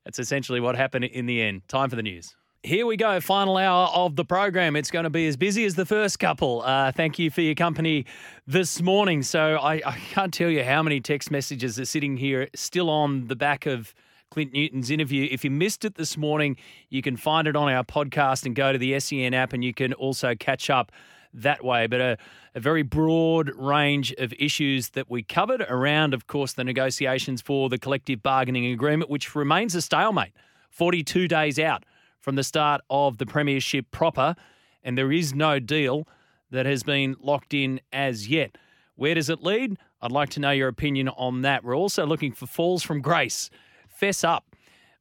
[0.06, 1.68] That's essentially what happened in the end.
[1.68, 2.36] Time for the news.
[2.68, 4.76] Here we go, final hour of the program.
[4.76, 6.64] It's going to be as busy as the first couple.
[6.64, 8.06] Uh, thank you for your company
[8.46, 9.24] this morning.
[9.24, 13.28] So I, I, can't tell you how many text messages are sitting here still on
[13.28, 13.96] the back of
[14.32, 15.30] Clint Newton's interview.
[15.32, 16.58] If you missed it this morning,
[16.90, 19.74] you can find it on our podcast and go to the SEN app, and you
[19.74, 20.92] can also catch up
[21.34, 21.88] that way.
[21.88, 22.18] But a,
[22.54, 27.70] a very broad range of issues that we covered around, of course, the negotiations for
[27.70, 30.34] the collective bargaining agreement, which remains a stalemate
[30.70, 31.86] 42 days out
[32.28, 34.36] from the start of the Premiership proper,
[34.84, 36.06] and there is no deal
[36.52, 38.58] that has been locked in as yet.
[38.98, 39.78] Where does it lead?
[40.02, 41.64] I'd like to know your opinion on that.
[41.64, 43.50] We're also looking for falls from grace.
[43.88, 44.44] Fess up.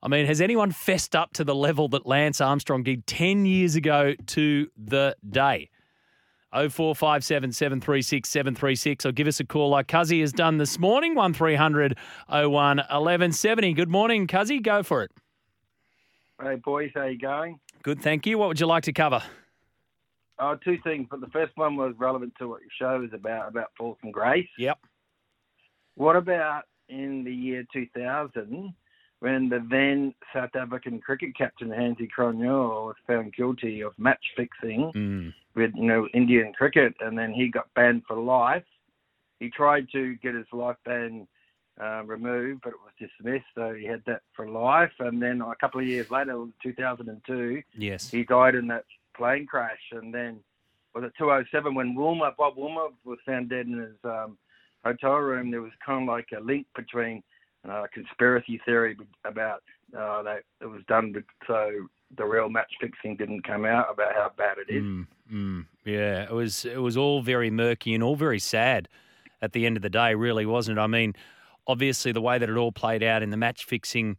[0.04, 3.74] I mean, has anyone fessed up to the level that Lance Armstrong did 10 years
[3.74, 5.68] ago to the day?
[6.52, 11.98] 0457 736 736 or give us a call like Cuzzy has done this morning, 1300
[12.28, 13.72] 01 1170.
[13.72, 14.62] Good morning, Cuzzy.
[14.62, 15.10] Go for it.
[16.42, 17.58] Hey, boys, how you going?
[17.82, 18.36] Good, thank you.
[18.36, 19.22] What would you like to cover?
[20.38, 23.48] Oh, two things, but the first one was relevant to what your show is about,
[23.48, 24.48] about Fall from Grace.
[24.58, 24.78] Yep.
[25.94, 28.74] What about in the year 2000
[29.20, 34.92] when the then South African cricket captain Hansie Cronje was found guilty of match fixing
[34.94, 35.34] mm.
[35.54, 38.64] with you know Indian cricket, and then he got banned for life.
[39.40, 41.26] He tried to get his life ban
[41.80, 43.46] uh, removed, but it was dismissed.
[43.54, 44.92] So he had that for life.
[44.98, 48.84] And then a couple of years later, 2002, yes, he died in that
[49.16, 49.80] plane crash.
[49.92, 50.40] And then
[50.94, 54.38] was it 207 when Woolmer, Bob Woolmer was found dead in his um,
[54.84, 55.50] hotel room.
[55.50, 57.22] There was kind of like a link between
[57.68, 59.62] uh, conspiracy theory about
[59.96, 61.14] uh, that it was done
[61.46, 61.70] so
[62.16, 64.82] the real match fixing didn't come out about how bad it is.
[64.82, 68.88] Mm, mm, yeah, it was it was all very murky and all very sad
[69.42, 70.80] at the end of the day, really, wasn't it?
[70.80, 71.14] I mean,
[71.66, 74.16] obviously the way that it all played out in the match fixing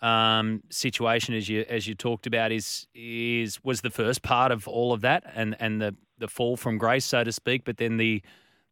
[0.00, 4.68] um, situation, as you as you talked about, is is was the first part of
[4.68, 7.64] all of that, and and the the fall from grace, so to speak.
[7.64, 8.22] But then the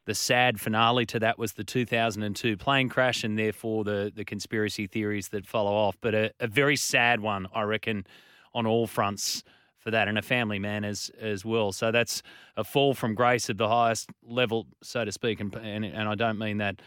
[0.05, 4.87] the sad finale to that was the 2002 plane crash, and therefore the the conspiracy
[4.87, 5.97] theories that follow off.
[6.01, 8.07] But a, a very sad one, I reckon,
[8.55, 9.43] on all fronts
[9.79, 11.73] for that, and a family man as as well.
[11.73, 12.23] So that's
[12.57, 16.15] a fall from grace at the highest level, so to speak, and and, and I
[16.15, 16.81] don't mean that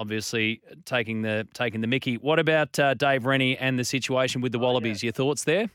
[0.00, 2.16] obviously taking the taking the Mickey.
[2.16, 4.98] What about uh, Dave Rennie and the situation with the Wallabies?
[4.98, 5.06] Oh, yeah.
[5.08, 5.70] Your thoughts there?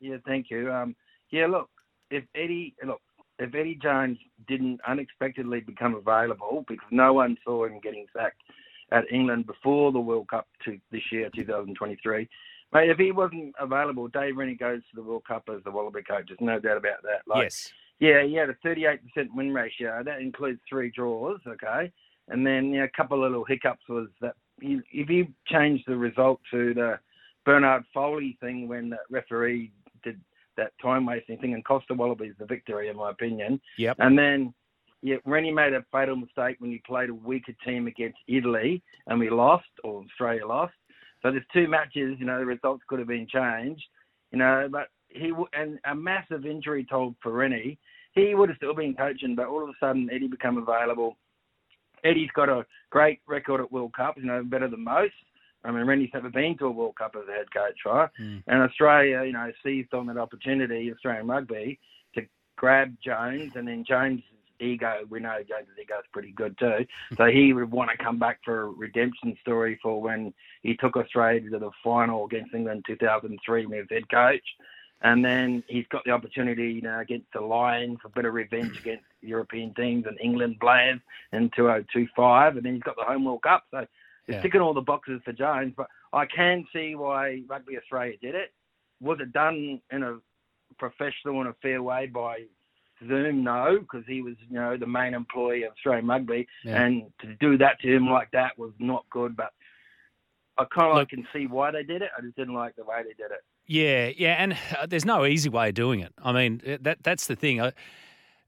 [0.00, 0.70] Yeah, thank you.
[0.70, 0.94] Um,
[1.30, 1.70] yeah, look,
[2.10, 3.00] if Eddie, look,
[3.38, 8.42] if Eddie Jones didn't unexpectedly become available because no one saw him getting sacked
[8.92, 12.28] at England before the World Cup to this year, 2023.
[12.74, 16.02] Mate, if he wasn't available, Dave Rennie goes to the World Cup as the Wallaby
[16.02, 16.26] coach.
[16.28, 17.22] There's no doubt about that.
[17.26, 17.72] Like, yes.
[18.00, 18.98] Yeah, he had a 38%
[19.34, 20.02] win ratio.
[20.04, 21.92] That includes three draws, okay?
[22.28, 25.96] And then you know, a couple of little hiccups was that if you change the
[25.96, 26.98] result to the
[27.44, 29.72] Bernard Foley thing when the referee
[30.02, 30.20] did
[30.56, 33.60] that time wasting thing and Costa the Wallabies the victory, in my opinion.
[33.78, 33.96] Yep.
[33.98, 34.54] And then
[35.02, 39.18] yeah, Rennie made a fatal mistake when he played a weaker team against Italy and
[39.18, 40.72] we lost, or Australia lost.
[41.22, 43.84] So there's two matches, you know, the results could have been changed,
[44.30, 47.78] you know, but he and a massive injury told for Rennie,
[48.12, 51.16] he would have still been coaching, but all of a sudden Eddie become available.
[52.04, 55.14] Eddie's got a great record at World Cups, you know, better than most.
[55.64, 58.10] I mean, Rennie's never been to a World Cup as a head coach, right?
[58.20, 58.42] Mm.
[58.46, 61.78] And Australia, you know, seized on that opportunity, Australian rugby,
[62.14, 62.22] to
[62.56, 64.22] grab Jones, and then Jones'
[64.60, 66.86] ego, we know Jones' ego is pretty good too.
[67.16, 70.96] So he would want to come back for a redemption story for when he took
[70.96, 74.44] Australia to the final against England in 2003 when he was head coach.
[75.02, 78.32] And then he's got the opportunity, you know, against the Lions for a bit of
[78.32, 81.00] revenge against European teams and England players
[81.32, 82.56] in 2025.
[82.56, 83.64] And then he's got the Home World Cup.
[83.70, 83.90] So it's
[84.28, 84.40] Yeah.
[84.40, 85.74] ticking all the boxes for Jones.
[85.76, 88.54] But I can see why Rugby Australia did it.
[89.00, 90.20] Was it done in a
[90.78, 92.44] professional and a fair way by
[93.06, 93.44] Zoom?
[93.44, 96.48] No, because he was, you know, the main employee of Australian Rugby.
[96.62, 96.82] Yeah.
[96.82, 99.36] And to do that to him like that was not good.
[99.36, 99.52] But
[100.56, 102.10] I kind of like can see why they did it.
[102.16, 103.44] I just didn't like the way they did it.
[103.66, 106.12] Yeah, yeah, and uh, there's no easy way of doing it.
[106.22, 107.60] I mean, that that's the thing.
[107.60, 107.70] Uh,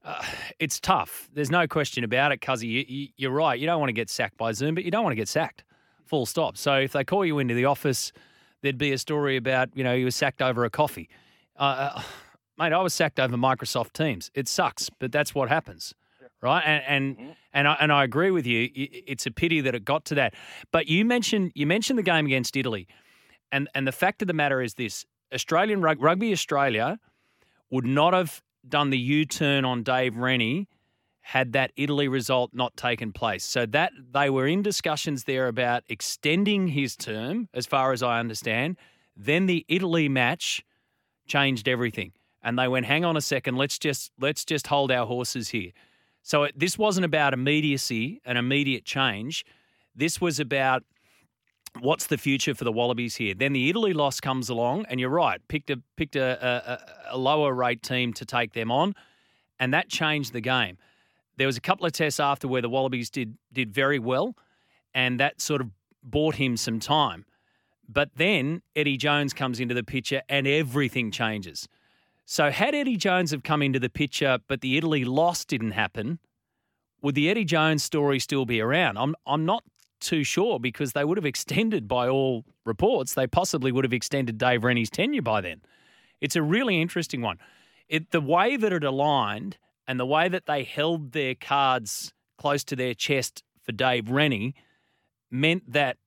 [0.03, 0.23] uh,
[0.59, 1.27] it's tough.
[1.33, 2.87] There's no question about it, Cuzzy.
[2.87, 3.59] You, you're right.
[3.59, 5.63] You don't want to get sacked by Zoom, but you don't want to get sacked.
[6.05, 6.55] Full stop.
[6.55, 8.13] So if they call you into the office,
[8.61, 11.09] there'd be a story about you know you were sacked over a coffee.
[11.57, 12.01] Uh, uh,
[12.57, 14.29] mate, I was sacked over Microsoft Teams.
[14.35, 15.95] It sucks, but that's what happens,
[16.41, 16.61] right?
[16.61, 16.83] And
[17.17, 18.69] and and I, and I agree with you.
[18.75, 20.35] It's a pity that it got to that.
[20.71, 22.87] But you mentioned you mentioned the game against Italy,
[23.51, 26.99] and and the fact of the matter is this: Australian rug, rugby Australia
[27.69, 30.67] would not have done the U-turn on Dave Rennie
[31.21, 33.43] had that Italy result not taken place.
[33.43, 38.19] So that they were in discussions there about extending his term, as far as I
[38.19, 38.77] understand.
[39.17, 40.63] Then the Italy match
[41.27, 45.05] changed everything, and they went, "Hang on a second, let's just let's just hold our
[45.05, 45.71] horses here."
[46.21, 49.45] So it, this wasn't about immediacy, an immediate change.
[49.95, 50.83] This was about
[51.81, 53.33] what's the future for the Wallabies here?
[53.33, 56.79] Then the Italy loss comes along, and you're right, picked a picked a,
[57.11, 58.95] a, a lower rate team to take them on,
[59.59, 60.77] and that changed the game.
[61.37, 64.35] There was a couple of tests after where the Wallabies did did very well,
[64.93, 65.69] and that sort of
[66.03, 67.25] bought him some time.
[67.89, 71.67] But then Eddie Jones comes into the picture, and everything changes.
[72.25, 76.19] So had Eddie Jones have come into the picture, but the Italy loss didn't happen,
[77.01, 78.97] would the Eddie Jones story still be around?
[78.97, 79.63] I'm I'm not
[79.99, 83.13] too sure because they would have extended by all reports.
[83.13, 85.61] They possibly would have extended Dave Rennie's tenure by then.
[86.21, 87.37] It's a really interesting one.
[87.87, 89.57] It the way that it aligned
[89.87, 94.55] and the way that they held their cards close to their chest for Dave Rennie
[95.31, 95.97] meant that,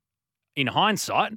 [0.55, 1.33] in hindsight,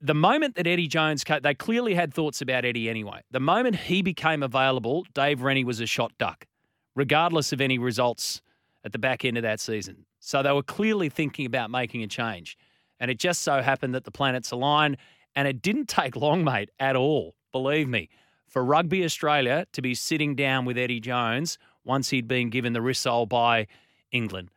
[0.00, 3.22] the moment that Eddie Jones came, they clearly had thoughts about Eddie anyway.
[3.30, 6.46] The moment he became available, Dave Rennie was a shot duck,
[6.94, 8.42] regardless of any results
[8.84, 10.04] at the back end of that season.
[10.26, 12.58] So they were clearly thinking about making a change.
[12.98, 14.96] And it just so happened that the planets aligned.
[15.36, 18.08] And it didn't take long, mate, at all, believe me,
[18.48, 22.80] for Rugby Australia to be sitting down with Eddie Jones once he'd been given the
[22.80, 23.68] rissole by
[24.10, 24.50] England.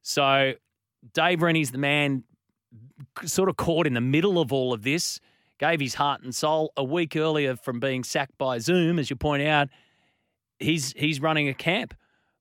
[0.00, 0.52] So
[1.12, 2.22] Dave Rennie's the man
[3.24, 5.18] sort of caught in the middle of all of this,
[5.58, 9.16] gave his heart and soul a week earlier from being sacked by Zoom, as you
[9.16, 9.70] point out.
[10.60, 11.94] he's he's running a camp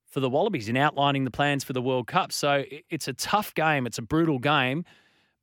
[0.09, 2.31] for the Wallabies in outlining the plans for the World Cup.
[2.31, 3.85] So it's a tough game.
[3.85, 4.85] It's a brutal game,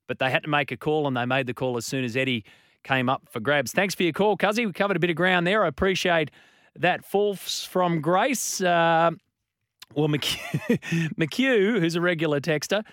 [0.07, 2.15] but they had to make a call and they made the call as soon as
[2.17, 2.43] Eddie
[2.83, 3.71] came up for grabs.
[3.71, 4.65] Thanks for your call, Cuzzy.
[4.65, 5.63] We covered a bit of ground there.
[5.63, 6.31] I appreciate
[6.75, 7.05] that.
[7.05, 8.61] False from Grace.
[8.61, 9.11] Uh,
[9.95, 12.83] well, McHugh, who's a regular texter,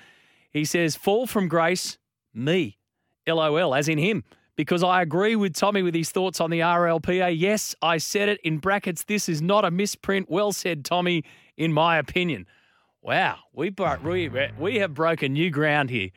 [0.50, 1.98] he says, fall from grace,
[2.32, 2.78] me.
[3.26, 4.22] LOL, as in him
[4.56, 7.34] because I agree with Tommy with his thoughts on the RLPA.
[7.36, 9.04] Yes, I said it in brackets.
[9.04, 10.30] This is not a misprint.
[10.30, 11.24] Well said, Tommy,
[11.56, 12.46] in my opinion.
[13.02, 16.10] Wow, we, bro- we, we have broken new ground here.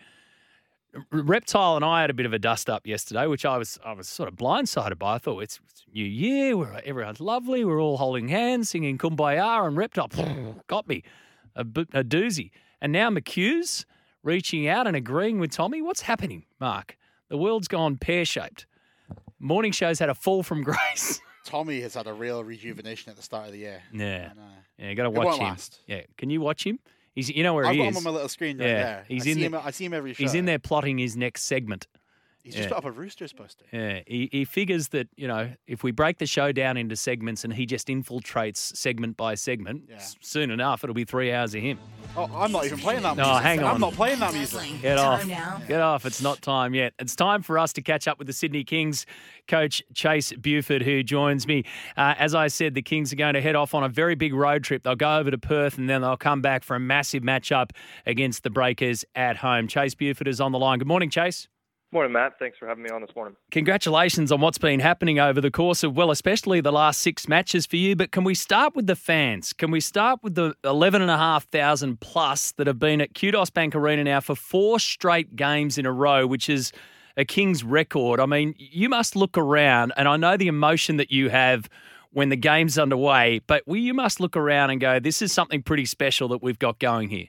[1.11, 3.91] Reptile and I had a bit of a dust up yesterday, which I was I
[3.91, 5.15] was sort of blindsided by.
[5.15, 9.67] I thought it's, it's New Year, we're, everyone's lovely, we're all holding hands, singing Kumbaya,
[9.67, 11.03] and Reptile got me
[11.55, 12.51] a, a doozy.
[12.81, 13.85] And now McHugh's
[14.23, 15.81] reaching out and agreeing with Tommy.
[15.81, 16.97] What's happening, Mark?
[17.29, 18.65] The world's gone pear shaped.
[19.39, 21.19] Morning show's had a fall from grace.
[21.45, 23.81] Tommy has had a real rejuvenation at the start of the year.
[23.93, 24.31] Yeah,
[24.77, 25.43] yeah, you got to watch him.
[25.45, 25.79] Last.
[25.87, 26.79] Yeah, can you watch him?
[27.15, 27.93] He's, you know where I've he got is.
[27.95, 29.05] him on my little screen right yeah, there.
[29.07, 31.15] he's I in see the, him- I see him every He's in there plotting his
[31.17, 31.87] next segment.
[32.47, 32.75] He's just Yeah.
[32.75, 33.65] put up a Roosters poster.
[33.73, 37.43] Yeah, he, he figures that, you know, if we break the show down into segments
[37.43, 39.97] and he just infiltrates segment by segment, Yeah.
[39.97, 41.77] s- soon enough it'll be three hours of him.
[42.15, 43.43] Oh, I'm not even playing that No, music.
[43.43, 43.75] hang on.
[43.75, 44.81] I'm not playing that music.
[44.81, 45.25] Get off.
[45.27, 45.61] Now.
[45.67, 46.05] Get off.
[46.05, 46.93] It's not time yet.
[46.99, 49.05] It's time for us to catch up with the Sydney Kings
[49.49, 51.63] coach, Chase Buford, who joins me.
[51.97, 54.33] Uh, as I said, the Kings are going to head off on a very big
[54.33, 54.83] road trip.
[54.83, 57.71] They'll go over to Perth and then they'll come back for a massive matchup
[58.05, 59.67] against the Breakers at home.
[59.67, 60.79] Chase Buford is on the line.
[60.79, 61.49] Good morning, Chase.
[61.93, 62.33] Morning, Matt.
[62.37, 63.37] Thanks for having me on this morning.
[63.49, 67.65] Congratulations on what's been happening over the course of, well, especially the last six matches
[67.65, 67.95] for you.
[67.95, 69.53] But can we start with the fans?
[69.53, 74.19] Can we start with the 11,500 plus that have been at Kudos Bank Arena now
[74.19, 76.73] for four straight games in a row, which is
[77.15, 78.19] a Kings record?
[78.19, 81.69] I mean, you must look around, and I know the emotion that you have
[82.11, 85.85] when the game's underway, but you must look around and go, this is something pretty
[85.85, 87.27] special that we've got going here.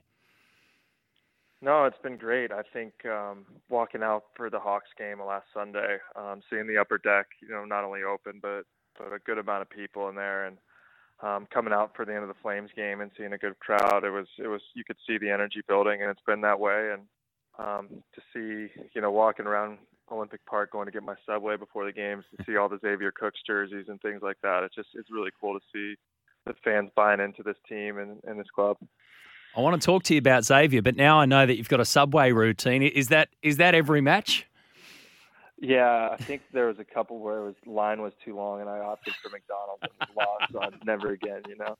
[1.60, 2.52] No, it's been great.
[2.52, 6.98] I think um, walking out for the Hawks game last Sunday, um, seeing the upper
[6.98, 8.62] deck, you know, not only open but
[8.96, 10.58] but a good amount of people in there, and
[11.20, 14.04] um, coming out for the end of the Flames game and seeing a good crowd,
[14.04, 16.92] it was it was you could see the energy building, and it's been that way.
[16.92, 17.02] And
[17.58, 19.78] um, to see, you know, walking around
[20.12, 23.12] Olympic Park, going to get my subway before the games, to see all the Xavier
[23.12, 25.96] Cooks jerseys and things like that, it's just it's really cool to see
[26.46, 28.76] the fans buying into this team and, and this club.
[29.56, 31.80] I want to talk to you about Xavier, but now I know that you've got
[31.80, 32.82] a subway routine.
[32.82, 34.46] Is that is that every match?
[35.60, 38.78] Yeah, I think there was a couple where was line was too long, and I
[38.78, 41.76] opted for McDonald's and lost, so never again, you know.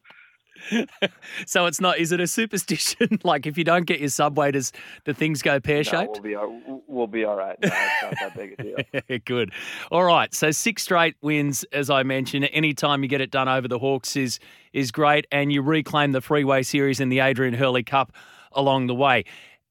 [1.46, 1.98] So it's not.
[1.98, 3.18] Is it a superstition?
[3.24, 4.72] like if you don't get your subway, does
[5.04, 6.12] do things go pear No, shaped?
[6.14, 7.56] we'll be uh, all, we'll be all right.
[7.62, 9.18] No, it's not that big a deal.
[9.24, 9.52] Good.
[9.90, 10.32] All right.
[10.34, 12.48] So six straight wins, as I mentioned.
[12.52, 14.38] Anytime you get it done over the Hawks is
[14.72, 18.12] is great, and you reclaim the Freeway Series and the Adrian Hurley Cup
[18.52, 19.24] along the way.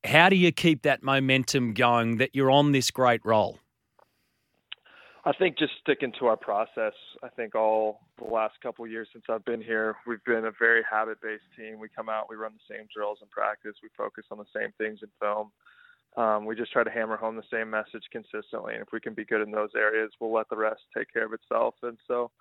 [0.04, 2.18] How do you keep that momentum going?
[2.18, 3.60] That you're on this great roll.
[5.28, 6.94] I think just sticking to our process.
[7.22, 10.54] I think all the last couple of years since I've been here, we've been a
[10.58, 11.80] very habit-based team.
[11.80, 14.72] We come out, we run the same drills in practice, we focus on the same
[14.78, 15.52] things in film.
[16.16, 19.14] Um, we just try to hammer home the same message consistently, and if we can
[19.14, 21.76] be good in those areas, we'll let the rest take care of itself.
[21.84, 22.32] And so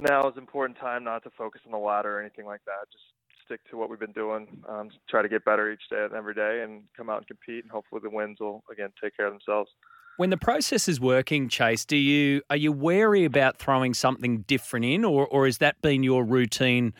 [0.00, 2.90] now is an important time not to focus on the ladder or anything like that.
[2.90, 3.04] Just
[3.44, 4.48] stick to what we've been doing.
[4.68, 7.62] Um, try to get better each day and every day, and come out and compete.
[7.62, 9.70] And hopefully, the wins will again take care of themselves.
[10.16, 14.84] When the process is working, Chase, do you are you wary about throwing something different
[14.86, 16.94] in, or or has that been your routine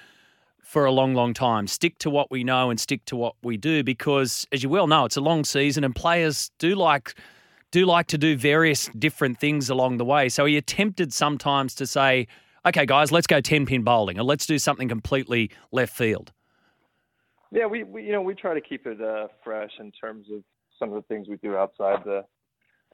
[0.61, 1.69] for a long, long time?
[1.69, 4.89] Stick to what we know and stick to what we do, because as you well
[4.89, 7.15] know, it's a long season, and players do like
[7.71, 10.29] do like to do various different things along the way.
[10.29, 12.27] So are you tempted sometimes to say,
[12.67, 16.33] "Okay, guys, let's go ten pin bowling, or let's do something completely left field"?
[17.53, 20.43] Yeah, we, we you know we try to keep it uh, fresh in terms of
[20.81, 22.25] some of the things we do outside the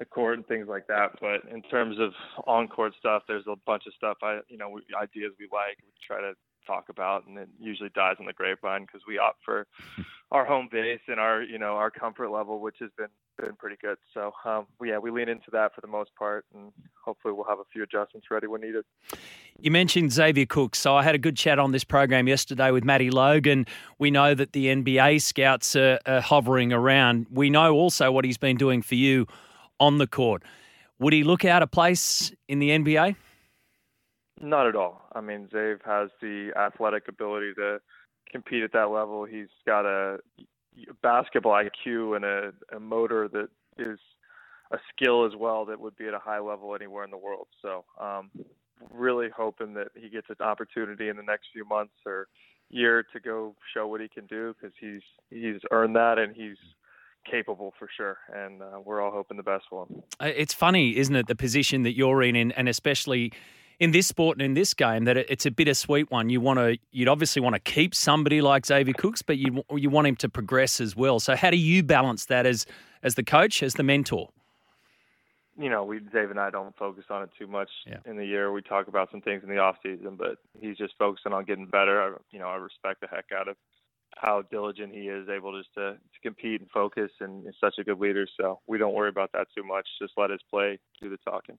[0.00, 1.10] the court and things like that.
[1.20, 2.12] But in terms of
[2.48, 5.78] on court stuff, there's a bunch of stuff I you know we, ideas we like.
[5.82, 6.32] We try to
[6.66, 9.66] talk about, and it usually dies in the grapevine because we opt for
[10.32, 13.08] our home base and our you know our comfort level, which has been
[13.38, 13.98] been pretty good.
[14.14, 16.72] So um, yeah, we lean into that for the most part, and
[17.04, 18.84] hopefully we'll have a few adjustments ready when needed.
[19.58, 20.78] You mentioned Xavier Cooks.
[20.78, 23.66] So I had a good chat on this program yesterday with Matty Logan.
[23.98, 27.26] We know that the NBA scouts are, are hovering around.
[27.30, 29.26] We know also what he's been doing for you
[29.80, 30.42] on the court.
[31.00, 33.16] Would he look out of place in the NBA?
[34.40, 35.02] Not at all.
[35.12, 37.80] I mean, Zave has the athletic ability to
[38.30, 39.24] compete at that level.
[39.24, 40.18] He's got a
[41.02, 43.48] basketball IQ and a, a motor that
[43.78, 43.98] is
[44.70, 47.48] a skill as well that would be at a high level anywhere in the world.
[47.60, 48.30] So, um,
[48.90, 52.28] really hoping that he gets an opportunity in the next few months or
[52.70, 56.56] year to go show what he can do because he's he's earned that and he's
[57.28, 58.18] capable for sure.
[58.34, 60.02] And uh, we're all hoping the best for him.
[60.20, 63.32] It's funny, isn't it, the position that you're in, and, and especially
[63.78, 66.28] in this sport and in this game, that it's a bittersweet one.
[66.28, 69.90] You want to, you'd obviously want to keep somebody like Xavier Cooks, but you you
[69.90, 71.18] want him to progress as well.
[71.18, 72.66] So how do you balance that as
[73.02, 74.28] as the coach, as the mentor?
[75.60, 77.68] you know, we Dave and I don't focus on it too much
[78.06, 78.50] in the year.
[78.50, 81.66] We talk about some things in the off season, but he's just focusing on getting
[81.66, 82.00] better.
[82.00, 83.56] I, you know, I respect the heck out of
[84.16, 87.84] how diligent he is, able just to, to compete and focus, and is such a
[87.84, 88.26] good leader.
[88.38, 89.86] So we don't worry about that too much.
[90.00, 91.56] Just let his play do the talking.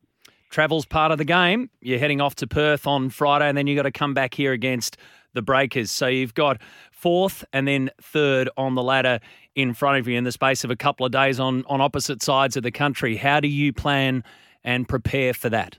[0.49, 1.69] Travel's part of the game.
[1.80, 4.52] You're heading off to Perth on Friday, and then you've got to come back here
[4.52, 4.98] against
[5.34, 5.90] the Breakers.
[5.91, 6.61] So you've got
[6.91, 9.19] fourth and then third on the ladder
[9.56, 12.22] in front of you in the space of a couple of days on, on opposite
[12.22, 13.15] sides of the country.
[13.15, 14.23] How do you plan
[14.64, 15.78] and prepare for that?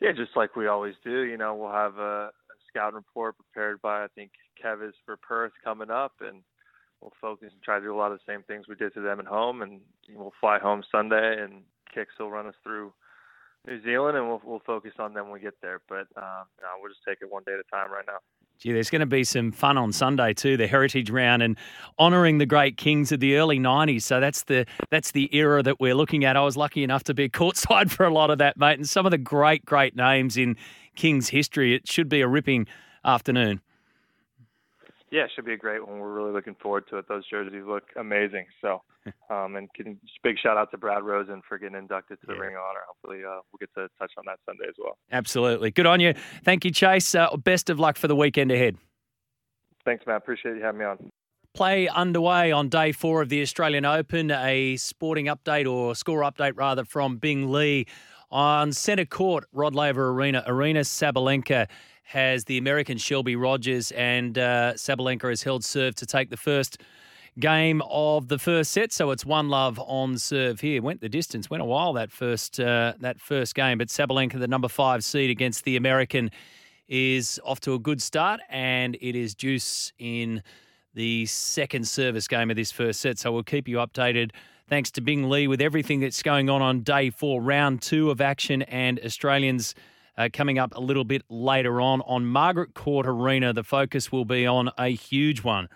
[0.00, 1.22] Yeah, just like we always do.
[1.22, 5.16] You know, we'll have a, a scout report prepared by I think Kev is for
[5.16, 6.42] Perth coming up, and
[7.00, 9.00] we'll focus and try to do a lot of the same things we did to
[9.00, 9.62] them at home.
[9.62, 9.80] And
[10.14, 11.62] we'll fly home Sunday, and
[11.94, 12.92] Kicks will run us through
[13.66, 15.80] New Zealand, and we'll we'll focus on them when we get there.
[15.88, 18.18] But uh, no, we'll just take it one day at a time right now.
[18.58, 21.56] Gee, there's going to be some fun on Sunday too, the Heritage Round and
[21.98, 24.02] honouring the great kings of the early '90s.
[24.02, 26.36] So that's the that's the era that we're looking at.
[26.36, 29.06] I was lucky enough to be courtside for a lot of that, mate, and some
[29.06, 30.56] of the great great names in
[30.94, 31.74] Kings history.
[31.74, 32.66] It should be a ripping
[33.04, 33.60] afternoon.
[35.10, 35.98] Yeah, it should be a great one.
[35.98, 37.08] We're really looking forward to it.
[37.08, 38.46] Those jerseys look amazing.
[38.60, 38.82] So,
[39.30, 42.34] um, and can, just big shout out to Brad Rosen for getting inducted to the
[42.34, 42.80] Ring of Honor.
[42.86, 44.96] Hopefully, uh, we'll get to touch on that Sunday as well.
[45.10, 46.14] Absolutely, good on you.
[46.44, 47.14] Thank you, Chase.
[47.14, 48.76] Uh, best of luck for the weekend ahead.
[49.84, 50.18] Thanks, Matt.
[50.18, 51.10] Appreciate you having me on.
[51.54, 54.30] Play underway on day four of the Australian Open.
[54.30, 57.86] A sporting update or score update rather from Bing Lee
[58.30, 60.44] on centre court, Rod Laver Arena.
[60.46, 61.66] Aryna Sabalenka
[62.10, 66.78] has the American Shelby Rogers, and uh, Sabalenka has held serve to take the first
[67.38, 68.92] game of the first set.
[68.92, 70.82] So it's one love on serve here.
[70.82, 73.78] Went the distance, went a while that first uh, that first game.
[73.78, 76.32] But Sabalenka, the number five seed against the American,
[76.88, 80.42] is off to a good start, and it is deuce in
[80.94, 83.20] the second service game of this first set.
[83.20, 84.32] So we'll keep you updated.
[84.68, 88.20] Thanks to Bing Lee with everything that's going on on day four, round two of
[88.20, 89.76] action, and Australians
[90.20, 92.02] uh, coming up a little bit later on.
[92.02, 95.68] On Margaret Court Arena, the focus will be on a huge one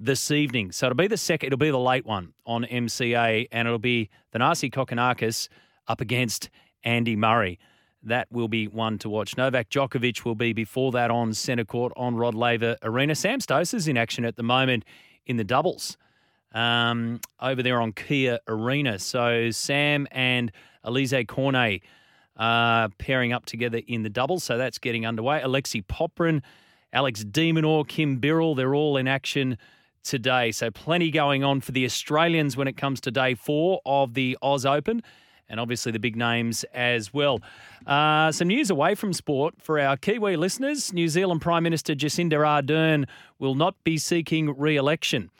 [0.00, 0.72] this evening.
[0.72, 4.10] So it'll be the second, it'll be the late one on MCA, and it'll be
[4.32, 5.48] the Thanasi Kokkinakis
[5.86, 6.50] up against
[6.82, 7.60] Andy Murray.
[8.02, 9.36] That will be one to watch.
[9.36, 13.14] Novak Djokovic will be before that on centre court on Rod Laver Arena.
[13.14, 14.84] Sam Stosur in action at the moment
[15.24, 15.96] in the doubles
[16.52, 18.98] um, over there on Kia Arena.
[18.98, 20.50] So Sam and
[20.84, 21.82] Alizé Cornet
[22.36, 24.44] uh, pairing up together in the doubles.
[24.44, 25.40] So that's getting underway.
[25.42, 26.42] Alexei Popyrin,
[26.92, 29.58] Alex de Minaur, Kim Birrell, they're all in action
[30.02, 30.52] today.
[30.52, 34.38] So plenty going on for the Australians when it comes to day four of the
[34.42, 35.02] Oz Open.
[35.48, 37.40] And obviously the big names as well.
[37.86, 40.92] Uh, some news away from sport for our Kiwi listeners.
[40.92, 43.06] New Zealand Prime Minister Jacinda Ardern
[43.38, 45.30] will not be seeking re election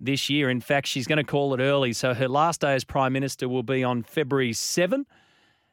[0.00, 0.48] this year.
[0.48, 1.92] In fact, she's going to call it early.
[1.92, 5.04] So her last day as Prime Minister will be on February 7.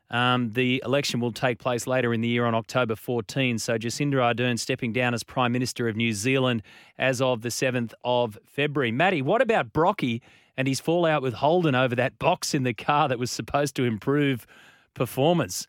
[0.09, 3.59] Um, the election will take place later in the year on October 14.
[3.59, 6.63] So Jacinda Ardern stepping down as Prime Minister of New Zealand
[6.97, 8.91] as of the 7th of February.
[8.91, 10.21] Matty, what about Brocky
[10.55, 13.83] and his fallout with Holden over that box in the car that was supposed to
[13.83, 14.47] improve
[14.93, 15.67] performance?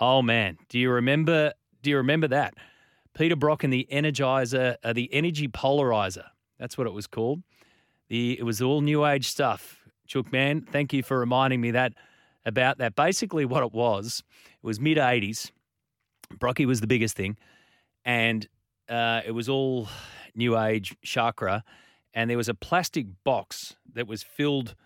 [0.00, 1.52] Oh man, do you remember?
[1.82, 2.54] Do you remember that?
[3.14, 6.24] Peter Brock and the Energizer, uh, the Energy Polarizer.
[6.58, 7.42] That's what it was called.
[8.08, 9.80] The it was all new age stuff.
[10.06, 11.94] Chook man, thank you for reminding me that
[12.44, 12.94] about that.
[12.94, 14.22] Basically, what it was,
[14.62, 15.50] it was mid '80s.
[16.38, 17.36] Brocky was the biggest thing,
[18.04, 18.48] and
[18.88, 19.88] uh, it was all
[20.34, 21.64] new age chakra.
[22.12, 24.76] And there was a plastic box that was filled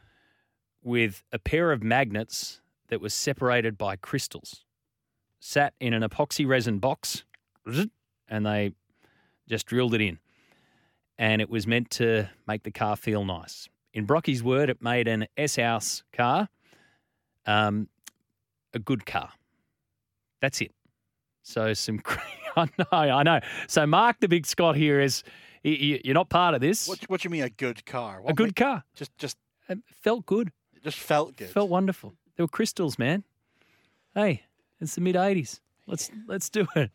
[0.82, 4.64] with a pair of magnets that was separated by crystals,
[5.38, 7.24] sat in an epoxy resin box,
[7.66, 8.72] and they
[9.46, 10.18] just drilled it in.
[11.18, 13.68] And it was meant to make the car feel nice.
[13.92, 16.48] In Brocky's word, it made an S House car
[17.48, 17.88] um,
[18.74, 19.30] a good car.
[20.40, 20.72] That's it.
[21.42, 22.00] So some,
[22.56, 23.40] I know, I know.
[23.66, 25.22] So Mark, the big Scott here is,
[25.62, 26.86] you're not part of this.
[26.88, 28.22] What, what do you mean a good car?
[28.26, 28.84] a good make- car.
[28.94, 29.36] Just, just,
[29.68, 30.52] It felt good.
[30.74, 31.50] it just felt good.
[31.50, 32.14] Felt wonderful.
[32.36, 33.24] There were crystals, man.
[34.14, 34.42] Hey,
[34.80, 35.60] it's the mid '80s.
[35.86, 36.90] Let's let's do it.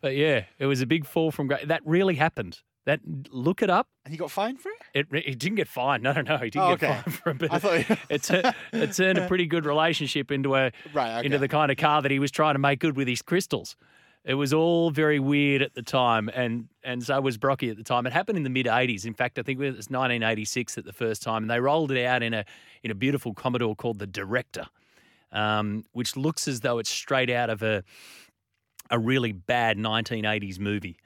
[0.00, 1.68] But yeah, it was a big fall from great.
[1.68, 2.60] That really happened.
[2.88, 3.00] That
[3.30, 3.86] look it up.
[4.06, 5.06] And he got fined for it.
[5.12, 6.02] It, he didn't get fined.
[6.02, 6.38] No, no, no.
[6.38, 7.00] He didn't Oh, get okay.
[7.02, 7.38] fined for it.
[7.38, 11.36] But I thought- it, tur- it turned a pretty good relationship into a Right, into
[11.36, 13.76] the kind of car that he was trying to make good with his crystals.
[14.24, 17.84] It was all very weird at the time, and and so was Brocky at the
[17.84, 18.06] time.
[18.06, 19.04] It happened in the mid '80s.
[19.04, 22.04] In fact, I think it was 1986 at the first time, and they rolled it
[22.04, 22.44] out in a
[22.82, 24.66] in a beautiful Commodore called the Director,
[25.30, 27.84] um, which looks as though it's straight out of a
[28.90, 30.96] a really bad 1980s movie.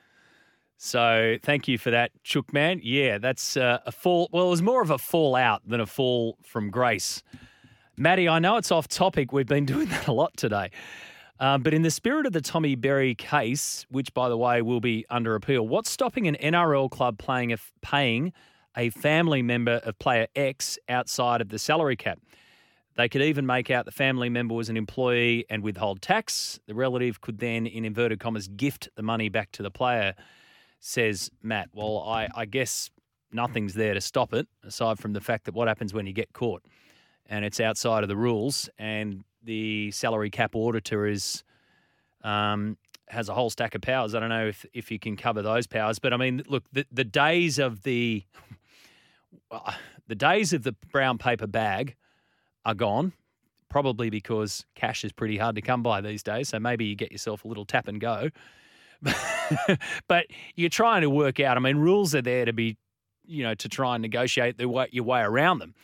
[0.85, 2.81] So thank you for that, Chook man.
[2.83, 4.29] Yeah, that's uh, a fall.
[4.33, 7.23] Well, it was more of a fallout than a fall from grace.
[7.97, 9.33] Matty, I know it's off topic.
[9.33, 10.73] We've been doing that a lot today.
[11.39, 14.81] Um, but in the spirit of the Tommy Berry case, which, by the way, will
[14.81, 18.33] be under appeal, what's stopping an NRL club playing a, paying
[18.77, 22.19] a family member of player X outside of the salary cap?
[22.97, 26.59] They could even make out the family member was an employee and withhold tax.
[26.67, 30.17] The relative could then, in inverted commas, gift the money back to the player,
[30.85, 31.69] says Matt.
[31.73, 32.91] Well, I, I guess
[33.33, 36.33] nothing's there to stop it, aside from the fact that what happens when you get
[36.33, 36.63] caught
[37.27, 41.45] and it's outside of the rules, and the salary cap auditor is
[42.25, 42.77] um,
[43.09, 44.15] has a whole stack of powers.
[44.15, 46.85] I don't know if, if you can cover those powers, but I mean, look, the,
[46.93, 48.25] the days of the
[50.09, 51.97] the days of the brown paper bag
[52.65, 53.13] are gone.
[53.69, 56.51] Probably because cash is pretty hard to come by these days.
[56.51, 58.29] So maybe you get yourself a little tap and go.
[60.09, 61.57] but you're trying to work out.
[61.57, 62.77] I mean, rules are there to be,
[63.25, 65.75] you know, to try and negotiate the way, your way around them.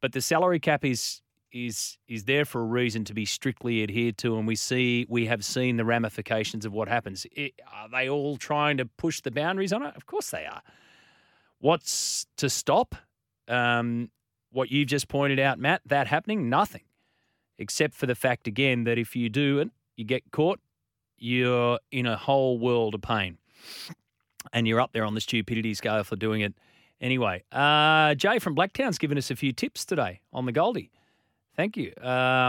[0.00, 1.22] But the salary cap is
[1.52, 5.26] is is there for a reason to be strictly adhered to, and we see we
[5.26, 7.26] have seen the ramifications of what happens.
[7.32, 9.94] It, are they all trying to push the boundaries on it?
[9.96, 10.62] Of course they are.
[11.58, 12.94] What's to stop?
[13.48, 14.10] Um,
[14.52, 16.48] what you've just pointed out, Matt, that happening?
[16.48, 16.82] Nothing,
[17.58, 20.60] except for the fact again that if you do it, you get caught,
[21.20, 23.38] you're in a whole world of pain,
[24.52, 26.54] and you're up there on the stupidity scale for doing it
[27.00, 27.44] anyway.
[27.52, 30.90] Uh, Jay from Blacktown's given us a few tips today on the Goldie.
[31.56, 31.92] Thank you.
[32.02, 32.06] Uh,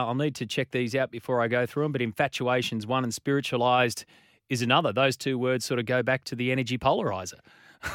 [0.08, 1.92] I'll need to check these out before I go through them.
[1.92, 4.06] But infatuation's one, and spiritualized
[4.50, 4.94] is another.
[4.94, 7.40] Those two words sort of go back to the energy polarizer.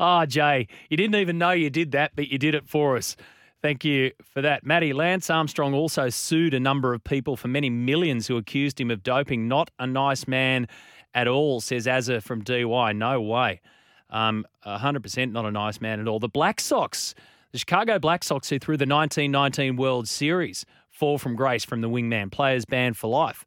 [0.00, 3.16] Ah, Jay, you didn't even know you did that, but you did it for us.
[3.62, 4.64] Thank you for that.
[4.64, 8.90] Matty, Lance Armstrong also sued a number of people for many millions who accused him
[8.90, 9.48] of doping.
[9.48, 10.66] Not a nice man
[11.14, 12.92] at all, says Azza from DY.
[12.92, 13.60] No way.
[14.08, 16.18] Um, 100% not a nice man at all.
[16.18, 17.14] The Black Sox,
[17.52, 21.88] the Chicago Black Sox, who threw the 1919 World Series, fall from grace from the
[21.88, 23.44] wingman, players banned for life.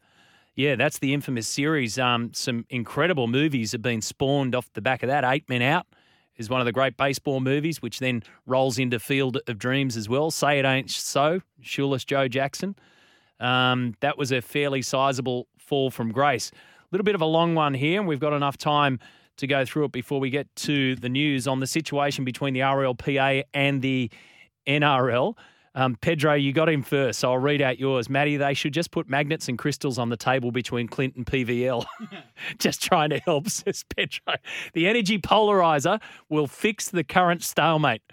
[0.56, 1.98] Yeah, that's the infamous series.
[1.98, 5.24] Um, some incredible movies have been spawned off the back of that.
[5.24, 5.88] Eight Men Out
[6.38, 10.10] is one of the great baseball movies, which then rolls into Field of Dreams as
[10.10, 10.32] well.
[10.32, 12.76] Say It Ain't So, Shoeless Joe Jackson.
[13.40, 16.52] Um, that was a fairly sizable fall from grace.
[16.54, 19.00] A little bit of a long one here, and we've got enough time
[19.38, 22.60] to go through it before we get to the news on the situation between the
[22.62, 24.12] RLPA and the
[24.68, 25.36] NRL.
[25.76, 28.08] Um, Pedro, you got him first, so I'll read out yours.
[28.08, 31.86] Matty, they should just put magnets and crystals on the table between Clint and PVL.
[32.60, 34.36] just trying to help, says Pedro.
[34.74, 38.04] The energy polarizer will fix the current stalemate.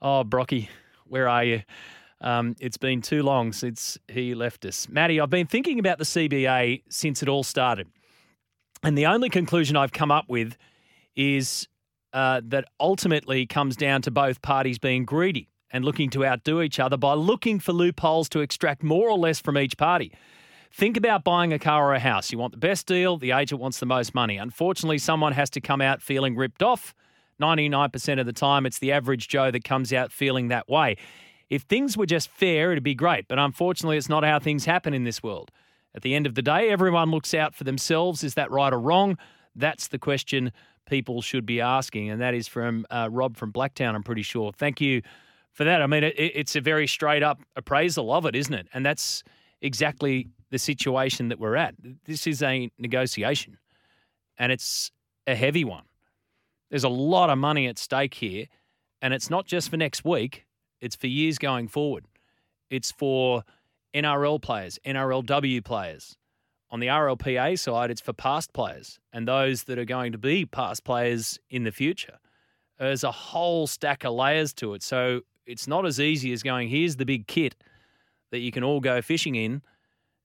[0.00, 0.70] Oh, Brocky,
[1.06, 1.62] where are you?
[2.22, 4.88] Um, it's been too long since he left us.
[4.88, 7.88] Matty, I've been thinking about the CBA since it all started.
[8.82, 10.56] And the only conclusion I've come up with
[11.14, 11.68] is
[12.14, 16.78] uh, that ultimately comes down to both parties being greedy and looking to outdo each
[16.78, 20.12] other by looking for loopholes to extract more or less from each party.
[20.72, 22.30] Think about buying a car or a house.
[22.30, 24.36] You want the best deal, the agent wants the most money.
[24.36, 26.94] Unfortunately, someone has to come out feeling ripped off.
[27.42, 30.96] 99% of the time, it's the average Joe that comes out feeling that way.
[31.50, 34.94] If things were just fair, it'd be great, but unfortunately, it's not how things happen
[34.94, 35.50] in this world.
[35.92, 38.22] At the end of the day, everyone looks out for themselves.
[38.22, 39.18] Is that right or wrong?
[39.56, 40.52] That's the question
[40.88, 42.10] people should be asking.
[42.10, 44.52] And that is from uh, Rob from Blacktown, I'm pretty sure.
[44.52, 45.02] Thank you
[45.54, 45.80] for that.
[45.80, 48.68] I mean, it, it's a very straight up appraisal of it, isn't it?
[48.74, 49.22] And that's
[49.62, 51.74] exactly the situation that we're at.
[52.04, 53.58] This is a negotiation,
[54.36, 54.90] and it's
[55.26, 55.84] a heavy one.
[56.70, 58.46] There's a lot of money at stake here,
[59.00, 60.44] and it's not just for next week,
[60.80, 62.04] it's for years going forward.
[62.68, 63.44] It's for
[63.94, 66.16] NRL players, NRLW players.
[66.70, 70.44] On the RLPA side, it's for past players and those that are going to be
[70.44, 72.18] past players in the future.
[72.78, 74.82] There's a whole stack of layers to it.
[74.82, 77.54] So it's not as easy as going, here's the big kit
[78.30, 79.62] that you can all go fishing in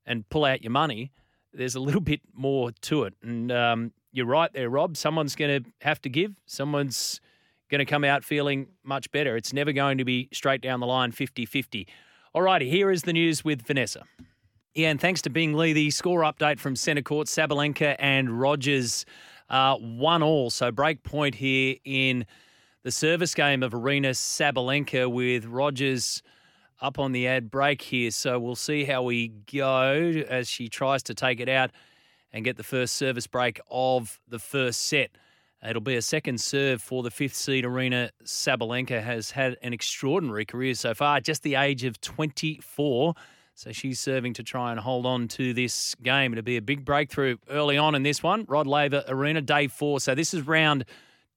[0.06, 1.12] and pull out your money.
[1.54, 3.14] There's a little bit more to it.
[3.22, 4.98] And um, you're right there, Rob.
[4.98, 7.22] Someone's going to have to give, someone's
[7.70, 9.38] going to come out feeling much better.
[9.38, 11.88] It's never going to be straight down the line 50 50.
[12.34, 14.04] All righty, here is the news with Vanessa.
[14.76, 19.06] Yeah, and thanks to Bing Lee, the score update from centre court, Sabalenka and Rogers
[19.50, 20.50] uh, one all.
[20.50, 22.26] So break point here in
[22.84, 26.24] the service game of Aryna Sabalenka with Rogers
[26.82, 28.10] up on the ad break here.
[28.12, 31.72] So we'll see how we go as she tries to take it out
[32.32, 35.12] and get the first service break of the first set.
[35.68, 40.46] It'll be a second serve for the fifth seed Aryna Sabalenka has had an extraordinary
[40.46, 43.14] career so far, just the age of 24.
[43.56, 46.32] So she's serving to try and hold on to this game.
[46.32, 48.46] It'll be a big breakthrough early on in this one.
[48.48, 50.00] Rod Laver Arena, day four.
[50.00, 50.86] So this is round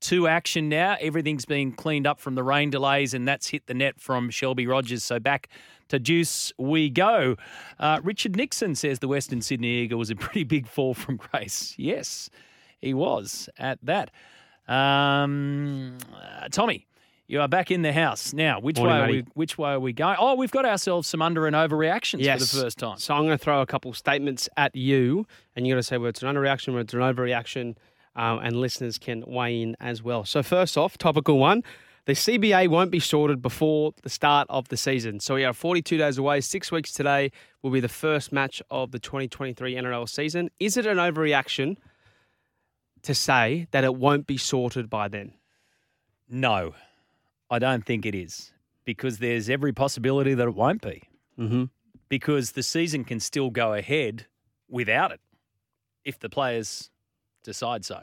[0.03, 0.97] two action now.
[1.01, 4.67] Everything's been cleaned up from the rain delays, and that's hit the net from Shelby
[4.67, 5.03] Rogers.
[5.03, 5.49] So back
[5.89, 7.37] to Deuce we go.
[7.79, 11.75] Uh, Richard Nixon says the Western Sydney Eagle was a pretty big fall from grace.
[11.79, 12.29] Yes,
[12.81, 14.11] he was at that.
[14.69, 16.87] Um, uh, Tommy,
[17.27, 18.61] you are back in the house now.
[18.61, 19.03] Which Morning, way?
[19.03, 20.17] Are we, which way are we going?
[20.19, 22.51] Oh, we've got ourselves some under and overreactions Yes.
[22.51, 22.99] for the first time.
[22.99, 25.27] So I'm going to throw a couple statements at you,
[25.57, 27.77] and you're going to say whether it's an underreaction, whether it's an overreaction,
[28.17, 30.25] um, and listeners can weigh in as well.
[30.25, 31.63] So first off, topical one.
[32.05, 35.21] The CBA won't be sorted before the start of the season.
[35.21, 36.41] So we are 42 days away.
[36.41, 37.31] Six weeks today
[37.63, 40.51] will be the first match of the 2023 NRL season.
[40.59, 41.77] Is it an overreaction
[43.03, 45.35] to say that it won't be sorted by then?
[46.29, 46.75] No,
[47.49, 48.53] I don't think it is
[48.85, 51.03] because there's every possibility that it won't be.
[51.39, 51.65] Mm-hmm.
[52.09, 54.27] Because the season can still go ahead
[54.69, 55.21] without it
[56.05, 56.91] if the players
[57.43, 58.01] decide so.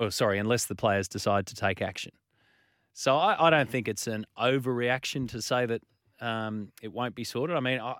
[0.00, 2.12] Or, sorry, unless the players decide to take action.
[2.92, 5.82] So I, I don't think it's an overreaction to say that
[6.20, 7.56] um, it won't be sorted.
[7.56, 7.94] I mean, I,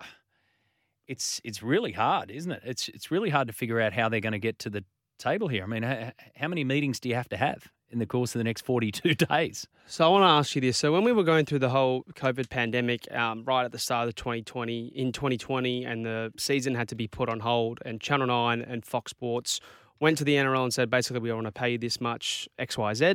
[1.07, 2.61] it's it's really hard, isn't it?
[2.63, 4.83] It's it's really hard to figure out how they're going to get to the
[5.19, 5.63] table here.
[5.63, 8.39] I mean, how, how many meetings do you have to have in the course of
[8.39, 9.67] the next 42 days?
[9.87, 10.77] So I want to ask you this.
[10.77, 14.07] So when we were going through the whole COVID pandemic, um, right at the start
[14.07, 18.27] of 2020, in 2020, and the season had to be put on hold, and Channel
[18.27, 19.59] 9 and Fox Sports
[20.03, 22.77] went to the NRL and said, basically, we want to pay you this much X,
[22.77, 23.13] Y, Z.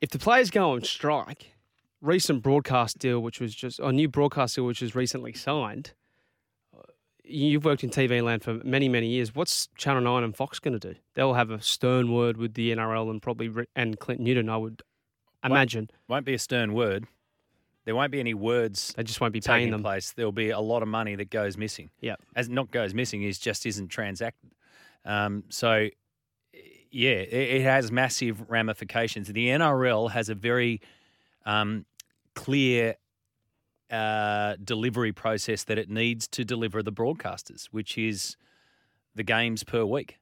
[0.00, 1.52] If the players go on strike,
[2.00, 5.92] recent broadcast deal, which was just a new broadcast deal, which was recently signed.
[6.76, 6.82] uh,
[7.22, 9.34] You've worked in TV land for many, many years.
[9.34, 10.98] What's Channel Nine and Fox going to do?
[11.14, 14.48] They'll have a stern word with the NRL and probably and Clint Newton.
[14.48, 14.82] I would
[15.44, 15.90] imagine.
[16.08, 17.04] Won't be a stern word.
[17.84, 18.92] There won't be any words.
[18.96, 19.82] They just won't be paying them.
[19.82, 20.12] place.
[20.12, 21.90] There'll be a lot of money that goes missing.
[22.00, 22.16] Yeah.
[22.36, 24.50] As not goes missing is just isn't transacted.
[25.04, 25.88] Um, so
[26.90, 29.28] yeah, it, it has massive ramifications.
[29.28, 30.80] The NRL has a very
[31.44, 31.84] um,
[32.34, 32.96] clear
[33.90, 38.36] uh, delivery process that it needs to deliver the broadcasters, which is
[39.14, 40.18] the games per week.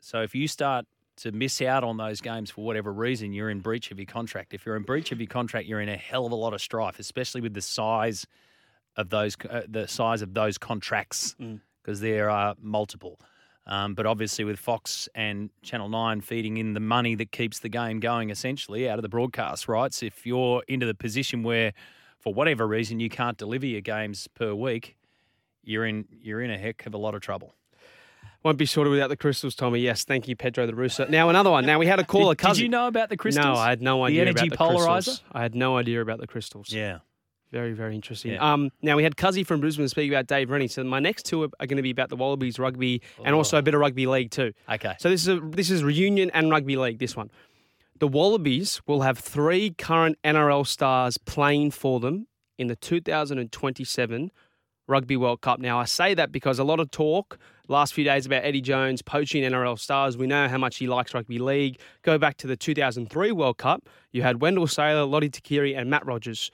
[0.00, 0.86] So if you start
[1.16, 4.52] to miss out on those games for whatever reason, you're in breach of your contract.
[4.52, 6.60] If you're in breach of your contract, you're in a hell of a lot of
[6.60, 8.26] strife, especially with the size
[8.96, 11.34] of those uh, the size of those contracts
[11.82, 13.18] because there are multiple.
[13.66, 17.68] Um, but obviously, with Fox and Channel 9 feeding in the money that keeps the
[17.70, 21.72] game going essentially out of the broadcast rights, if you're into the position where,
[22.18, 24.96] for whatever reason, you can't deliver your games per week,
[25.62, 27.54] you're in, you're in a heck of a lot of trouble.
[28.42, 29.80] Won't be sorted without the crystals, Tommy.
[29.80, 31.06] Yes, thank you, Pedro the Rooster.
[31.08, 31.64] Now another one.
[31.64, 33.46] Now we had a caller Did- did you know about the crystals?
[33.46, 35.20] No, I had no The idea energy about the crystals.
[35.20, 35.22] polarizer?
[35.32, 36.70] I had no idea about the crystals.
[36.70, 36.98] Yeah.
[37.54, 38.32] Very, very interesting.
[38.32, 38.52] Yeah.
[38.52, 40.66] Um, now we had Cuzzy from Brisbane speak about Dave Rennie.
[40.66, 43.62] So my next two are, going to be about the Wallabies rugby and also a
[43.62, 44.52] bit of rugby league too.
[44.68, 44.96] Okay.
[44.98, 46.98] So this is a, this is reunion and rugby league.
[46.98, 47.30] This one,
[48.00, 52.26] the Wallabies will have three current NRL stars playing for them
[52.58, 54.32] in the 2027
[54.88, 55.60] Rugby World Cup.
[55.60, 59.00] Now I say that because a lot of talk last few days about Eddie Jones
[59.00, 60.16] poaching NRL stars.
[60.16, 61.78] We know how much he likes rugby league.
[62.02, 63.88] Go back to the 2003 World Cup.
[64.10, 66.50] You had Wendell Sailor, Lote Tuqiri, and Matt Rogers.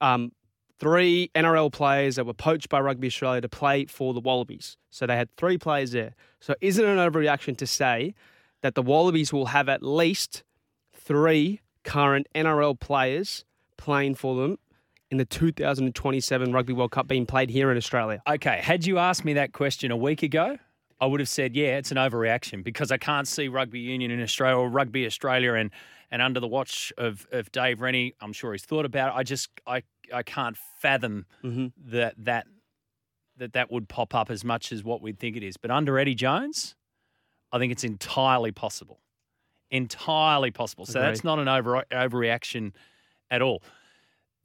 [0.00, 0.30] Um,
[0.78, 4.76] three NRL players that were poached by Rugby Australia to play for the Wallabies.
[4.90, 6.14] So they had three players there.
[6.40, 8.14] So is it an overreaction to say
[8.62, 10.42] that the Wallabies will have at least
[10.92, 13.44] three current NRL players
[13.76, 14.58] playing for them
[15.10, 18.22] in the 2027 Rugby World Cup being played here in Australia?
[18.26, 20.56] Okay, had you asked me that question a week ago,
[21.00, 24.22] I would have said, yeah, it's an overreaction because I can't see rugby union in
[24.22, 25.70] Australia or rugby Australia and
[26.10, 29.18] and under the watch of, of Dave Rennie, I'm sure he's thought about it.
[29.18, 29.82] I just I
[30.12, 31.66] I can't fathom mm-hmm.
[31.90, 32.46] that that
[33.36, 35.56] that that would pop up as much as what we'd think it is.
[35.56, 36.74] But under Eddie Jones,
[37.52, 39.00] I think it's entirely possible.
[39.70, 40.86] Entirely possible.
[40.86, 42.72] So that's not an over overreaction
[43.30, 43.62] at all.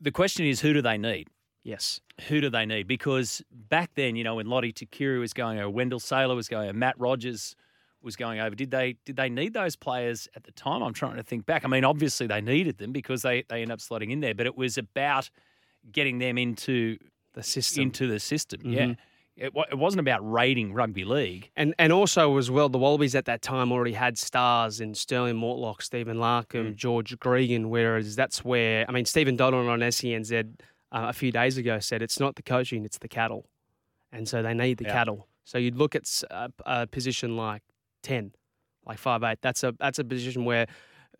[0.01, 1.27] The question is, who do they need?
[1.63, 1.99] Yes.
[2.27, 2.87] Who do they need?
[2.87, 6.69] Because back then, you know, when Lote Tuqiri was going over, Wendell Sailor was going
[6.69, 7.55] over, Matt Rogers
[8.01, 8.55] was going over.
[8.55, 10.81] Did they did they need those players at the time?
[10.81, 11.65] I'm trying to think back.
[11.65, 14.45] I mean, obviously they needed them because they they end up slotting in there, but
[14.45, 15.29] it was about
[15.91, 16.97] getting them into
[17.33, 17.83] the system.
[17.83, 18.85] Into the system, yeah.
[18.87, 18.97] Mhm.
[19.37, 21.49] It, it wasn't about raiding rugby league.
[21.55, 25.35] And and also as well, the Wallabies at that time already had stars in Stirling
[25.37, 26.45] Mortlock, Stephen Mm.
[26.45, 27.67] Larkham, George Gregan.
[27.67, 30.33] Whereas that's where I mean Stephen Donald on SENZ
[30.91, 33.45] uh, a few days ago said it's not the coaching, it's the cattle,
[34.11, 34.93] and so they need the Yeah.
[34.93, 35.27] cattle.
[35.45, 36.03] So you'd look at
[36.65, 37.63] a position like
[38.01, 38.31] ten,
[38.85, 39.39] like five eight.
[39.41, 40.67] That's a that's a position where.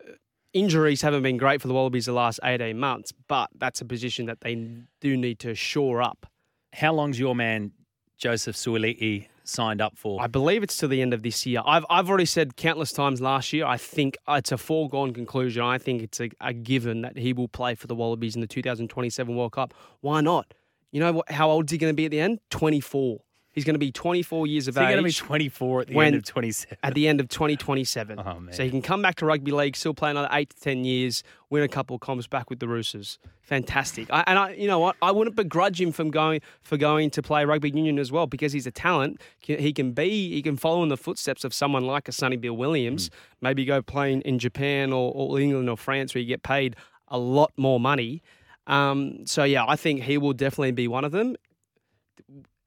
[0.06, 0.12] uh,
[0.52, 4.26] Injuries haven't been great for the Wallabies the last 18 months, but that's a position
[4.26, 4.56] that they
[5.00, 6.26] do need to shore up.
[6.72, 7.70] How long's your man
[8.18, 10.20] Joseph Suaalii signed up for?
[10.20, 11.62] I believe it's to the end of this year.
[11.64, 13.64] I've I've already said countless times last year.
[13.64, 15.62] I think it's a foregone conclusion.
[15.62, 18.48] I think it's a, a given that he will play for the Wallabies in the
[18.48, 19.72] 2027 World Cup.
[20.00, 20.52] Why not?
[20.90, 22.40] You know what, how old is he going to be at the end?
[22.50, 23.20] 24.
[23.52, 24.86] He's going to be 24 years of he age.
[24.86, 26.78] going to be 24 at the end of 27?
[26.84, 28.20] At the end of 2027.
[28.20, 28.52] Oh, man.
[28.54, 31.24] So he can come back to rugby league, still play another eight to 10 years,
[31.50, 33.18] win a couple of comps back with the Roosters.
[33.42, 34.08] Fantastic.
[34.12, 34.94] I, and I, you know what?
[35.02, 38.52] I wouldn't begrudge him from going for going to play rugby union as well because
[38.52, 39.20] he's a talent.
[39.40, 42.56] He can be, he can follow in the footsteps of someone like a Sonny Bill
[42.56, 43.08] Williams.
[43.08, 43.46] Hmm.
[43.46, 46.76] Maybe go playing in Japan or, or England or France where you get paid
[47.08, 48.22] a lot more money.
[48.68, 51.34] Um, so yeah, I think he will definitely be one of them.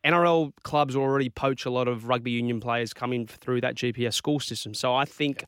[0.04, 4.40] NRL clubs already poach a lot of rugby union players coming through that GPS school
[4.40, 4.74] system.
[4.74, 5.46] So I think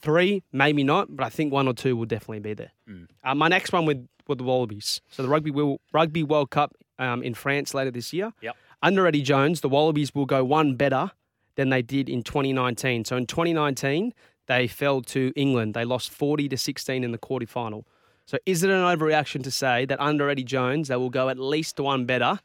[0.00, 2.72] three, maybe not, but I think one or two will definitely be there.
[2.88, 3.08] Mm.
[3.22, 5.00] Uh, my next one with, with the Wallabies.
[5.08, 8.32] So the Rugby, will, rugby World Cup um, in France later this year.
[8.40, 8.56] Yep.
[8.82, 11.10] Under Eddie Jones, the Wallabies will go one better
[11.56, 13.04] than they did in 2019.
[13.04, 14.12] So in 2019,
[14.46, 15.74] they fell to England.
[15.74, 17.84] They lost 40 to 16 in the quarterfinal.
[18.26, 21.38] So is it an overreaction to say that under Eddie Jones, they will go at
[21.38, 22.40] least one better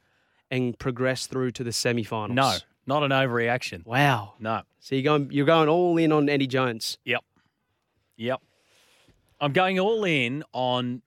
[0.52, 2.36] and progress through to the semi-finals?
[2.36, 2.54] No,
[2.86, 3.86] not an overreaction.
[3.86, 4.34] Wow.
[4.40, 4.62] No.
[4.80, 6.98] So you're going you're going all in on Eddie Jones.
[7.06, 7.24] Yep.
[8.18, 8.42] Yep.
[9.42, 11.02] I'm going all in on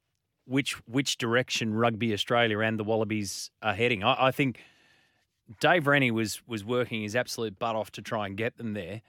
[0.47, 4.03] which which direction Rugby Australia and the Wallabies are heading.
[4.03, 4.61] I, I think
[5.61, 9.03] Dave Rennie was was working his absolute butt off to try and get them there,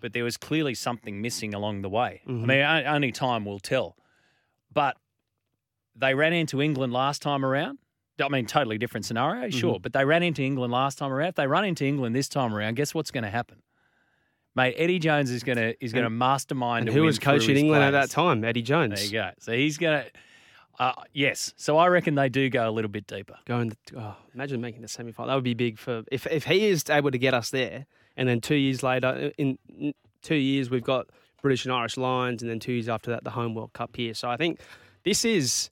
[0.00, 2.22] but there was clearly something missing along the way.
[2.26, 2.44] Mhm.
[2.44, 3.96] I mean, only time will tell.
[4.72, 4.96] But
[5.96, 7.78] they ran into England last time around.
[8.20, 9.76] I mean, totally different scenario, sure.
[9.76, 9.82] Mhm.
[9.82, 11.28] But they ran into England last time around.
[11.28, 13.62] If they run into England this time around, guess what's going to happen?
[14.56, 16.88] Mate, Eddie Jones is going to is going to mastermind.
[16.88, 18.44] And who was coaching England at that time?
[18.44, 18.94] Eddie Jones.
[18.96, 19.30] There you go.
[19.38, 20.10] So he's going to,
[20.82, 21.54] uh, yes.
[21.56, 23.36] So I reckon they do go a little bit deeper.
[23.46, 25.28] Going, oh, imagine making the semi final.
[25.28, 27.86] That would be big for if if he is able to get us there,
[28.16, 31.06] and then two years later, in in two years we've got
[31.42, 34.14] British and Irish Lions, and then two years after that the home World Cup here.
[34.14, 34.58] So I think
[35.04, 35.70] this is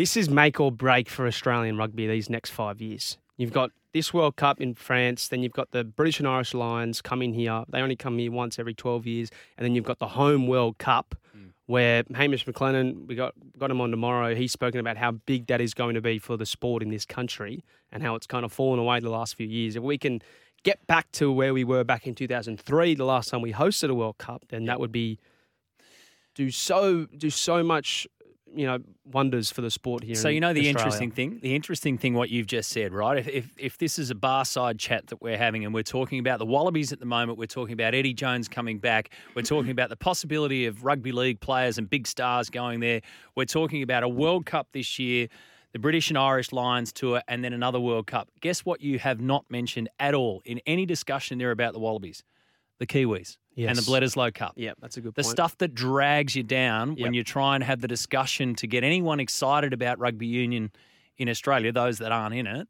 [0.00, 3.18] this is make or break for Australian rugby these next five years.
[3.36, 7.02] You've got this World Cup in France, then you've got the British and Irish Lions
[7.02, 7.64] coming here.
[7.68, 9.28] They only come here once every twelve years,
[9.58, 11.48] and then you've got the home World Cup hmm.
[11.66, 14.34] where Hamish McLennan, we got got him on tomorrow.
[14.34, 17.04] He's spoken about how big that is going to be for the sport in this
[17.04, 17.62] country
[17.92, 19.76] and how it's kind of fallen away the last few years.
[19.76, 20.22] If we can
[20.62, 23.94] get back to where we were back in 2003, the last time we hosted a
[23.94, 25.18] World Cup, then that would be
[26.34, 28.06] do so do so much,
[28.54, 30.14] you know, wonders for the sport here.
[30.14, 30.78] So you know the Australia.
[30.78, 33.18] interesting thing, the interesting thing, what you've just said, right?
[33.18, 36.18] If, if if this is a bar side chat that we're having, and we're talking
[36.18, 39.70] about the Wallabies at the moment, we're talking about Eddie Jones coming back, we're talking
[39.70, 43.00] about the possibility of rugby league players and big stars going there.
[43.36, 45.28] We're talking about a World Cup this year,
[45.72, 48.28] the British and Irish Lions tour, and then another World Cup.
[48.40, 48.80] Guess what?
[48.80, 52.24] You have not mentioned at all in any discussion there about the Wallabies,
[52.78, 53.36] the Kiwis.
[53.56, 53.88] And the Yes.
[53.88, 54.52] Bledisloe Cup.
[54.56, 55.32] Yeah, that's a good The point.
[55.32, 59.20] stuff that drags you down when you try and have the discussion to get anyone
[59.20, 60.70] excited about rugby union
[61.18, 62.68] in Australia, those that aren't in it,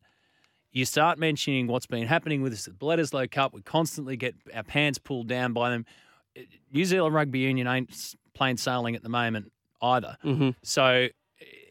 [0.73, 3.52] you start mentioning what's been happening with this at the Bledisloe Cup.
[3.52, 5.85] We constantly get our pants pulled down by them.
[6.73, 9.52] New Zealand Rugby Union ain't s- plain sailing at the moment
[9.82, 10.16] either.
[10.24, 10.55] Mhm.
[10.62, 11.09] So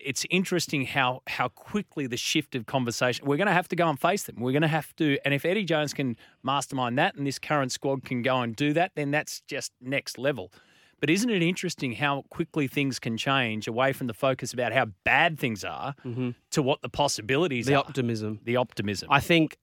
[0.04, 3.26] it's interesting how how quickly the shift of conversation.
[3.26, 4.38] We're going to have to go and face them.
[4.40, 7.72] We're going to have to, and if Eddie Jones can mastermind that, and this current
[7.72, 10.52] squad can go and do that, then that's just next level.
[11.00, 14.88] But isn't it interesting how quickly things can change away from the focus about how
[15.06, 16.32] bad things are mm-hmm.
[16.52, 17.80] to what the possibilities the are?
[17.80, 18.40] optimism.
[18.44, 19.08] The optimism.
[19.10, 19.58] I think,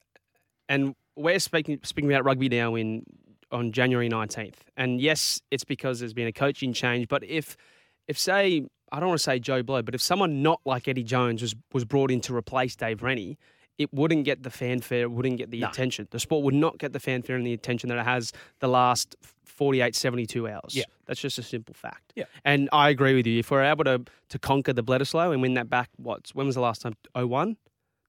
[0.67, 3.03] and we're speaking speaking about rugby now in
[3.51, 7.07] on January nineteenth, and yes, it's because there's been a coaching change.
[7.07, 7.55] But if
[8.07, 11.03] if say I don't want to say Joe Blow, but if someone not like Eddie
[11.03, 13.37] Jones was was brought in to replace Dave Rennie,
[13.77, 16.07] it wouldn't get the fanfare, it wouldn't get the attention.
[16.11, 19.15] The sport would not get the fanfare and the attention that it has the last
[19.43, 20.75] 48, 72 hours.
[20.75, 20.83] Yeah.
[21.05, 22.13] That's just a simple fact.
[22.15, 22.25] Yeah.
[22.43, 23.39] And I agree with you.
[23.39, 26.29] If we're able to to conquer the Bledisloe and win that back, what?
[26.33, 26.93] When was the last time?
[27.15, 27.57] 01?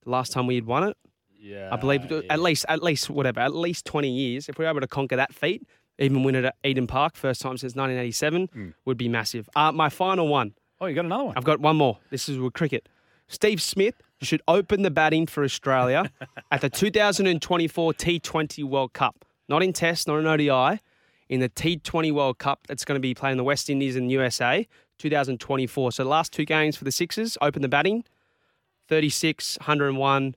[0.03, 0.97] The last time we had won it?
[1.41, 4.49] Yeah, I believe at least at least whatever, at least twenty years.
[4.49, 5.65] If we're able to conquer that feat,
[5.97, 9.49] even win it at Eden Park, first time since 1987, would be massive.
[9.55, 10.53] Uh, my final one.
[10.81, 11.33] Oh, you got another one.
[11.37, 11.97] I've got one more.
[12.09, 12.87] This is with cricket.
[13.27, 16.11] Steve Smith should open the batting for Australia
[16.51, 19.25] at the 2024 T20 World Cup.
[19.47, 20.79] Not in Test, not in ODI,
[21.27, 24.67] in the T20 World Cup that's going to be playing the West Indies and USA
[24.99, 25.91] 2024.
[25.91, 28.03] So the last two games for the Sixers, open the batting,
[28.87, 30.35] 36, 101.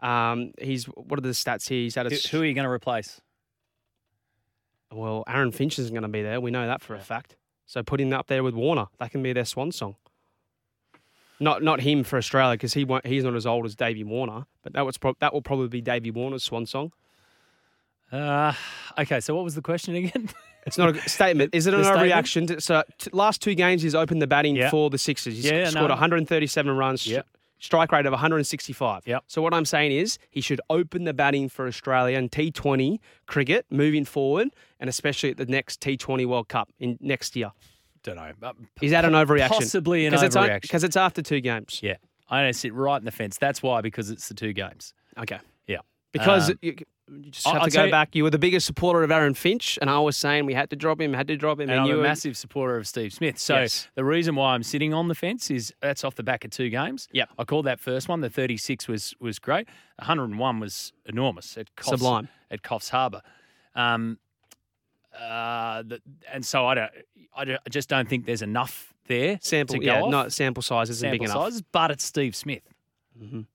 [0.00, 1.80] Um, he's what are the stats here?
[1.82, 3.20] He's had a Who, who are you going to replace?
[4.92, 6.40] well, Aaron Finch isn't going to be there.
[6.40, 7.36] We know that for a fact.
[7.70, 8.86] So putting him up there with Warner.
[8.98, 9.94] That can be their swan song.
[11.38, 14.46] Not not him for Australia because he won't, he's not as old as Davey Warner,
[14.64, 16.90] but that was pro- that will probably be Davey Warner's swan song.
[18.10, 18.52] Uh,
[18.98, 20.28] okay, so what was the question again?
[20.66, 21.54] It's not a statement.
[21.54, 22.60] Is it an overreaction?
[22.60, 24.68] So t- last two games he's opened the batting Yeah.
[24.68, 25.34] for the Sixers.
[25.36, 25.94] He's Yeah, scored no.
[25.94, 27.06] 137 runs.
[27.06, 27.26] Yep.
[27.60, 29.06] Strike rate of 165.
[29.06, 29.24] Yep.
[29.26, 33.66] So what I'm saying is he should open the batting for Australia and T20 cricket
[33.70, 34.48] moving forward,
[34.80, 37.52] and especially at the next T20 World Cup in next year.
[38.02, 38.32] Don't know.
[38.42, 39.48] Uh, Is that an overreaction?
[39.48, 40.62] Possibly an Because it's, overreaction.
[40.62, 41.80] because it's after two games.
[41.82, 41.96] Yeah,
[42.30, 43.36] I don't sit right in the fence.
[43.38, 44.94] That's why because it's the two games.
[45.18, 45.38] Okay.
[45.66, 45.80] Yeah,
[46.12, 46.58] Because Um,
[47.10, 48.14] you, just I- have I'll to go you- back.
[48.14, 50.76] You were the biggest supporter of Aaron Finch, and I was saying we had to
[50.76, 53.38] drop him, had to drop him, and and, I'm a massive supporter of Steve Smith.
[53.38, 53.88] So Yes.
[53.94, 56.68] the reason why I'm sitting on the fence is that's off the back of two
[56.70, 57.08] games.
[57.12, 58.20] Yeah, I called that first one.
[58.20, 59.68] The 36 was was great.
[59.98, 62.28] 101 was enormous at Coffs, Sublime.
[62.50, 63.22] at Coffs Harbour.
[63.74, 64.18] Um,
[65.18, 66.00] uh, the,
[66.32, 66.90] and so I don't,
[67.36, 69.74] I don't, I just don't think there's enough there sample.
[69.74, 70.10] to go Yeah, off.
[70.10, 71.34] no sample size isn't big enough.
[71.36, 72.62] sizes, but it's Steve Smith.
[73.20, 73.46] Mhm.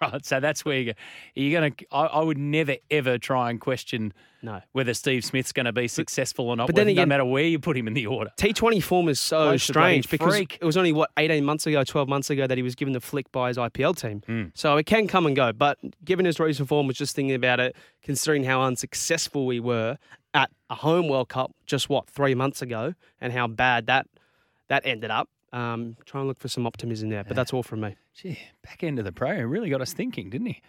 [0.00, 0.24] Right.
[0.24, 0.92] So that's where you go.
[1.34, 4.12] You're going to, I would never, ever try and question
[4.42, 4.60] No.
[4.72, 7.44] whether Steve Smith's going to be successful or not, but then again- no matter where
[7.44, 8.30] you put him in the order.
[8.38, 10.58] T20 form is so bloody strange because freak.
[10.60, 13.00] it was only what 18 months ago, 12 months ago that he was given the
[13.00, 14.22] flick by his IPL team.
[14.26, 14.44] Hmm.
[14.54, 15.52] So it can come and go.
[15.52, 19.98] But given his recent form, was just thinking about it, considering how unsuccessful we were
[20.34, 24.06] at a home World Cup just what three months ago, and how bad that
[24.68, 25.28] that ended up.
[25.52, 27.24] Um, try and look for some optimism there.
[27.24, 27.96] But that's all from me.
[28.16, 30.62] Gee, back end of the pro really got us thinking, didn't he?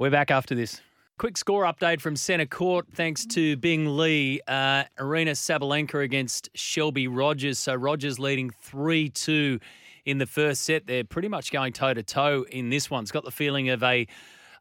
[0.00, 0.80] We're back after this.
[1.16, 4.40] Quick score update from Centre Court, thanks to Bing Lee.
[4.48, 7.60] Uh, Aryna Sabalenka against Shelby Rogers.
[7.60, 9.60] So Rogers leading 3 2
[10.06, 10.88] in the first set.
[10.88, 13.04] They're pretty much going toe to toe in this one.
[13.04, 14.08] It's got the feeling of a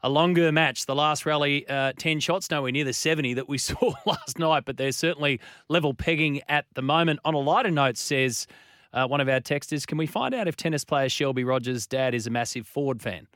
[0.03, 0.85] a longer match.
[0.85, 4.65] The last rally, uh, 10 shots, nowhere near the 70 that we saw last night,
[4.65, 5.39] but they're certainly
[5.69, 7.19] level pegging at the moment.
[7.25, 8.45] On a lighter note, says
[8.93, 12.13] uh, one of our texters, can we find out if tennis player Shelby Rogers' dad
[12.13, 13.27] is a massive Ford fan?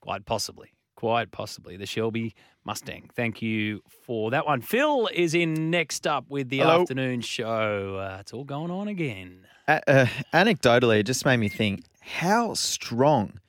[0.00, 0.72] Quite possibly.
[0.94, 1.76] Quite possibly.
[1.76, 2.34] The Shelby
[2.64, 3.10] Mustang.
[3.14, 4.60] Thank you for that one.
[4.60, 6.82] Phil is in next up with the Hello.
[6.82, 7.98] afternoon show.
[7.98, 9.46] Uh, it's all going on again.
[9.68, 13.40] Uh, uh, anecdotally, it just made me think: how strong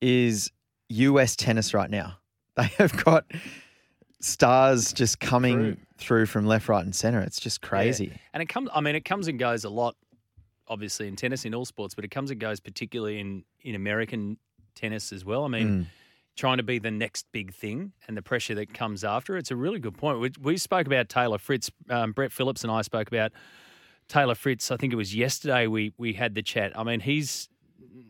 [0.00, 0.50] is
[0.88, 2.18] US tennis right now?
[2.54, 3.24] They have got
[4.20, 7.22] stars just coming through from left, right, and center.
[7.22, 8.06] It's just crazy.
[8.06, 8.18] Yeah.
[8.34, 8.68] And it comes.
[8.74, 9.96] I mean, it comes and goes a lot.
[10.68, 14.38] Obviously, in tennis, in all sports, but it comes and goes, particularly in in American
[14.74, 15.44] tennis as well.
[15.44, 15.86] I mean, Mm.
[16.36, 19.36] trying to be the next big thing and the pressure that comes after.
[19.36, 20.18] It's a really good point.
[20.18, 21.70] We, we spoke about Taylor Fritz.
[21.90, 23.32] Um, Brett Phillips and I spoke about
[24.08, 24.70] Taylor Fritz.
[24.70, 26.72] I think it was yesterday we we had the chat.
[26.78, 27.48] I mean, he's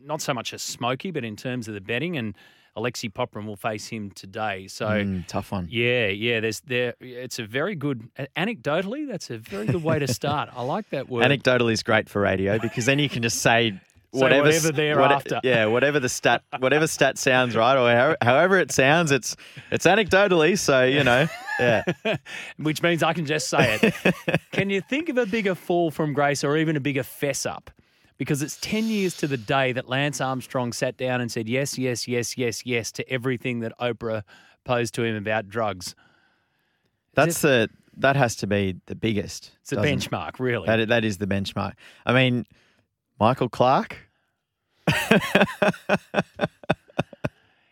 [0.01, 2.35] not so much a smoky, but in terms of the betting and.
[2.75, 4.67] Alexei Popyrin will face him today.
[4.67, 5.67] So Mm, tough one.
[5.69, 6.39] yeah, yeah.
[6.39, 6.95] There's there.
[6.99, 8.09] It's a very good.
[8.35, 10.49] Anecdotally, that's a very good way to start.
[10.55, 11.23] I like that word.
[11.23, 13.79] Anecdotal is great for radio because then you can just say.
[14.15, 15.39] Whatever, whatever thereafter.
[15.43, 19.35] yeah, whatever the stat, whatever stat sounds right, or how, however it sounds, it's
[19.71, 20.55] it's anecdotally.
[20.55, 21.25] So you know,
[21.59, 21.83] yeah.
[22.57, 24.39] Which means I can just say it.
[24.51, 27.71] can you think of a bigger fall from grace or even a bigger fess up?
[28.17, 31.77] Because it's 10 years to the day that Lance Armstrong sat down and said yes,
[31.77, 34.23] yes, yes, yes, yes to everything that Oprah
[34.63, 35.95] posed to him about drugs.
[37.15, 39.51] That's the that has to be the biggest.
[39.61, 40.65] It's a benchmark, really.
[40.65, 41.73] That that is the benchmark.
[42.05, 42.45] I mean,
[43.19, 43.97] Michael Clarke.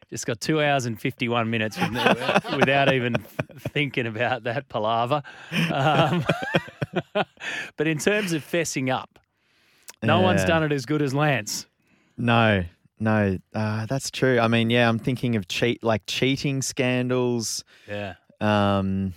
[0.09, 3.15] Just got two hours and 51 minutes from there without even
[3.57, 5.23] thinking about that palaver.
[5.71, 6.25] Um,
[7.77, 9.20] but in terms of fessing up,
[10.03, 11.67] no one's done it as good as Lance.
[12.17, 12.63] No,
[12.99, 14.39] no, uh, that's true.
[14.39, 17.63] I mean, yeah, I'm thinking of cheat like cheating scandals.
[17.87, 18.15] Yeah.
[18.39, 19.13] Um,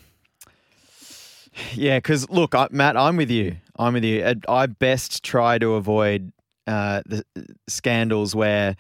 [1.74, 3.56] yeah, because look, I, Matt, I'm with you.
[3.77, 4.24] I'm with you.
[4.24, 6.32] I, I best try to avoid
[6.66, 7.24] uh, the
[7.69, 8.77] scandals where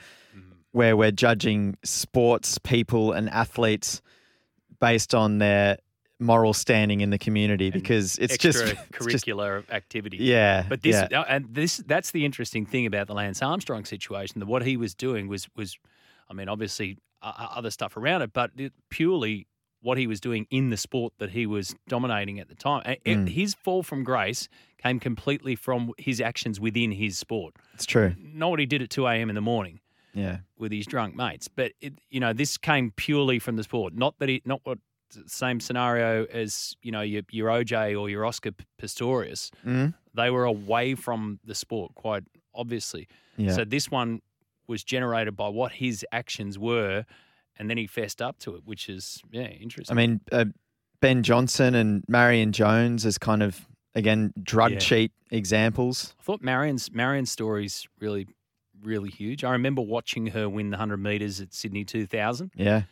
[0.72, 4.02] where we're judging sports people and athletes
[4.80, 5.78] based on their
[6.20, 9.28] moral standing in the community because it's just it's just-
[9.70, 10.18] activity.
[10.18, 11.20] Yeah, but this yeah.
[11.20, 14.40] uh, and this that's the interesting thing about the Lance Armstrong situation.
[14.40, 15.76] That what he was doing was was,
[16.30, 19.46] I mean, obviously uh, uh, other stuff around it, but it, purely
[19.80, 22.96] what he was doing in the sport that he was dominating at the time.
[23.04, 23.28] Mm.
[23.28, 24.48] His fall from grace
[24.82, 27.54] came completely from his actions within his sport.
[27.74, 28.14] It's true.
[28.18, 29.28] Not what he did at two a.m.
[29.28, 29.80] in the morning.
[30.16, 30.38] Yeah.
[30.56, 31.48] with his drunk mates.
[31.48, 33.94] But it, you know, this came purely from the sport.
[33.94, 34.78] Not that he, not what
[35.26, 39.50] same scenario as you know your your OJ or your Oscar Pistorius.
[39.64, 39.94] Mhm.
[40.14, 42.24] They were away from the sport quite
[42.54, 43.08] obviously.
[43.36, 43.52] Yeah.
[43.52, 44.20] So this one
[44.66, 47.04] was generated by what his actions were,
[47.58, 49.96] and then he fessed up to it, which is yeah interesting.
[49.96, 50.46] I mean, uh,
[51.00, 54.78] Ben Johnson and Marion Jones as kind of again drug Yeah.
[54.78, 56.14] cheat examples.
[56.18, 58.26] I thought Marion's Marion's story's really
[58.82, 59.44] really huge.
[59.44, 62.50] I remember watching her win the hundred meters at Sydney two thousand.
[62.54, 62.82] Yeah.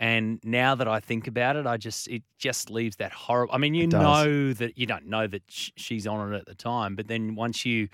[0.00, 3.54] And now that I think about it, I just it just leaves that horrible.
[3.54, 6.54] I mean, you know that you don't know that sh- she's on it at the
[6.54, 7.90] time, but then once you,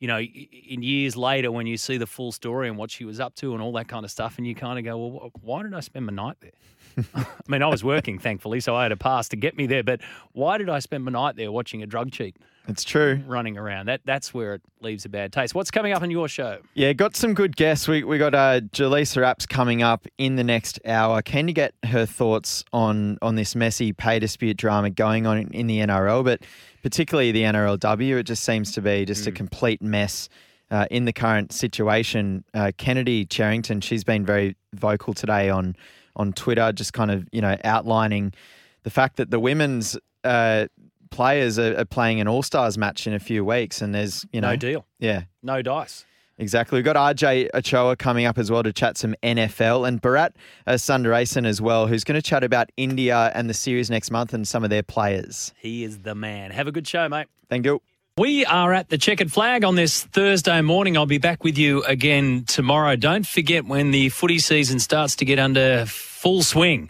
[0.00, 3.20] you know, in years later when you see the full story and what she was
[3.20, 5.44] up to and all that kind of stuff, and you kind of go, well, wh-
[5.44, 7.04] why did I spend my night there?
[7.14, 9.84] I mean, I was working, thankfully, so I had a pass to get me there.
[9.84, 10.00] But
[10.32, 12.36] why did I spend my night there watching a drug cheat
[12.68, 13.22] It's true.
[13.26, 13.86] running around?
[13.86, 15.54] That that's where it leaves a bad taste.
[15.54, 16.58] What's coming up on your show?
[16.74, 17.88] Yeah, got some good guests.
[17.88, 21.22] We we got uh, Jaleesa Apps coming up in the next hour.
[21.22, 25.50] Can you get her thoughts on on this messy pay dispute drama going on in,
[25.52, 26.42] in the NRL, but
[26.82, 28.18] particularly the NRLW?
[28.18, 30.28] It just seems to be just a complete mess.
[30.70, 35.74] Uh, in the current situation, uh, Kennedy Cherrington, she's been very vocal today on
[36.14, 38.34] on Twitter, just kind of you know outlining
[38.82, 40.66] the fact that the women's uh,
[41.10, 44.40] players are, are playing an All Stars match in a few weeks, and there's you
[44.40, 44.86] know No deal.
[44.98, 46.04] yeah, No dice.
[46.40, 46.76] Exactly.
[46.78, 50.30] We've got RJ Ochoa coming up as well to chat some NFL and Bharat
[50.68, 54.32] uh, Sundaresan as well, who's going to chat about India and the series next month
[54.32, 55.52] and some of their players.
[55.58, 56.52] He is the man.
[56.52, 57.26] Have a good show, mate.
[57.50, 57.82] Thank you.
[58.18, 60.96] We are at the checkered flag on this Thursday morning.
[60.96, 62.94] I'll be back with you again tomorrow.
[62.94, 66.88] Don't forget when the footy season starts to get under full swing.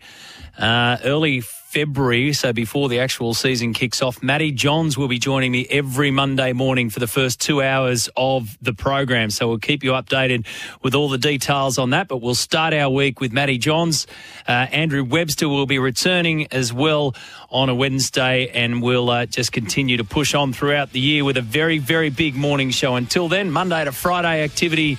[0.59, 5.53] Uh, early February, so before the actual season kicks off, Matty Johns will be joining
[5.53, 9.28] me every Monday morning for the first two hours of the program.
[9.28, 10.47] So we'll keep you updated
[10.82, 12.09] with all the details on that.
[12.09, 14.07] But we'll start our week with Matty Johns.
[14.47, 17.15] Uh, Andrew Webster will be returning as well
[17.51, 21.36] on a Wednesday, and we'll uh, just continue to push on throughout the year with
[21.36, 22.95] a very, very big morning show.
[22.95, 24.97] Until then, Monday to Friday activity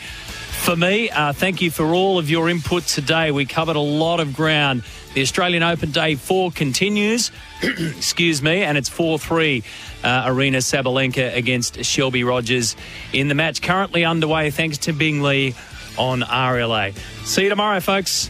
[0.60, 1.10] for me.
[1.10, 3.31] Uh, thank you for all of your input today.
[3.31, 4.84] We covered a lot of ground.
[5.14, 7.31] The Australian Open Day 4 continues,
[7.61, 9.64] excuse me, and it's 4 3
[10.03, 12.76] uh, Aryna Sabalenka against Shelby Rogers
[13.11, 15.56] in the match currently underway thanks to Bing Lee
[15.98, 16.95] on RLA.
[17.26, 18.30] See you tomorrow, folks.